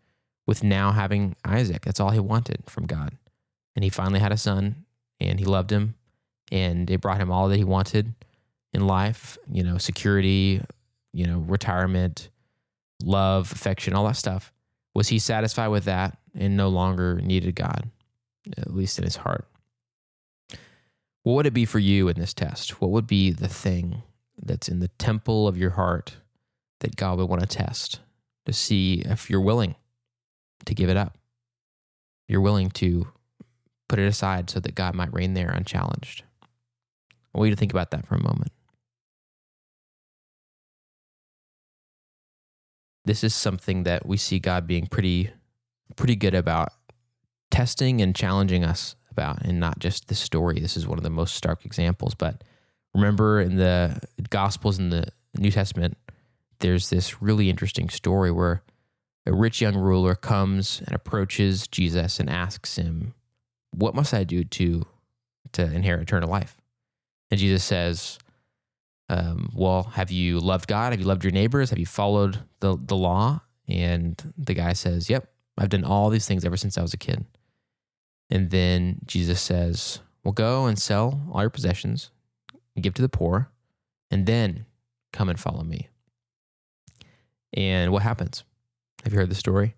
with 0.48 0.64
now 0.64 0.92
having 0.92 1.36
Isaac? 1.44 1.84
That's 1.84 2.00
all 2.00 2.12
he 2.12 2.20
wanted 2.20 2.64
from 2.68 2.86
God. 2.86 3.18
And 3.76 3.84
he 3.84 3.90
finally 3.90 4.20
had 4.20 4.32
a 4.32 4.38
son 4.38 4.86
and 5.20 5.40
he 5.40 5.46
loved 5.46 5.72
him 5.72 5.96
and 6.52 6.90
it 6.90 7.02
brought 7.02 7.20
him 7.20 7.32
all 7.32 7.50
that 7.50 7.58
he 7.58 7.64
wanted 7.64 8.14
in 8.74 8.88
life, 8.88 9.38
you 9.52 9.64
know, 9.64 9.78
security, 9.78 10.62
you 11.14 11.26
know, 11.26 11.40
retirement, 11.40 12.30
love, 13.04 13.52
affection, 13.52 13.94
all 13.94 14.06
that 14.06 14.16
stuff. 14.16 14.52
Was 14.94 15.10
he 15.10 15.20
satisfied 15.20 15.70
with 15.70 15.86
that 15.86 16.18
and 16.34 16.56
no 16.56 16.70
longer 16.70 17.20
needed 17.22 17.56
God, 17.56 17.90
at 18.58 18.74
least 18.74 18.98
in 18.98 19.04
his 19.04 19.18
heart? 19.18 19.46
What 21.24 21.34
would 21.34 21.48
it 21.48 21.54
be 21.54 21.66
for 21.66 21.80
you 21.80 22.08
in 22.08 22.20
this 22.20 22.34
test? 22.34 22.80
What 22.80 22.92
would 22.92 23.08
be 23.08 23.32
the 23.32 23.48
thing 23.48 24.04
that's 24.42 24.70
in 24.70 24.80
the 24.80 24.90
temple 24.90 25.48
of 25.48 25.58
your 25.58 25.72
heart 25.72 26.18
that 26.82 26.96
God 26.96 27.18
would 27.18 27.30
want 27.30 27.42
to 27.42 27.48
test 27.48 28.00
to 28.46 28.54
see 28.54 29.02
if 29.06 29.30
you're 29.30 29.42
willing 29.42 29.76
to 30.66 30.76
give 30.76 30.90
it 30.90 30.98
up? 30.98 31.18
You're 32.28 32.42
willing 32.42 32.70
to 32.72 33.08
put 33.88 34.00
it 34.00 34.08
aside 34.08 34.50
so 34.50 34.60
that 34.60 34.76
God 34.76 34.96
might 34.96 35.14
reign 35.14 35.34
there 35.34 35.50
unchallenged. 35.50 36.24
I 37.34 37.38
want 37.38 37.50
you 37.50 37.56
to 37.56 37.60
think 37.60 37.74
about 37.74 37.92
that 37.92 38.08
for 38.08 38.16
a 38.16 38.24
moment. 38.24 38.52
This 43.04 43.24
is 43.24 43.36
something 43.36 43.84
that 43.84 44.06
we 44.06 44.18
see 44.18 44.40
God 44.40 44.66
being 44.66 44.88
pretty 44.88 45.32
pretty 45.96 46.16
good 46.16 46.34
about 46.34 46.70
testing 47.52 48.02
and 48.02 48.16
challenging 48.16 48.64
us 48.64 48.96
about, 49.12 49.44
and 49.44 49.60
not 49.60 49.80
just 49.80 50.08
the 50.08 50.16
story. 50.16 50.60
This 50.60 50.76
is 50.76 50.88
one 50.88 50.98
of 50.98 51.04
the 51.04 51.10
most 51.10 51.36
stark 51.36 51.66
examples. 51.66 52.16
But 52.16 52.44
remember 52.94 53.40
in 53.40 53.58
the 53.58 54.02
Gospels 54.30 54.80
in 54.80 54.90
the 54.90 55.08
New 55.38 55.52
Testament, 55.52 55.98
there's 56.60 56.90
this 56.90 57.22
really 57.22 57.50
interesting 57.50 57.90
story 57.90 58.32
where 58.32 58.64
a 59.26 59.34
rich 59.34 59.62
young 59.62 59.76
ruler 59.76 60.16
comes 60.16 60.82
and 60.86 60.96
approaches 60.96 61.68
Jesus 61.68 62.20
and 62.20 62.30
asks 62.30 62.78
him, 62.78 63.14
What 63.76 63.96
must 63.96 64.14
I 64.14 64.24
do 64.24 64.44
to, 64.44 64.86
to 65.54 65.64
inherit 65.64 66.02
eternal 66.02 66.30
life? 66.30 66.58
And 67.32 67.40
Jesus 67.40 67.64
says, 67.64 68.20
um, 69.10 69.52
Well, 69.54 69.84
have 69.84 70.12
you 70.12 70.40
loved 70.40 70.68
God? 70.68 70.94
Have 70.94 71.00
you 71.00 71.06
loved 71.06 71.24
your 71.24 71.32
neighbors? 71.32 71.70
Have 71.70 71.80
you 71.80 71.86
followed 71.86 72.40
the, 72.60 72.78
the 72.80 72.96
law? 72.96 73.42
And 73.68 74.34
the 74.38 74.54
guy 74.54 74.74
says, 74.74 75.10
Yep, 75.10 75.28
I've 75.58 75.70
done 75.70 75.84
all 75.84 76.10
these 76.10 76.28
things 76.28 76.46
ever 76.46 76.58
since 76.58 76.78
I 76.78 76.82
was 76.82 76.94
a 76.94 76.98
kid. 76.98 77.26
And 78.30 78.50
then 78.50 79.00
Jesus 79.06 79.42
says, 79.42 80.00
Well, 80.24 80.34
go 80.34 80.66
and 80.66 80.80
sell 80.80 81.22
all 81.32 81.42
your 81.42 81.50
possessions, 81.50 82.12
give 82.80 82.94
to 82.96 83.02
the 83.02 83.10
poor, 83.10 83.50
and 84.12 84.26
then 84.26 84.66
come 85.14 85.30
and 85.30 85.40
follow 85.40 85.64
me. 85.64 85.90
And 87.54 87.92
what 87.92 88.04
happens? 88.04 88.44
Have 89.04 89.14
you 89.14 89.20
heard 89.20 89.30
the 89.30 89.36
story? 89.36 89.76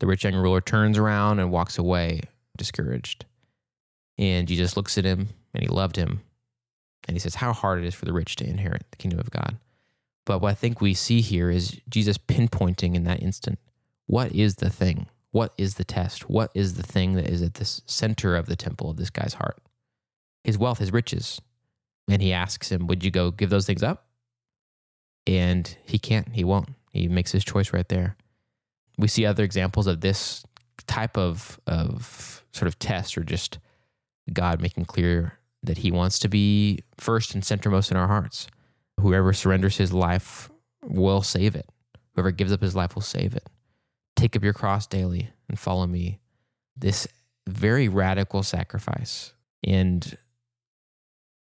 The 0.00 0.06
rich 0.06 0.24
young 0.24 0.34
ruler 0.34 0.60
turns 0.60 0.98
around 0.98 1.38
and 1.38 1.50
walks 1.50 1.78
away, 1.78 2.22
discouraged. 2.56 3.24
And 4.18 4.48
Jesus 4.48 4.76
looks 4.76 4.96
at 4.96 5.04
him 5.04 5.28
and 5.52 5.62
he 5.62 5.68
loved 5.68 5.96
him. 5.96 6.20
And 7.06 7.14
he 7.14 7.18
says, 7.18 7.36
How 7.36 7.52
hard 7.52 7.82
it 7.82 7.86
is 7.86 7.94
for 7.94 8.04
the 8.04 8.12
rich 8.12 8.36
to 8.36 8.46
inherit 8.46 8.86
the 8.90 8.96
kingdom 8.96 9.18
of 9.18 9.30
God. 9.30 9.58
But 10.24 10.40
what 10.40 10.52
I 10.52 10.54
think 10.54 10.80
we 10.80 10.94
see 10.94 11.20
here 11.20 11.50
is 11.50 11.80
Jesus 11.88 12.16
pinpointing 12.16 12.94
in 12.94 13.04
that 13.04 13.22
instant 13.22 13.58
what 14.06 14.32
is 14.32 14.56
the 14.56 14.70
thing? 14.70 15.06
What 15.30 15.52
is 15.58 15.74
the 15.74 15.84
test? 15.84 16.28
What 16.28 16.50
is 16.54 16.74
the 16.74 16.82
thing 16.82 17.14
that 17.14 17.28
is 17.28 17.42
at 17.42 17.54
the 17.54 17.64
center 17.64 18.36
of 18.36 18.46
the 18.46 18.56
temple 18.56 18.90
of 18.90 18.96
this 18.96 19.10
guy's 19.10 19.34
heart? 19.34 19.58
His 20.44 20.58
wealth, 20.58 20.78
his 20.78 20.92
riches. 20.92 21.40
And 22.08 22.20
he 22.20 22.32
asks 22.32 22.70
him, 22.70 22.86
Would 22.86 23.02
you 23.02 23.10
go 23.10 23.30
give 23.30 23.50
those 23.50 23.66
things 23.66 23.82
up? 23.82 24.06
And 25.26 25.76
he 25.84 25.98
can't, 25.98 26.34
he 26.34 26.44
won't. 26.44 26.68
He 26.90 27.08
makes 27.08 27.32
his 27.32 27.44
choice 27.44 27.72
right 27.72 27.88
there. 27.88 28.16
We 28.98 29.08
see 29.08 29.26
other 29.26 29.42
examples 29.42 29.86
of 29.86 30.02
this 30.02 30.44
type 30.86 31.16
of, 31.16 31.58
of 31.66 32.43
sort 32.54 32.68
of 32.68 32.78
test 32.78 33.18
or 33.18 33.24
just 33.24 33.58
God 34.32 34.60
making 34.60 34.84
clear 34.84 35.38
that 35.62 35.78
he 35.78 35.90
wants 35.90 36.18
to 36.20 36.28
be 36.28 36.80
first 36.98 37.34
and 37.34 37.42
centermost 37.42 37.90
in 37.90 37.96
our 37.96 38.06
hearts. 38.06 38.46
Whoever 39.00 39.32
surrenders 39.32 39.76
his 39.78 39.92
life 39.92 40.50
will 40.82 41.22
save 41.22 41.56
it. 41.56 41.68
Whoever 42.14 42.30
gives 42.30 42.52
up 42.52 42.60
his 42.60 42.76
life 42.76 42.94
will 42.94 43.02
save 43.02 43.34
it. 43.34 43.48
Take 44.14 44.36
up 44.36 44.44
your 44.44 44.52
cross 44.52 44.86
daily 44.86 45.30
and 45.48 45.58
follow 45.58 45.86
me. 45.86 46.20
This 46.76 47.08
very 47.46 47.88
radical 47.88 48.42
sacrifice. 48.42 49.32
And 49.64 50.16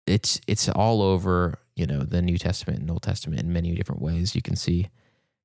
it's 0.07 0.41
it's 0.47 0.69
all 0.69 1.03
over, 1.03 1.59
you 1.77 1.87
know, 1.87 2.01
the 2.01 2.23
New 2.23 2.39
Testament 2.39 2.81
and 2.81 2.91
Old 2.91 3.03
Testament 3.03 3.43
in 3.43 3.53
many 3.53 3.75
different 3.75 4.03
ways. 4.03 4.35
You 4.35 4.43
can 4.43 4.57
see 4.57 4.89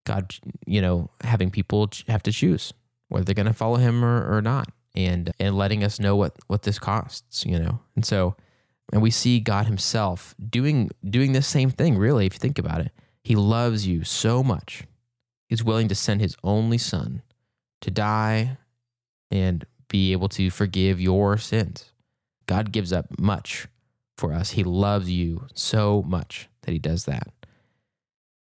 God, 0.05 0.33
you 0.65 0.81
know, 0.81 1.09
having 1.21 1.51
people 1.51 1.89
have 2.07 2.23
to 2.23 2.31
choose 2.31 2.73
whether 3.09 3.25
they're 3.25 3.35
going 3.35 3.45
to 3.45 3.53
follow 3.53 3.75
him 3.75 4.03
or, 4.03 4.37
or 4.37 4.41
not 4.41 4.69
and 4.95 5.31
and 5.39 5.57
letting 5.57 5.83
us 5.83 5.99
know 5.99 6.15
what 6.15 6.35
what 6.47 6.63
this 6.63 6.79
costs, 6.79 7.45
you 7.45 7.59
know. 7.59 7.79
And 7.95 8.05
so 8.05 8.35
and 8.91 9.01
we 9.01 9.11
see 9.11 9.39
God 9.39 9.65
himself 9.65 10.35
doing 10.49 10.91
doing 11.07 11.33
this 11.33 11.47
same 11.47 11.69
thing 11.69 11.97
really 11.97 12.25
if 12.25 12.33
you 12.33 12.39
think 12.39 12.59
about 12.59 12.81
it. 12.81 12.91
He 13.23 13.35
loves 13.35 13.87
you 13.87 14.03
so 14.03 14.43
much. 14.43 14.83
He's 15.47 15.63
willing 15.63 15.87
to 15.87 15.95
send 15.95 16.19
his 16.19 16.35
only 16.43 16.77
son 16.77 17.21
to 17.81 17.91
die 17.91 18.57
and 19.31 19.65
be 19.87 20.11
able 20.11 20.29
to 20.29 20.49
forgive 20.49 20.99
your 20.99 21.37
sins. 21.37 21.91
God 22.45 22.71
gives 22.71 22.91
up 22.91 23.19
much 23.19 23.67
for 24.17 24.33
us. 24.33 24.51
He 24.51 24.63
loves 24.63 25.09
you 25.09 25.47
so 25.53 26.03
much 26.03 26.49
that 26.63 26.71
he 26.71 26.79
does 26.79 27.05
that. 27.05 27.29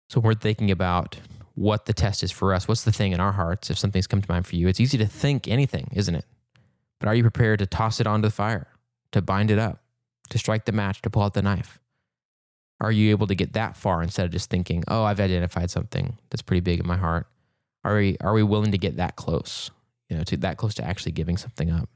So 0.09 0.19
we're 0.19 0.33
thinking 0.33 0.71
about 0.71 1.17
what 1.55 1.85
the 1.85 1.93
test 1.93 2.23
is 2.23 2.31
for 2.31 2.53
us. 2.53 2.67
What's 2.67 2.83
the 2.83 2.91
thing 2.91 3.11
in 3.11 3.19
our 3.19 3.31
hearts? 3.31 3.69
If 3.69 3.77
something's 3.77 4.07
come 4.07 4.21
to 4.21 4.31
mind 4.31 4.45
for 4.45 4.55
you, 4.55 4.67
it's 4.67 4.79
easy 4.79 4.97
to 4.99 5.07
think 5.07 5.47
anything, 5.47 5.89
isn't 5.93 6.15
it? 6.15 6.25
But 6.99 7.09
are 7.09 7.15
you 7.15 7.23
prepared 7.23 7.59
to 7.59 7.65
toss 7.65 7.99
it 7.99 8.07
onto 8.07 8.27
the 8.27 8.33
fire, 8.33 8.67
to 9.11 9.21
bind 9.21 9.51
it 9.51 9.59
up, 9.59 9.83
to 10.29 10.37
strike 10.37 10.65
the 10.65 10.71
match, 10.71 11.01
to 11.03 11.09
pull 11.09 11.23
out 11.23 11.33
the 11.33 11.41
knife? 11.41 11.79
Are 12.79 12.91
you 12.91 13.09
able 13.11 13.27
to 13.27 13.35
get 13.35 13.53
that 13.53 13.75
far 13.75 14.03
instead 14.03 14.25
of 14.25 14.31
just 14.31 14.49
thinking, 14.49 14.83
oh, 14.87 15.03
I've 15.03 15.19
identified 15.19 15.71
something 15.71 16.17
that's 16.29 16.41
pretty 16.41 16.61
big 16.61 16.79
in 16.79 16.87
my 16.87 16.97
heart? 16.97 17.27
Are 17.83 17.95
we, 17.95 18.17
are 18.21 18.33
we 18.33 18.43
willing 18.43 18.71
to 18.71 18.77
get 18.77 18.97
that 18.97 19.15
close, 19.15 19.71
you 20.09 20.17
know, 20.17 20.23
to 20.25 20.37
that 20.37 20.57
close 20.57 20.75
to 20.75 20.85
actually 20.85 21.13
giving 21.13 21.37
something 21.37 21.71
up? 21.71 21.89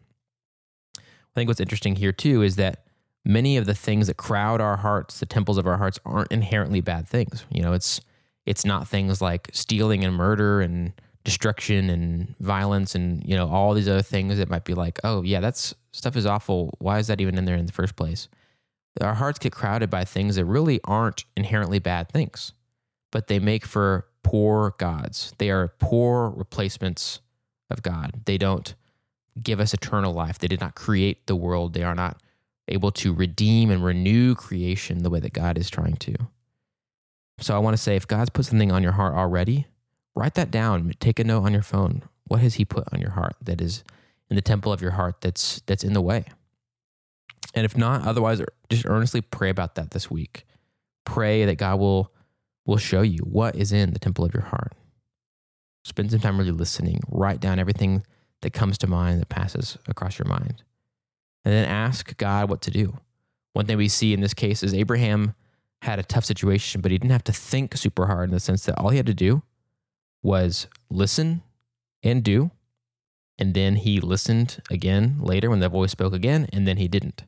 I 0.98 1.34
think 1.36 1.48
what's 1.48 1.60
interesting 1.60 1.96
here 1.96 2.12
too 2.12 2.42
is 2.42 2.56
that 2.58 2.86
many 3.24 3.58
of 3.58 3.66
the 3.66 3.76
things 3.76 4.08
that 4.08 4.18
crowd 4.18 4.60
our 4.62 4.78
hearts, 4.78 5.20
the 5.20 5.26
temples 5.26 5.58
of 5.58 5.68
our 5.68 5.78
hearts, 5.78 6.00
aren't 6.06 6.32
inherently 6.32 6.82
bad 6.82 7.08
things. 7.08 7.46
You 7.50 7.62
know, 7.62 7.74
it's 7.74 8.02
it's 8.46 8.66
not 8.66 8.88
things 8.88 9.22
like 9.22 9.50
stealing 9.54 10.04
and 10.04 10.16
murder 10.16 10.62
and 10.62 10.94
destruction 11.24 11.90
and 11.90 12.36
violence 12.40 12.96
and 12.96 13.24
you 13.28 13.36
know 13.36 13.50
all 13.50 13.74
these 13.74 13.88
other 13.88 14.02
things 14.02 14.38
that 14.38 14.50
might 14.50 14.64
be 14.64 14.74
like 14.74 15.00
oh 15.04 15.22
yeah 15.22 15.40
that's 15.40 15.74
stuff 15.92 16.16
is 16.16 16.26
awful. 16.26 16.76
Why 16.80 17.00
is 17.00 17.08
that 17.08 17.22
even 17.22 17.38
in 17.38 17.46
there 17.46 17.56
in 17.56 17.66
the 17.66 17.74
first 17.74 17.96
place? 17.96 18.28
Our 19.00 19.14
hearts 19.14 19.40
get 19.40 19.54
crowded 19.54 19.90
by 19.90 20.04
things 20.04 20.36
that 20.36 20.46
really 20.46 20.80
aren't 20.84 21.26
inherently 21.36 21.80
bad 21.80 22.10
things 22.10 22.54
but 23.12 23.28
they 23.28 23.40
make 23.40 23.66
for 23.66 24.08
poor 24.24 24.74
gods. 24.78 25.34
They 25.38 25.52
are 25.52 25.74
poor 25.80 26.30
replacements 26.30 27.20
of 27.70 27.84
god. 27.84 28.22
They 28.26 28.38
don't 28.38 28.74
give 29.42 29.60
us 29.60 29.74
eternal 29.74 30.14
life. 30.14 30.40
They 30.40 30.48
did 30.48 30.62
not 30.62 30.76
create 30.76 31.28
the 31.28 31.36
world. 31.36 31.74
They 31.74 31.84
are 31.84 31.96
not 31.96 32.22
able 32.68 32.92
to 32.92 33.14
redeem 33.14 33.70
and 33.70 33.84
renew 33.84 34.36
creation 34.36 35.04
the 35.04 35.10
way 35.10 35.20
that 35.20 35.34
god 35.34 35.58
is 35.58 35.70
trying 35.70 35.98
to. 35.98 36.16
So 37.40 37.56
i 37.56 37.60
want 37.60 37.76
to 37.76 37.82
say 37.82 37.96
if 37.96 38.08
god's 38.08 38.30
put 38.30 38.46
something 38.46 38.72
on 38.72 38.84
your 38.84 38.92
heart 38.92 39.16
already 39.16 39.66
write 40.16 40.36
that 40.36 40.52
down. 40.52 40.92
Take 41.00 41.20
a 41.20 41.24
note 41.24 41.44
on 41.44 41.54
your 41.54 41.62
phone. 41.62 42.04
What 42.26 42.42
has 42.42 42.56
he 42.56 42.66
put 42.66 42.86
on 42.94 43.02
your 43.02 43.12
heart 43.12 43.36
that 43.42 43.62
is 43.62 43.84
in 44.30 44.36
the 44.36 44.42
temple 44.42 44.72
of 44.72 44.82
your 44.82 44.92
heart 44.92 45.22
that's 45.22 45.62
that's 45.66 45.84
in 45.84 45.94
the 45.94 46.02
way? 46.02 46.26
And 47.54 47.66
if 47.66 47.78
not, 47.78 48.08
otherwise 48.08 48.40
er, 48.40 48.48
just 48.70 48.86
earnestly 48.86 49.22
pray 49.22 49.50
about 49.50 49.76
that 49.76 49.92
this 49.92 50.10
week. 50.10 50.46
Pray 51.06 51.46
that 51.46 51.56
God 51.56 51.80
will 51.80 52.12
will 52.66 52.78
show 52.78 53.02
you 53.02 53.20
what 53.20 53.56
is 53.56 53.72
in 53.72 53.92
the 53.92 54.00
temple 54.00 54.24
of 54.24 54.34
your 54.34 54.44
heart. 54.44 54.74
Spend 55.84 56.12
some 56.12 56.20
time 56.20 56.38
really 56.38 56.52
listening. 56.52 57.02
Write 57.10 57.40
down 57.40 57.60
everything 57.60 58.04
that 58.42 58.54
comes 58.54 58.78
to 58.80 58.88
mind 58.88 59.20
that 59.20 59.30
passes 59.30 59.78
across 59.88 60.20
your 60.20 60.28
mind. 60.28 60.64
And 61.44 61.54
then 61.54 61.66
ask 61.66 62.16
God 62.18 62.50
what 62.50 62.62
to 62.62 62.72
do. 62.72 62.98
One 63.54 63.66
thing 63.66 63.78
we 63.78 63.88
see 63.88 64.14
in 64.14 64.22
this 64.22 64.34
case 64.34 64.64
is 64.64 64.74
Abraham 64.74 65.34
had 65.82 65.98
a 65.98 66.04
tough 66.04 66.24
situation, 66.24 66.82
but 66.82 66.92
he 66.92 66.98
didn't 66.98 67.12
have 67.12 67.24
to 67.26 67.34
think 67.34 67.76
super 67.76 68.06
hard 68.06 68.30
in 68.30 68.34
the 68.34 68.40
sense 68.40 68.66
that 68.66 68.78
all 68.78 68.90
he 68.90 68.98
had 68.98 69.08
to 69.08 69.14
do 69.14 69.42
was 70.22 70.68
listen 70.90 71.44
and 72.04 72.24
do. 72.24 72.52
And 73.40 73.54
then 73.54 73.78
he 73.78 74.00
listened 74.00 74.62
again 74.70 75.18
later 75.20 75.50
when 75.50 75.62
the 75.62 75.70
voice 75.70 75.92
spoke 75.92 76.14
again, 76.14 76.48
and 76.54 76.68
then 76.68 76.78
he 76.78 76.88
didn't. 76.88 77.24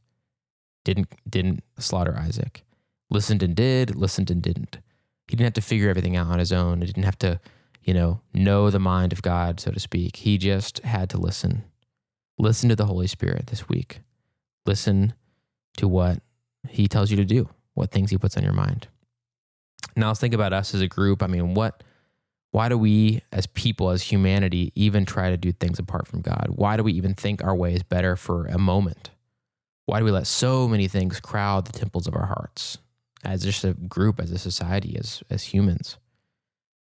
Didn't 0.86 1.08
didn't 1.28 1.64
slaughter 1.80 2.16
Isaac. 2.20 2.64
Listened 3.10 3.42
and 3.42 3.56
did, 3.56 3.96
listened 3.96 4.30
and 4.30 4.42
didn't. 4.42 4.78
He 5.28 5.36
didn't 5.36 5.46
have 5.46 5.54
to 5.54 5.62
figure 5.62 5.90
everything 5.90 6.16
out 6.16 6.28
on 6.28 6.40
his 6.40 6.52
own. 6.52 6.82
He 6.82 6.88
didn't 6.88 7.06
have 7.06 7.18
to, 7.20 7.40
you 7.82 7.94
know, 7.94 8.22
know 8.34 8.70
the 8.70 8.80
mind 8.80 9.14
of 9.14 9.22
God, 9.22 9.60
so 9.60 9.72
to 9.72 9.80
speak. 9.80 10.18
He 10.18 10.38
just 10.38 10.80
had 10.80 11.10
to 11.12 11.18
listen. 11.18 11.64
Listen 12.38 12.70
to 12.70 12.76
the 12.76 12.86
Holy 12.86 13.08
Spirit 13.08 13.48
this 13.48 13.70
week. 13.70 14.02
Listen 14.66 15.14
to 15.78 15.88
what 15.88 16.20
he 16.68 16.88
tells 16.88 17.10
you 17.10 17.18
to 17.18 17.26
do, 17.26 17.50
what 17.74 17.92
things 17.92 18.12
he 18.12 18.18
puts 18.18 18.38
on 18.38 18.44
your 18.44 18.54
mind. 18.54 18.88
Now 19.96 20.08
let's 20.08 20.20
think 20.20 20.34
about 20.34 20.54
us 20.54 20.74
as 20.74 20.82
a 20.82 20.88
group. 20.88 21.24
I 21.24 21.28
mean, 21.28 21.54
what 21.54 21.84
why 22.54 22.70
do 22.70 22.78
we, 22.78 23.20
as 23.32 23.48
people, 23.48 23.90
as 23.90 24.04
humanity, 24.04 24.72
even 24.76 25.06
try 25.06 25.32
to 25.32 25.38
do 25.38 25.52
things 25.52 25.80
apart 25.80 26.08
from 26.08 26.22
God? 26.22 26.50
Why 26.50 26.78
do 26.78 26.84
we 26.84 26.94
even 26.94 27.16
think 27.16 27.44
our 27.44 27.56
way 27.56 27.74
is 27.74 27.82
better 27.82 28.16
for 28.16 28.46
a 28.46 28.60
moment? 28.60 29.10
Why 29.88 29.98
do 29.98 30.06
we 30.06 30.12
let 30.12 30.28
so 30.28 30.68
many 30.68 30.88
things 30.88 31.20
crowd 31.20 31.66
the 31.66 31.74
temples 31.74 32.06
of 32.06 32.16
our 32.16 32.28
hearts 32.28 32.78
as 33.24 33.44
just 33.44 33.64
a 33.64 33.74
group, 33.74 34.20
as 34.20 34.30
a 34.30 34.38
society, 34.38 34.96
as, 35.00 35.24
as 35.32 35.46
humans? 35.46 35.98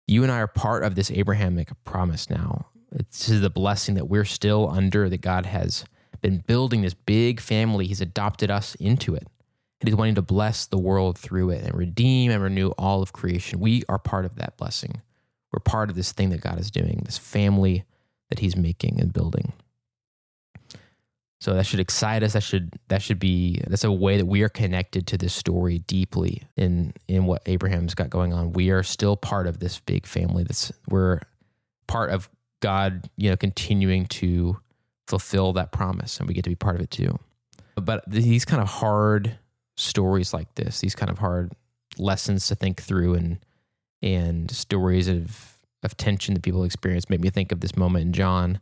You 0.05 0.21
and 0.21 0.31
I 0.31 0.37
are 0.37 0.47
part 0.47 0.83
of 0.83 0.93
this 0.93 1.09
Abrahamic 1.09 1.71
promise 1.83 2.29
now. 2.29 2.67
This 2.91 3.27
is 3.27 3.41
the 3.41 3.49
blessing 3.49 3.95
that 3.95 4.07
we're 4.07 4.23
still 4.23 4.69
under, 4.69 5.09
that 5.09 5.21
God 5.21 5.47
has 5.47 5.83
been 6.21 6.43
building 6.45 6.83
this 6.83 6.93
big 6.93 7.39
family. 7.39 7.87
He's 7.87 8.01
adopted 8.01 8.51
us 8.51 8.75
into 8.75 9.15
it. 9.15 9.27
And 9.81 9.87
he's 9.87 9.95
wanting 9.95 10.13
to 10.13 10.21
bless 10.21 10.67
the 10.67 10.77
world 10.77 11.17
through 11.17 11.49
it 11.49 11.63
and 11.63 11.73
redeem 11.73 12.29
and 12.29 12.43
renew 12.43 12.69
all 12.77 13.01
of 13.01 13.13
creation. 13.13 13.59
We 13.59 13.81
are 13.89 13.97
part 13.97 14.25
of 14.25 14.35
that 14.35 14.57
blessing. 14.57 15.01
We're 15.51 15.59
part 15.59 15.89
of 15.89 15.95
this 15.95 16.11
thing 16.11 16.29
that 16.29 16.41
God 16.41 16.59
is 16.59 16.71
doing, 16.71 17.01
this 17.05 17.17
family 17.17 17.85
that 18.29 18.39
he's 18.39 18.55
making 18.55 18.99
and 18.99 19.13
building. 19.13 19.53
So 21.39 21.53
that 21.53 21.65
should 21.65 21.79
excite 21.79 22.23
us. 22.23 22.33
That 22.33 22.43
should 22.43 22.73
that 22.87 23.01
should 23.01 23.19
be 23.19 23.61
that's 23.67 23.83
a 23.83 23.91
way 23.91 24.17
that 24.17 24.25
we 24.25 24.41
are 24.41 24.49
connected 24.49 25.05
to 25.07 25.17
this 25.17 25.33
story 25.33 25.79
deeply 25.79 26.43
in 26.57 26.93
in 27.07 27.25
what 27.25 27.43
Abraham's 27.45 27.93
got 27.93 28.09
going 28.09 28.33
on. 28.33 28.53
We 28.53 28.71
are 28.71 28.83
still 28.83 29.15
part 29.15 29.45
of 29.45 29.59
this 29.59 29.79
big 29.79 30.07
family. 30.07 30.43
That's 30.43 30.71
we're 30.89 31.19
part 31.87 32.09
of 32.09 32.29
God, 32.61 33.09
you 33.15 33.29
know, 33.29 33.37
continuing 33.37 34.07
to 34.07 34.57
fulfill 35.07 35.53
that 35.53 35.71
promise, 35.71 36.17
and 36.19 36.27
we 36.27 36.33
get 36.33 36.45
to 36.45 36.49
be 36.49 36.55
part 36.55 36.75
of 36.75 36.81
it 36.81 36.89
too. 36.89 37.19
But 37.75 38.03
these 38.07 38.45
kind 38.45 38.61
of 38.61 38.67
hard 38.67 39.37
stories 39.77 40.33
like 40.33 40.55
this, 40.55 40.79
these 40.79 40.95
kind 40.95 41.11
of 41.11 41.19
hard 41.19 41.51
lessons 41.99 42.47
to 42.47 42.55
think 42.55 42.81
through, 42.81 43.13
and 43.13 43.37
and 44.05 44.49
stories 44.49 45.09
of 45.09 45.51
of 45.83 45.95
tension 45.97 46.33
that 46.33 46.43
people 46.43 46.63
experience, 46.63 47.09
made 47.09 47.21
me 47.21 47.29
think 47.29 47.51
of 47.51 47.59
this 47.59 47.77
moment 47.77 48.05
in 48.05 48.13
John 48.13 48.59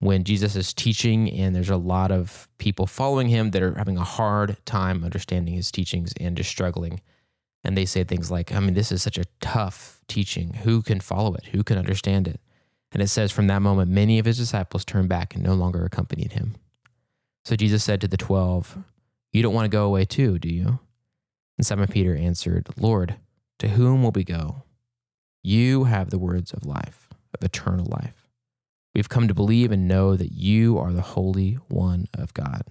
when 0.00 0.24
Jesus 0.24 0.56
is 0.56 0.72
teaching, 0.72 1.30
and 1.30 1.54
there's 1.54 1.70
a 1.70 1.76
lot 1.76 2.10
of 2.10 2.48
people 2.58 2.86
following 2.86 3.28
him 3.28 3.50
that 3.50 3.62
are 3.62 3.74
having 3.74 3.96
a 3.96 4.04
hard 4.04 4.56
time 4.66 5.04
understanding 5.04 5.54
his 5.54 5.70
teachings 5.70 6.12
and 6.18 6.36
just 6.36 6.50
struggling. 6.50 7.00
And 7.62 7.76
they 7.76 7.86
say 7.86 8.04
things 8.04 8.30
like, 8.30 8.52
I 8.52 8.60
mean, 8.60 8.74
this 8.74 8.92
is 8.92 9.02
such 9.02 9.18
a 9.18 9.24
tough 9.40 10.02
teaching. 10.08 10.54
Who 10.64 10.82
can 10.82 11.00
follow 11.00 11.34
it? 11.34 11.46
Who 11.52 11.62
can 11.62 11.78
understand 11.78 12.28
it? 12.28 12.40
And 12.92 13.02
it 13.02 13.08
says, 13.08 13.32
from 13.32 13.46
that 13.46 13.62
moment, 13.62 13.90
many 13.90 14.18
of 14.18 14.26
his 14.26 14.36
disciples 14.36 14.84
turned 14.84 15.08
back 15.08 15.34
and 15.34 15.42
no 15.42 15.54
longer 15.54 15.84
accompanied 15.84 16.32
him. 16.32 16.56
So 17.44 17.56
Jesus 17.56 17.84
said 17.84 18.00
to 18.00 18.08
the 18.08 18.16
twelve, 18.16 18.78
You 19.32 19.42
don't 19.42 19.54
want 19.54 19.64
to 19.64 19.76
go 19.76 19.86
away 19.86 20.04
too, 20.04 20.38
do 20.38 20.48
you? 20.48 20.78
And 21.56 21.66
Simon 21.66 21.88
Peter 21.88 22.14
answered, 22.14 22.68
Lord, 22.76 23.16
to 23.58 23.68
whom 23.68 24.02
will 24.02 24.12
we 24.12 24.24
go? 24.24 24.64
You 25.46 25.84
have 25.84 26.08
the 26.08 26.18
words 26.18 26.54
of 26.54 26.64
life, 26.64 27.10
of 27.34 27.44
eternal 27.44 27.84
life. 27.84 28.26
We've 28.94 29.10
come 29.10 29.28
to 29.28 29.34
believe 29.34 29.70
and 29.70 29.86
know 29.86 30.16
that 30.16 30.32
you 30.32 30.78
are 30.78 30.90
the 30.90 31.02
Holy 31.02 31.58
One 31.68 32.06
of 32.14 32.32
God. 32.32 32.62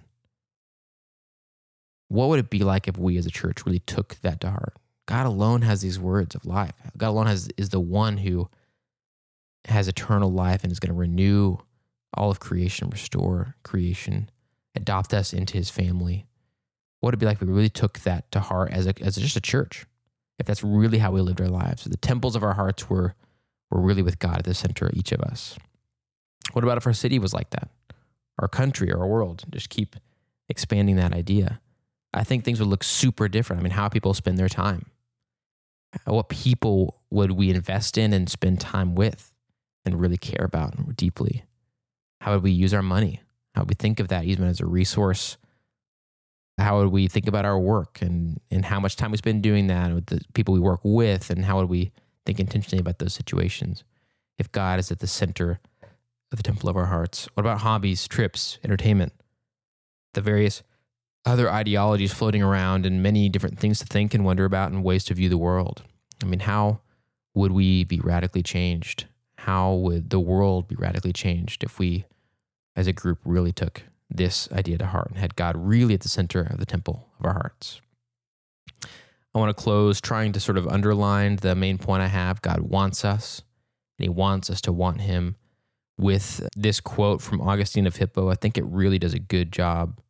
What 2.08 2.28
would 2.28 2.40
it 2.40 2.50
be 2.50 2.58
like 2.60 2.88
if 2.88 2.98
we 2.98 3.16
as 3.16 3.26
a 3.26 3.30
church 3.30 3.64
really 3.64 3.78
took 3.78 4.16
that 4.22 4.40
to 4.40 4.50
heart? 4.50 4.76
God 5.06 5.24
alone 5.24 5.62
has 5.62 5.82
these 5.82 6.00
words 6.00 6.34
of 6.34 6.44
life. 6.44 6.74
God 6.96 7.10
alone 7.10 7.26
has, 7.26 7.48
is 7.56 7.68
the 7.68 7.78
one 7.78 8.18
who 8.18 8.50
has 9.66 9.86
eternal 9.86 10.32
life 10.32 10.64
and 10.64 10.72
is 10.72 10.80
going 10.80 10.92
to 10.92 10.98
renew 10.98 11.58
all 12.12 12.30
of 12.30 12.40
creation, 12.40 12.90
restore 12.90 13.54
creation, 13.62 14.30
adopt 14.74 15.14
us 15.14 15.32
into 15.32 15.56
his 15.56 15.70
family. 15.70 16.26
What 16.98 17.08
would 17.08 17.14
it 17.14 17.20
be 17.20 17.26
like 17.26 17.40
if 17.40 17.46
we 17.46 17.54
really 17.54 17.68
took 17.68 18.00
that 18.00 18.32
to 18.32 18.40
heart 18.40 18.72
as, 18.72 18.88
a, 18.88 18.94
as 19.00 19.14
just 19.14 19.36
a 19.36 19.40
church? 19.40 19.86
If 20.38 20.46
that's 20.46 20.64
really 20.64 20.98
how 20.98 21.12
we 21.12 21.20
lived 21.20 21.40
our 21.40 21.48
lives, 21.48 21.84
the 21.84 21.96
temples 21.96 22.36
of 22.36 22.42
our 22.42 22.54
hearts 22.54 22.90
were, 22.90 23.14
were 23.70 23.80
really 23.80 24.02
with 24.02 24.18
God 24.18 24.38
at 24.38 24.44
the 24.44 24.54
center 24.54 24.86
of 24.86 24.94
each 24.94 25.12
of 25.12 25.20
us. 25.20 25.56
What 26.52 26.64
about 26.64 26.76
if 26.76 26.86
our 26.86 26.92
city 26.92 27.18
was 27.18 27.32
like 27.32 27.50
that? 27.50 27.68
Our 28.38 28.48
country, 28.48 28.92
or 28.92 29.00
our 29.00 29.06
world? 29.06 29.44
Just 29.50 29.70
keep 29.70 29.96
expanding 30.48 30.96
that 30.96 31.12
idea. 31.12 31.60
I 32.12 32.24
think 32.24 32.44
things 32.44 32.58
would 32.58 32.68
look 32.68 32.84
super 32.84 33.28
different. 33.28 33.60
I 33.60 33.62
mean, 33.62 33.72
how 33.72 33.88
people 33.88 34.14
spend 34.14 34.38
their 34.38 34.48
time. 34.48 34.86
What 36.04 36.28
people 36.28 37.00
would 37.10 37.32
we 37.32 37.50
invest 37.50 37.96
in 37.96 38.12
and 38.12 38.28
spend 38.28 38.60
time 38.60 38.96
with? 38.96 39.32
and 39.84 40.00
really 40.00 40.16
care 40.16 40.44
about 40.44 40.96
deeply? 40.96 41.44
How 42.20 42.32
would 42.32 42.42
we 42.42 42.50
use 42.50 42.72
our 42.72 42.82
money? 42.82 43.20
How 43.54 43.62
would 43.62 43.70
we 43.70 43.74
think 43.74 44.00
of 44.00 44.08
that 44.08 44.24
even 44.24 44.46
as 44.46 44.60
a 44.60 44.66
resource? 44.66 45.36
How 46.58 46.78
would 46.78 46.88
we 46.88 47.08
think 47.08 47.26
about 47.26 47.44
our 47.44 47.58
work 47.58 47.98
and, 48.00 48.40
and 48.50 48.64
how 48.64 48.78
much 48.78 48.96
time 48.96 49.10
we 49.10 49.16
spend 49.16 49.42
doing 49.42 49.66
that 49.66 49.92
with 49.92 50.06
the 50.06 50.20
people 50.34 50.54
we 50.54 50.60
work 50.60 50.80
with? 50.84 51.30
And 51.30 51.44
how 51.44 51.58
would 51.58 51.68
we 51.68 51.92
think 52.24 52.38
intentionally 52.38 52.80
about 52.80 52.98
those 52.98 53.14
situations? 53.14 53.82
If 54.38 54.52
God 54.52 54.78
is 54.78 54.90
at 54.92 55.00
the 55.00 55.06
center 55.06 55.60
of 56.30 56.36
the 56.36 56.42
temple 56.42 56.68
of 56.68 56.76
our 56.76 56.86
hearts, 56.86 57.28
what 57.34 57.42
about 57.42 57.62
hobbies, 57.62 58.06
trips, 58.06 58.58
entertainment, 58.64 59.12
the 60.14 60.20
various 60.20 60.62
other 61.24 61.50
ideologies 61.50 62.12
floating 62.12 62.42
around 62.42 62.86
and 62.86 63.02
many 63.02 63.28
different 63.28 63.58
things 63.58 63.78
to 63.80 63.86
think 63.86 64.14
and 64.14 64.24
wonder 64.24 64.44
about 64.44 64.70
and 64.70 64.84
ways 64.84 65.04
to 65.04 65.14
view 65.14 65.28
the 65.28 65.38
world? 65.38 65.82
I 66.22 66.26
mean, 66.26 66.40
how 66.40 66.80
would 67.34 67.52
we 67.52 67.82
be 67.82 67.98
radically 67.98 68.42
changed 68.42 69.06
how 69.44 69.74
would 69.74 70.08
the 70.08 70.20
world 70.20 70.68
be 70.68 70.74
radically 70.74 71.12
changed 71.12 71.62
if 71.64 71.78
we, 71.78 72.06
as 72.74 72.86
a 72.86 72.94
group, 72.94 73.18
really 73.26 73.52
took 73.52 73.82
this 74.14 74.48
idea 74.52 74.78
to 74.78 74.86
heart 74.86 75.08
and 75.08 75.18
had 75.18 75.36
God 75.36 75.56
really 75.56 75.94
at 75.94 76.00
the 76.00 76.08
center 76.08 76.42
of 76.42 76.58
the 76.58 76.66
temple 76.66 77.08
of 77.18 77.26
our 77.26 77.32
hearts? 77.34 77.80
I 79.34 79.38
want 79.38 79.56
to 79.56 79.62
close 79.62 80.00
trying 80.00 80.32
to 80.32 80.40
sort 80.40 80.56
of 80.56 80.68
underline 80.68 81.36
the 81.36 81.54
main 81.54 81.78
point 81.78 82.02
I 82.02 82.06
have. 82.06 82.40
God 82.40 82.60
wants 82.60 83.04
us, 83.04 83.42
and 83.98 84.04
He 84.04 84.08
wants 84.08 84.48
us 84.48 84.60
to 84.62 84.72
want 84.72 85.00
Him. 85.00 85.36
With 85.96 86.48
this 86.56 86.80
quote 86.80 87.22
from 87.22 87.40
Augustine 87.40 87.86
of 87.86 87.96
Hippo, 87.96 88.28
I 88.28 88.34
think 88.34 88.58
it 88.58 88.64
really 88.64 88.98
does 88.98 89.14
a 89.14 89.18
good 89.18 89.52
job 89.52 90.00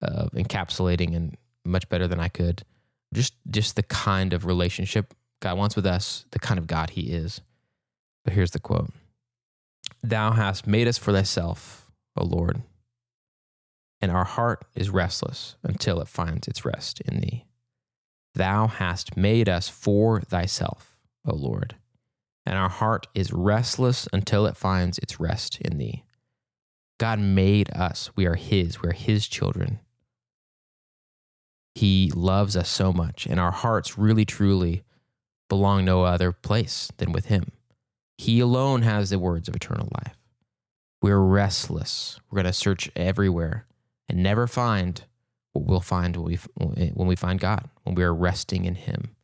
of 0.00 0.30
encapsulating 0.32 1.14
and 1.14 1.36
much 1.64 1.88
better 1.88 2.08
than 2.08 2.20
I 2.20 2.28
could. 2.28 2.64
Just, 3.12 3.34
just 3.50 3.76
the 3.76 3.82
kind 3.82 4.32
of 4.32 4.46
relationship 4.46 5.14
God 5.40 5.58
wants 5.58 5.76
with 5.76 5.86
us, 5.86 6.24
the 6.30 6.38
kind 6.38 6.58
of 6.58 6.66
God 6.66 6.90
He 6.90 7.12
is. 7.12 7.42
But 8.24 8.32
here's 8.34 8.52
the 8.52 8.58
quote 8.58 8.90
Thou 10.02 10.32
hast 10.32 10.66
made 10.66 10.88
us 10.88 10.98
for 10.98 11.12
thyself, 11.12 11.90
O 12.16 12.24
Lord, 12.24 12.62
and 14.04 14.12
our 14.12 14.24
heart 14.24 14.66
is 14.74 14.90
restless 14.90 15.56
until 15.62 15.98
it 15.98 16.08
finds 16.08 16.46
its 16.46 16.62
rest 16.62 17.00
in 17.00 17.20
thee. 17.20 17.46
Thou 18.34 18.66
hast 18.66 19.16
made 19.16 19.48
us 19.48 19.70
for 19.70 20.20
thyself, 20.20 20.98
O 21.26 21.34
Lord, 21.34 21.76
and 22.44 22.58
our 22.58 22.68
heart 22.68 23.06
is 23.14 23.32
restless 23.32 24.06
until 24.12 24.44
it 24.44 24.58
finds 24.58 24.98
its 24.98 25.18
rest 25.18 25.58
in 25.62 25.78
thee. 25.78 26.04
God 27.00 27.18
made 27.18 27.70
us. 27.70 28.10
We 28.14 28.26
are 28.26 28.34
His. 28.34 28.82
We 28.82 28.90
are 28.90 28.92
His 28.92 29.26
children. 29.26 29.80
He 31.74 32.12
loves 32.14 32.58
us 32.58 32.68
so 32.68 32.92
much, 32.92 33.24
and 33.24 33.40
our 33.40 33.52
hearts 33.52 33.96
really, 33.96 34.26
truly 34.26 34.82
belong 35.48 35.86
no 35.86 36.04
other 36.04 36.30
place 36.30 36.92
than 36.98 37.10
with 37.10 37.26
Him. 37.26 37.52
He 38.18 38.38
alone 38.40 38.82
has 38.82 39.08
the 39.08 39.18
words 39.18 39.48
of 39.48 39.56
eternal 39.56 39.88
life. 40.04 40.18
We're 41.00 41.20
restless. 41.20 42.20
We're 42.30 42.42
going 42.42 42.52
to 42.52 42.52
search 42.52 42.90
everywhere 42.94 43.64
and 44.08 44.22
never 44.22 44.46
find 44.46 45.04
what 45.52 45.66
we'll 45.66 45.80
find 45.80 46.16
when 46.16 46.24
we, 46.24 46.38
when 46.94 47.08
we 47.08 47.16
find 47.16 47.40
God, 47.40 47.68
when 47.82 47.94
we 47.94 48.02
are 48.02 48.14
resting 48.14 48.64
in 48.64 48.74
Him. 48.74 49.14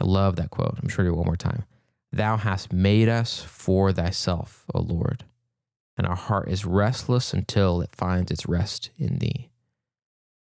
I 0.00 0.04
love 0.04 0.36
that 0.36 0.50
quote. 0.50 0.78
I'm 0.82 0.88
sure 0.88 1.04
you 1.04 1.14
one 1.14 1.26
more 1.26 1.36
time. 1.36 1.64
Thou 2.12 2.36
hast 2.36 2.72
made 2.72 3.08
us 3.08 3.40
for 3.42 3.92
thyself, 3.92 4.64
O 4.74 4.80
Lord, 4.80 5.24
and 5.96 6.06
our 6.06 6.16
heart 6.16 6.48
is 6.50 6.64
restless 6.64 7.32
until 7.32 7.80
it 7.80 7.94
finds 7.94 8.30
its 8.30 8.46
rest 8.46 8.90
in 8.98 9.18
thee. 9.18 9.48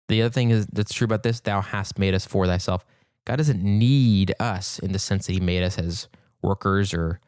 The 0.08 0.22
other 0.22 0.32
thing 0.32 0.50
is 0.50 0.66
that's 0.66 0.94
true 0.94 1.06
about 1.06 1.24
this, 1.24 1.40
thou 1.40 1.60
hast 1.60 1.98
made 1.98 2.14
us 2.14 2.24
for 2.24 2.46
thyself. 2.46 2.84
God 3.24 3.36
doesn't 3.36 3.62
need 3.62 4.32
us 4.38 4.78
in 4.78 4.92
the 4.92 5.00
sense 5.00 5.26
that 5.26 5.32
he 5.32 5.40
made 5.40 5.64
us 5.64 5.78
as 5.78 6.06
workers 6.42 6.94
or 6.94 7.20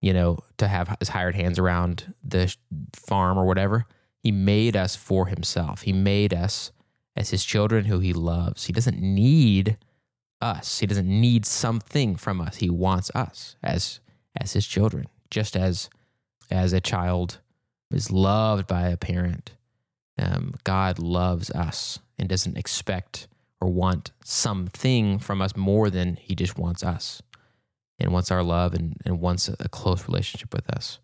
you 0.00 0.12
know, 0.12 0.38
to 0.58 0.68
have 0.68 0.94
his 1.00 1.08
hired 1.08 1.34
hands 1.34 1.58
around 1.58 2.14
the 2.22 2.54
farm 2.94 3.38
or 3.38 3.44
whatever. 3.44 3.86
He 4.26 4.32
made 4.32 4.76
us 4.76 4.96
for 4.96 5.26
himself. 5.26 5.82
He 5.82 5.92
made 5.92 6.34
us 6.34 6.72
as 7.14 7.30
his 7.30 7.44
children 7.44 7.84
who 7.84 8.00
he 8.00 8.12
loves. 8.12 8.64
He 8.64 8.72
doesn't 8.72 9.00
need 9.00 9.76
us. 10.40 10.80
He 10.80 10.86
doesn't 10.88 11.06
need 11.06 11.46
something 11.46 12.16
from 12.16 12.40
us. 12.40 12.56
He 12.56 12.68
wants 12.68 13.08
us 13.14 13.54
as 13.62 14.00
as 14.34 14.54
his 14.54 14.66
children, 14.66 15.06
just 15.30 15.54
as 15.54 15.88
as 16.50 16.72
a 16.72 16.80
child 16.80 17.38
is 17.92 18.10
loved 18.10 18.66
by 18.66 18.88
a 18.88 18.96
parent. 18.96 19.52
Um, 20.18 20.54
God 20.64 20.98
loves 20.98 21.48
us 21.52 22.00
and 22.18 22.28
doesn't 22.28 22.58
expect 22.58 23.28
or 23.60 23.68
want 23.68 24.10
something 24.24 25.20
from 25.20 25.40
us 25.40 25.54
more 25.54 25.88
than 25.88 26.16
he 26.16 26.34
just 26.34 26.58
wants 26.58 26.82
us 26.82 27.22
and 28.00 28.12
wants 28.12 28.32
our 28.32 28.42
love 28.42 28.74
and, 28.74 29.00
and 29.04 29.20
wants 29.20 29.48
a 29.48 29.68
close 29.68 30.08
relationship 30.08 30.52
with 30.52 30.68
us. 30.68 30.98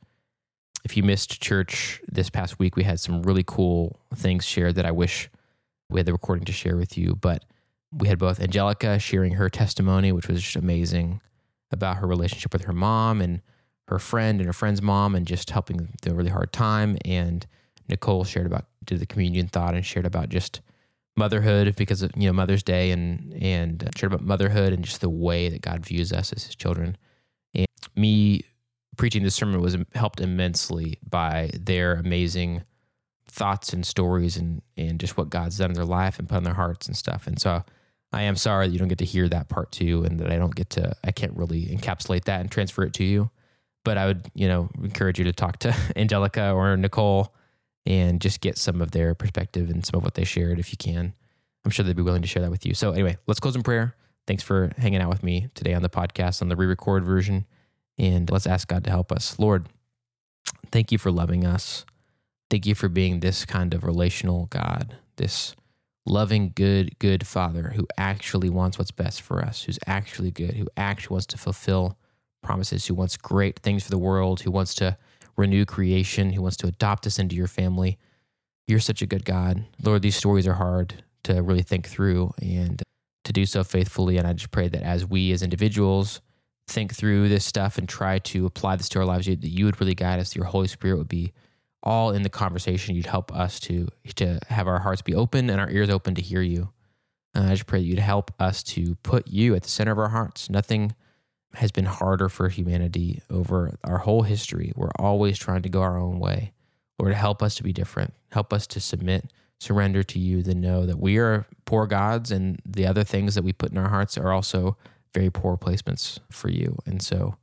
If 0.84 0.96
you 0.96 1.02
missed 1.02 1.40
church 1.40 2.00
this 2.10 2.30
past 2.30 2.58
week, 2.58 2.76
we 2.76 2.82
had 2.82 3.00
some 3.00 3.22
really 3.22 3.44
cool 3.46 4.00
things 4.14 4.44
shared 4.44 4.74
that 4.76 4.86
I 4.86 4.90
wish 4.90 5.30
we 5.88 6.00
had 6.00 6.06
the 6.06 6.12
recording 6.12 6.44
to 6.46 6.52
share 6.52 6.76
with 6.76 6.98
you. 6.98 7.14
But 7.14 7.44
we 7.92 8.08
had 8.08 8.18
both 8.18 8.40
Angelica 8.40 8.98
sharing 8.98 9.32
her 9.34 9.48
testimony, 9.48 10.12
which 10.12 10.28
was 10.28 10.42
just 10.42 10.56
amazing 10.56 11.20
about 11.70 11.98
her 11.98 12.06
relationship 12.06 12.52
with 12.52 12.64
her 12.64 12.72
mom 12.72 13.20
and 13.20 13.42
her 13.88 13.98
friend 13.98 14.40
and 14.40 14.46
her 14.46 14.52
friend's 14.52 14.82
mom 14.82 15.14
and 15.14 15.26
just 15.26 15.50
helping 15.50 15.88
through 16.00 16.14
a 16.14 16.16
really 16.16 16.30
hard 16.30 16.52
time. 16.52 16.96
And 17.04 17.46
Nicole 17.88 18.24
shared 18.24 18.46
about, 18.46 18.66
did 18.84 19.00
the 19.00 19.06
communion 19.06 19.48
thought 19.48 19.74
and 19.74 19.84
shared 19.84 20.06
about 20.06 20.28
just 20.28 20.60
motherhood 21.16 21.74
because 21.76 22.02
of 22.02 22.10
you 22.16 22.26
know 22.26 22.32
Mother's 22.32 22.62
Day 22.62 22.90
and 22.90 23.34
and 23.40 23.88
shared 23.96 24.12
about 24.12 24.26
motherhood 24.26 24.72
and 24.72 24.84
just 24.84 25.00
the 25.00 25.10
way 25.10 25.48
that 25.48 25.60
God 25.60 25.84
views 25.84 26.12
us 26.12 26.32
as 26.32 26.44
His 26.44 26.54
children. 26.54 26.96
And 27.54 27.66
me 27.94 28.42
preaching 28.96 29.22
this 29.22 29.34
sermon 29.34 29.60
was 29.60 29.76
helped 29.94 30.20
immensely 30.20 30.98
by 31.08 31.50
their 31.58 31.94
amazing 31.94 32.62
thoughts 33.26 33.72
and 33.72 33.86
stories 33.86 34.36
and 34.36 34.60
and 34.76 35.00
just 35.00 35.16
what 35.16 35.30
God's 35.30 35.58
done 35.58 35.70
in 35.70 35.74
their 35.74 35.84
life 35.84 36.18
and 36.18 36.28
put 36.28 36.38
in 36.38 36.44
their 36.44 36.54
hearts 36.54 36.86
and 36.86 36.96
stuff. 36.96 37.26
And 37.26 37.40
so 37.40 37.62
I 38.12 38.22
am 38.22 38.36
sorry 38.36 38.66
that 38.66 38.72
you 38.72 38.78
don't 38.78 38.88
get 38.88 38.98
to 38.98 39.06
hear 39.06 39.28
that 39.28 39.48
part 39.48 39.72
too, 39.72 40.04
and 40.04 40.20
that 40.20 40.30
I 40.30 40.36
don't 40.36 40.54
get 40.54 40.70
to 40.70 40.94
I 41.02 41.12
can't 41.12 41.36
really 41.36 41.66
encapsulate 41.66 42.24
that 42.24 42.40
and 42.40 42.50
transfer 42.50 42.82
it 42.82 42.92
to 42.94 43.04
you. 43.04 43.30
But 43.84 43.98
I 43.98 44.06
would 44.06 44.30
you 44.34 44.48
know 44.48 44.68
encourage 44.82 45.18
you 45.18 45.24
to 45.24 45.32
talk 45.32 45.58
to 45.60 45.74
Angelica 45.96 46.52
or 46.52 46.76
Nicole 46.76 47.34
and 47.86 48.20
just 48.20 48.40
get 48.40 48.58
some 48.58 48.80
of 48.80 48.92
their 48.92 49.14
perspective 49.14 49.70
and 49.70 49.84
some 49.84 49.98
of 49.98 50.04
what 50.04 50.14
they 50.14 50.24
shared 50.24 50.58
if 50.58 50.70
you 50.70 50.76
can. 50.76 51.14
I'm 51.64 51.70
sure 51.70 51.84
they'd 51.84 51.96
be 51.96 52.02
willing 52.02 52.22
to 52.22 52.28
share 52.28 52.42
that 52.42 52.50
with 52.50 52.66
you. 52.66 52.74
So 52.74 52.92
anyway, 52.92 53.16
let's 53.26 53.40
close 53.40 53.56
in 53.56 53.62
prayer. 53.62 53.96
Thanks 54.26 54.42
for 54.42 54.72
hanging 54.78 55.00
out 55.00 55.08
with 55.08 55.22
me 55.22 55.48
today 55.54 55.74
on 55.74 55.82
the 55.82 55.88
podcast 55.88 56.42
on 56.42 56.48
the 56.48 56.54
re-record 56.54 57.04
version, 57.04 57.44
and 57.98 58.30
let's 58.30 58.46
ask 58.46 58.68
God 58.68 58.84
to 58.84 58.90
help 58.90 59.12
us. 59.12 59.38
Lord, 59.38 59.68
thank 60.70 60.92
you 60.92 60.98
for 60.98 61.10
loving 61.10 61.44
us. 61.44 61.84
Thank 62.50 62.66
you 62.66 62.74
for 62.74 62.88
being 62.88 63.20
this 63.20 63.44
kind 63.44 63.72
of 63.74 63.84
relational 63.84 64.46
God, 64.46 64.96
this 65.16 65.54
loving, 66.04 66.52
good, 66.54 66.98
good 66.98 67.26
Father 67.26 67.72
who 67.76 67.86
actually 67.96 68.50
wants 68.50 68.78
what's 68.78 68.90
best 68.90 69.22
for 69.22 69.42
us, 69.42 69.62
who's 69.62 69.78
actually 69.86 70.30
good, 70.30 70.54
who 70.54 70.66
actually 70.76 71.14
wants 71.14 71.26
to 71.26 71.38
fulfill 71.38 71.96
promises, 72.42 72.86
who 72.86 72.94
wants 72.94 73.16
great 73.16 73.58
things 73.60 73.84
for 73.84 73.90
the 73.90 73.98
world, 73.98 74.40
who 74.40 74.50
wants 74.50 74.74
to 74.74 74.96
renew 75.36 75.64
creation, 75.64 76.32
who 76.32 76.42
wants 76.42 76.56
to 76.58 76.66
adopt 76.66 77.06
us 77.06 77.18
into 77.18 77.36
your 77.36 77.46
family. 77.46 77.98
You're 78.66 78.80
such 78.80 79.00
a 79.00 79.06
good 79.06 79.24
God. 79.24 79.64
Lord, 79.82 80.02
these 80.02 80.16
stories 80.16 80.46
are 80.46 80.54
hard 80.54 81.04
to 81.24 81.40
really 81.40 81.62
think 81.62 81.86
through 81.86 82.32
and 82.40 82.82
to 83.24 83.32
do 83.32 83.46
so 83.46 83.64
faithfully. 83.64 84.18
And 84.18 84.26
I 84.26 84.32
just 84.32 84.50
pray 84.50 84.68
that 84.68 84.82
as 84.82 85.06
we 85.06 85.32
as 85.32 85.42
individuals 85.42 86.20
think 86.68 86.94
through 86.94 87.28
this 87.28 87.44
stuff 87.44 87.78
and 87.78 87.88
try 87.88 88.18
to 88.18 88.46
apply 88.46 88.76
this 88.76 88.88
to 88.90 89.00
our 89.00 89.04
lives, 89.04 89.26
that 89.26 89.44
you 89.44 89.64
would 89.64 89.80
really 89.80 89.94
guide 89.94 90.20
us. 90.20 90.36
Your 90.36 90.46
Holy 90.46 90.68
Spirit 90.68 90.98
would 90.98 91.08
be 91.08 91.32
all 91.82 92.10
in 92.12 92.22
the 92.22 92.28
conversation. 92.28 92.94
You'd 92.94 93.06
help 93.06 93.34
us 93.34 93.58
to 93.60 93.88
to 94.14 94.38
have 94.48 94.68
our 94.68 94.80
hearts 94.80 95.02
be 95.02 95.14
open 95.14 95.50
and 95.50 95.60
our 95.60 95.70
ears 95.70 95.90
open 95.90 96.14
to 96.14 96.22
hear 96.22 96.42
you. 96.42 96.70
And 97.34 97.46
I 97.46 97.50
just 97.50 97.66
pray 97.66 97.80
that 97.80 97.86
you'd 97.86 97.98
help 97.98 98.30
us 98.38 98.62
to 98.64 98.94
put 98.96 99.26
you 99.28 99.54
at 99.54 99.62
the 99.62 99.68
center 99.68 99.92
of 99.92 99.98
our 99.98 100.10
hearts. 100.10 100.50
Nothing 100.50 100.94
has 101.54 101.72
been 101.72 101.86
harder 101.86 102.28
for 102.28 102.48
humanity 102.48 103.22
over 103.30 103.78
our 103.84 103.98
whole 103.98 104.22
history. 104.22 104.72
We're 104.74 104.90
always 104.98 105.38
trying 105.38 105.62
to 105.62 105.68
go 105.68 105.82
our 105.82 105.98
own 105.98 106.18
way. 106.18 106.52
Lord, 106.98 107.14
help 107.14 107.42
us 107.42 107.54
to 107.56 107.62
be 107.62 107.72
different. 107.72 108.14
Help 108.30 108.52
us 108.52 108.66
to 108.68 108.80
submit, 108.80 109.32
surrender 109.58 110.02
to 110.02 110.18
you, 110.18 110.42
to 110.42 110.54
know 110.54 110.86
that 110.86 110.98
we 110.98 111.18
are 111.18 111.46
poor 111.64 111.86
gods 111.86 112.30
and 112.30 112.60
the 112.64 112.86
other 112.86 113.04
things 113.04 113.34
that 113.34 113.44
we 113.44 113.52
put 113.52 113.72
in 113.72 113.78
our 113.78 113.88
hearts 113.88 114.16
are 114.16 114.32
also 114.32 114.76
very 115.14 115.30
poor 115.30 115.56
placements 115.56 116.18
for 116.30 116.48
you. 116.48 116.78
And 116.86 117.02
so 117.02 117.36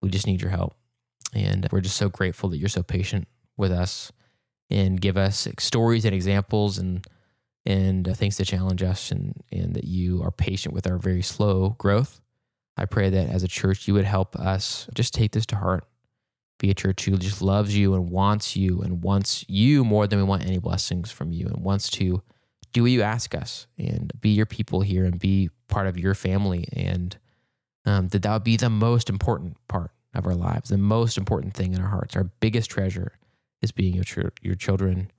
we 0.00 0.10
just 0.10 0.26
need 0.26 0.40
your 0.40 0.50
help. 0.50 0.74
And 1.34 1.68
we're 1.70 1.80
just 1.80 1.96
so 1.96 2.08
grateful 2.08 2.48
that 2.50 2.58
you're 2.58 2.68
so 2.68 2.82
patient 2.82 3.28
with 3.56 3.72
us 3.72 4.12
and 4.70 5.00
give 5.00 5.16
us 5.16 5.48
stories 5.58 6.04
and 6.04 6.14
examples 6.14 6.78
and 6.78 7.06
and 7.66 8.08
uh, 8.08 8.14
things 8.14 8.36
to 8.36 8.44
challenge 8.44 8.82
us 8.82 9.10
and 9.10 9.42
and 9.52 9.74
that 9.74 9.84
you 9.84 10.22
are 10.22 10.30
patient 10.30 10.74
with 10.74 10.86
our 10.86 10.98
very 10.98 11.22
slow 11.22 11.70
growth. 11.78 12.20
I 12.76 12.86
pray 12.86 13.10
that 13.10 13.28
as 13.28 13.42
a 13.42 13.48
church 13.48 13.88
you 13.88 13.94
would 13.94 14.04
help 14.04 14.36
us 14.36 14.88
just 14.94 15.12
take 15.12 15.32
this 15.32 15.46
to 15.46 15.56
heart. 15.56 15.84
Be 16.58 16.70
a 16.70 16.74
church 16.74 17.04
who 17.04 17.16
just 17.16 17.42
loves 17.42 17.76
you 17.76 17.94
and 17.94 18.10
wants 18.10 18.56
you 18.56 18.80
and 18.80 19.02
wants 19.02 19.44
you 19.48 19.84
more 19.84 20.06
than 20.06 20.18
we 20.18 20.24
want 20.24 20.44
any 20.44 20.58
blessings 20.58 21.10
from 21.10 21.32
you 21.32 21.46
and 21.46 21.62
wants 21.62 21.90
to 21.90 22.22
do 22.78 22.82
what 22.82 22.92
you 22.92 23.02
ask 23.02 23.34
us 23.34 23.66
and 23.76 24.12
be 24.20 24.30
your 24.30 24.46
people 24.46 24.82
here 24.82 25.04
and 25.04 25.18
be 25.18 25.50
part 25.66 25.88
of 25.88 25.98
your 25.98 26.14
family 26.14 26.68
and 26.72 27.18
um, 27.84 28.08
that 28.08 28.22
that 28.22 28.32
would 28.32 28.44
be 28.44 28.56
the 28.56 28.70
most 28.70 29.10
important 29.10 29.56
part 29.66 29.90
of 30.14 30.26
our 30.26 30.34
lives, 30.34 30.70
the 30.70 30.78
most 30.78 31.18
important 31.18 31.54
thing 31.54 31.72
in 31.74 31.80
our 31.80 31.88
hearts, 31.88 32.14
our 32.14 32.24
biggest 32.40 32.70
treasure 32.70 33.18
is 33.62 33.72
being 33.72 33.94
your, 33.94 34.04
ch- 34.04 34.18
your 34.42 34.54
children 34.54 35.10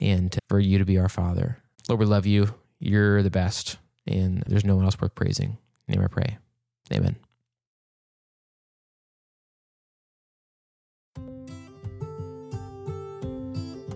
and 0.00 0.38
for 0.48 0.58
you 0.58 0.78
to 0.78 0.84
be 0.84 0.98
our 0.98 1.08
Father. 1.08 1.58
Lord, 1.88 2.00
we 2.00 2.06
love 2.06 2.24
you. 2.24 2.54
You're 2.78 3.22
the 3.22 3.30
best, 3.30 3.76
and 4.06 4.42
there's 4.46 4.64
no 4.64 4.76
one 4.76 4.84
else 4.84 5.00
worth 5.00 5.14
praising. 5.14 5.58
In 5.88 5.94
name 5.94 6.04
I 6.04 6.08
pray. 6.08 6.38
Amen. 6.92 7.16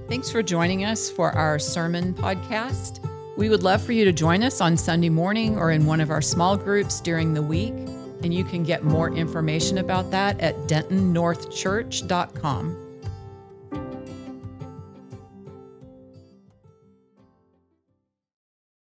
Thanks 0.08 0.30
for 0.30 0.42
joining 0.42 0.84
us 0.84 1.10
for 1.10 1.32
our 1.32 1.58
sermon 1.58 2.14
podcast. 2.14 3.05
We 3.37 3.51
would 3.51 3.62
love 3.62 3.82
for 3.82 3.93
you 3.93 4.05
to 4.07 4.12
join 4.12 4.43
us 4.43 4.61
on 4.61 4.76
Sunday 4.76 5.11
morning 5.11 5.57
or 5.59 5.70
in 5.70 5.87
one 5.87 6.01
of 6.01 6.11
our 6.11 6.22
small 6.22 6.57
groups 6.57 7.01
during 7.01 7.34
the 7.34 7.43
week. 7.43 7.74
And 8.22 8.32
you 8.32 8.45
can 8.45 8.62
get 8.62 8.82
more 8.82 9.12
information 9.12 9.76
about 9.78 10.11
that 10.11 10.41
at 10.41 10.57
dentonnorthchurch.com. 10.68 12.86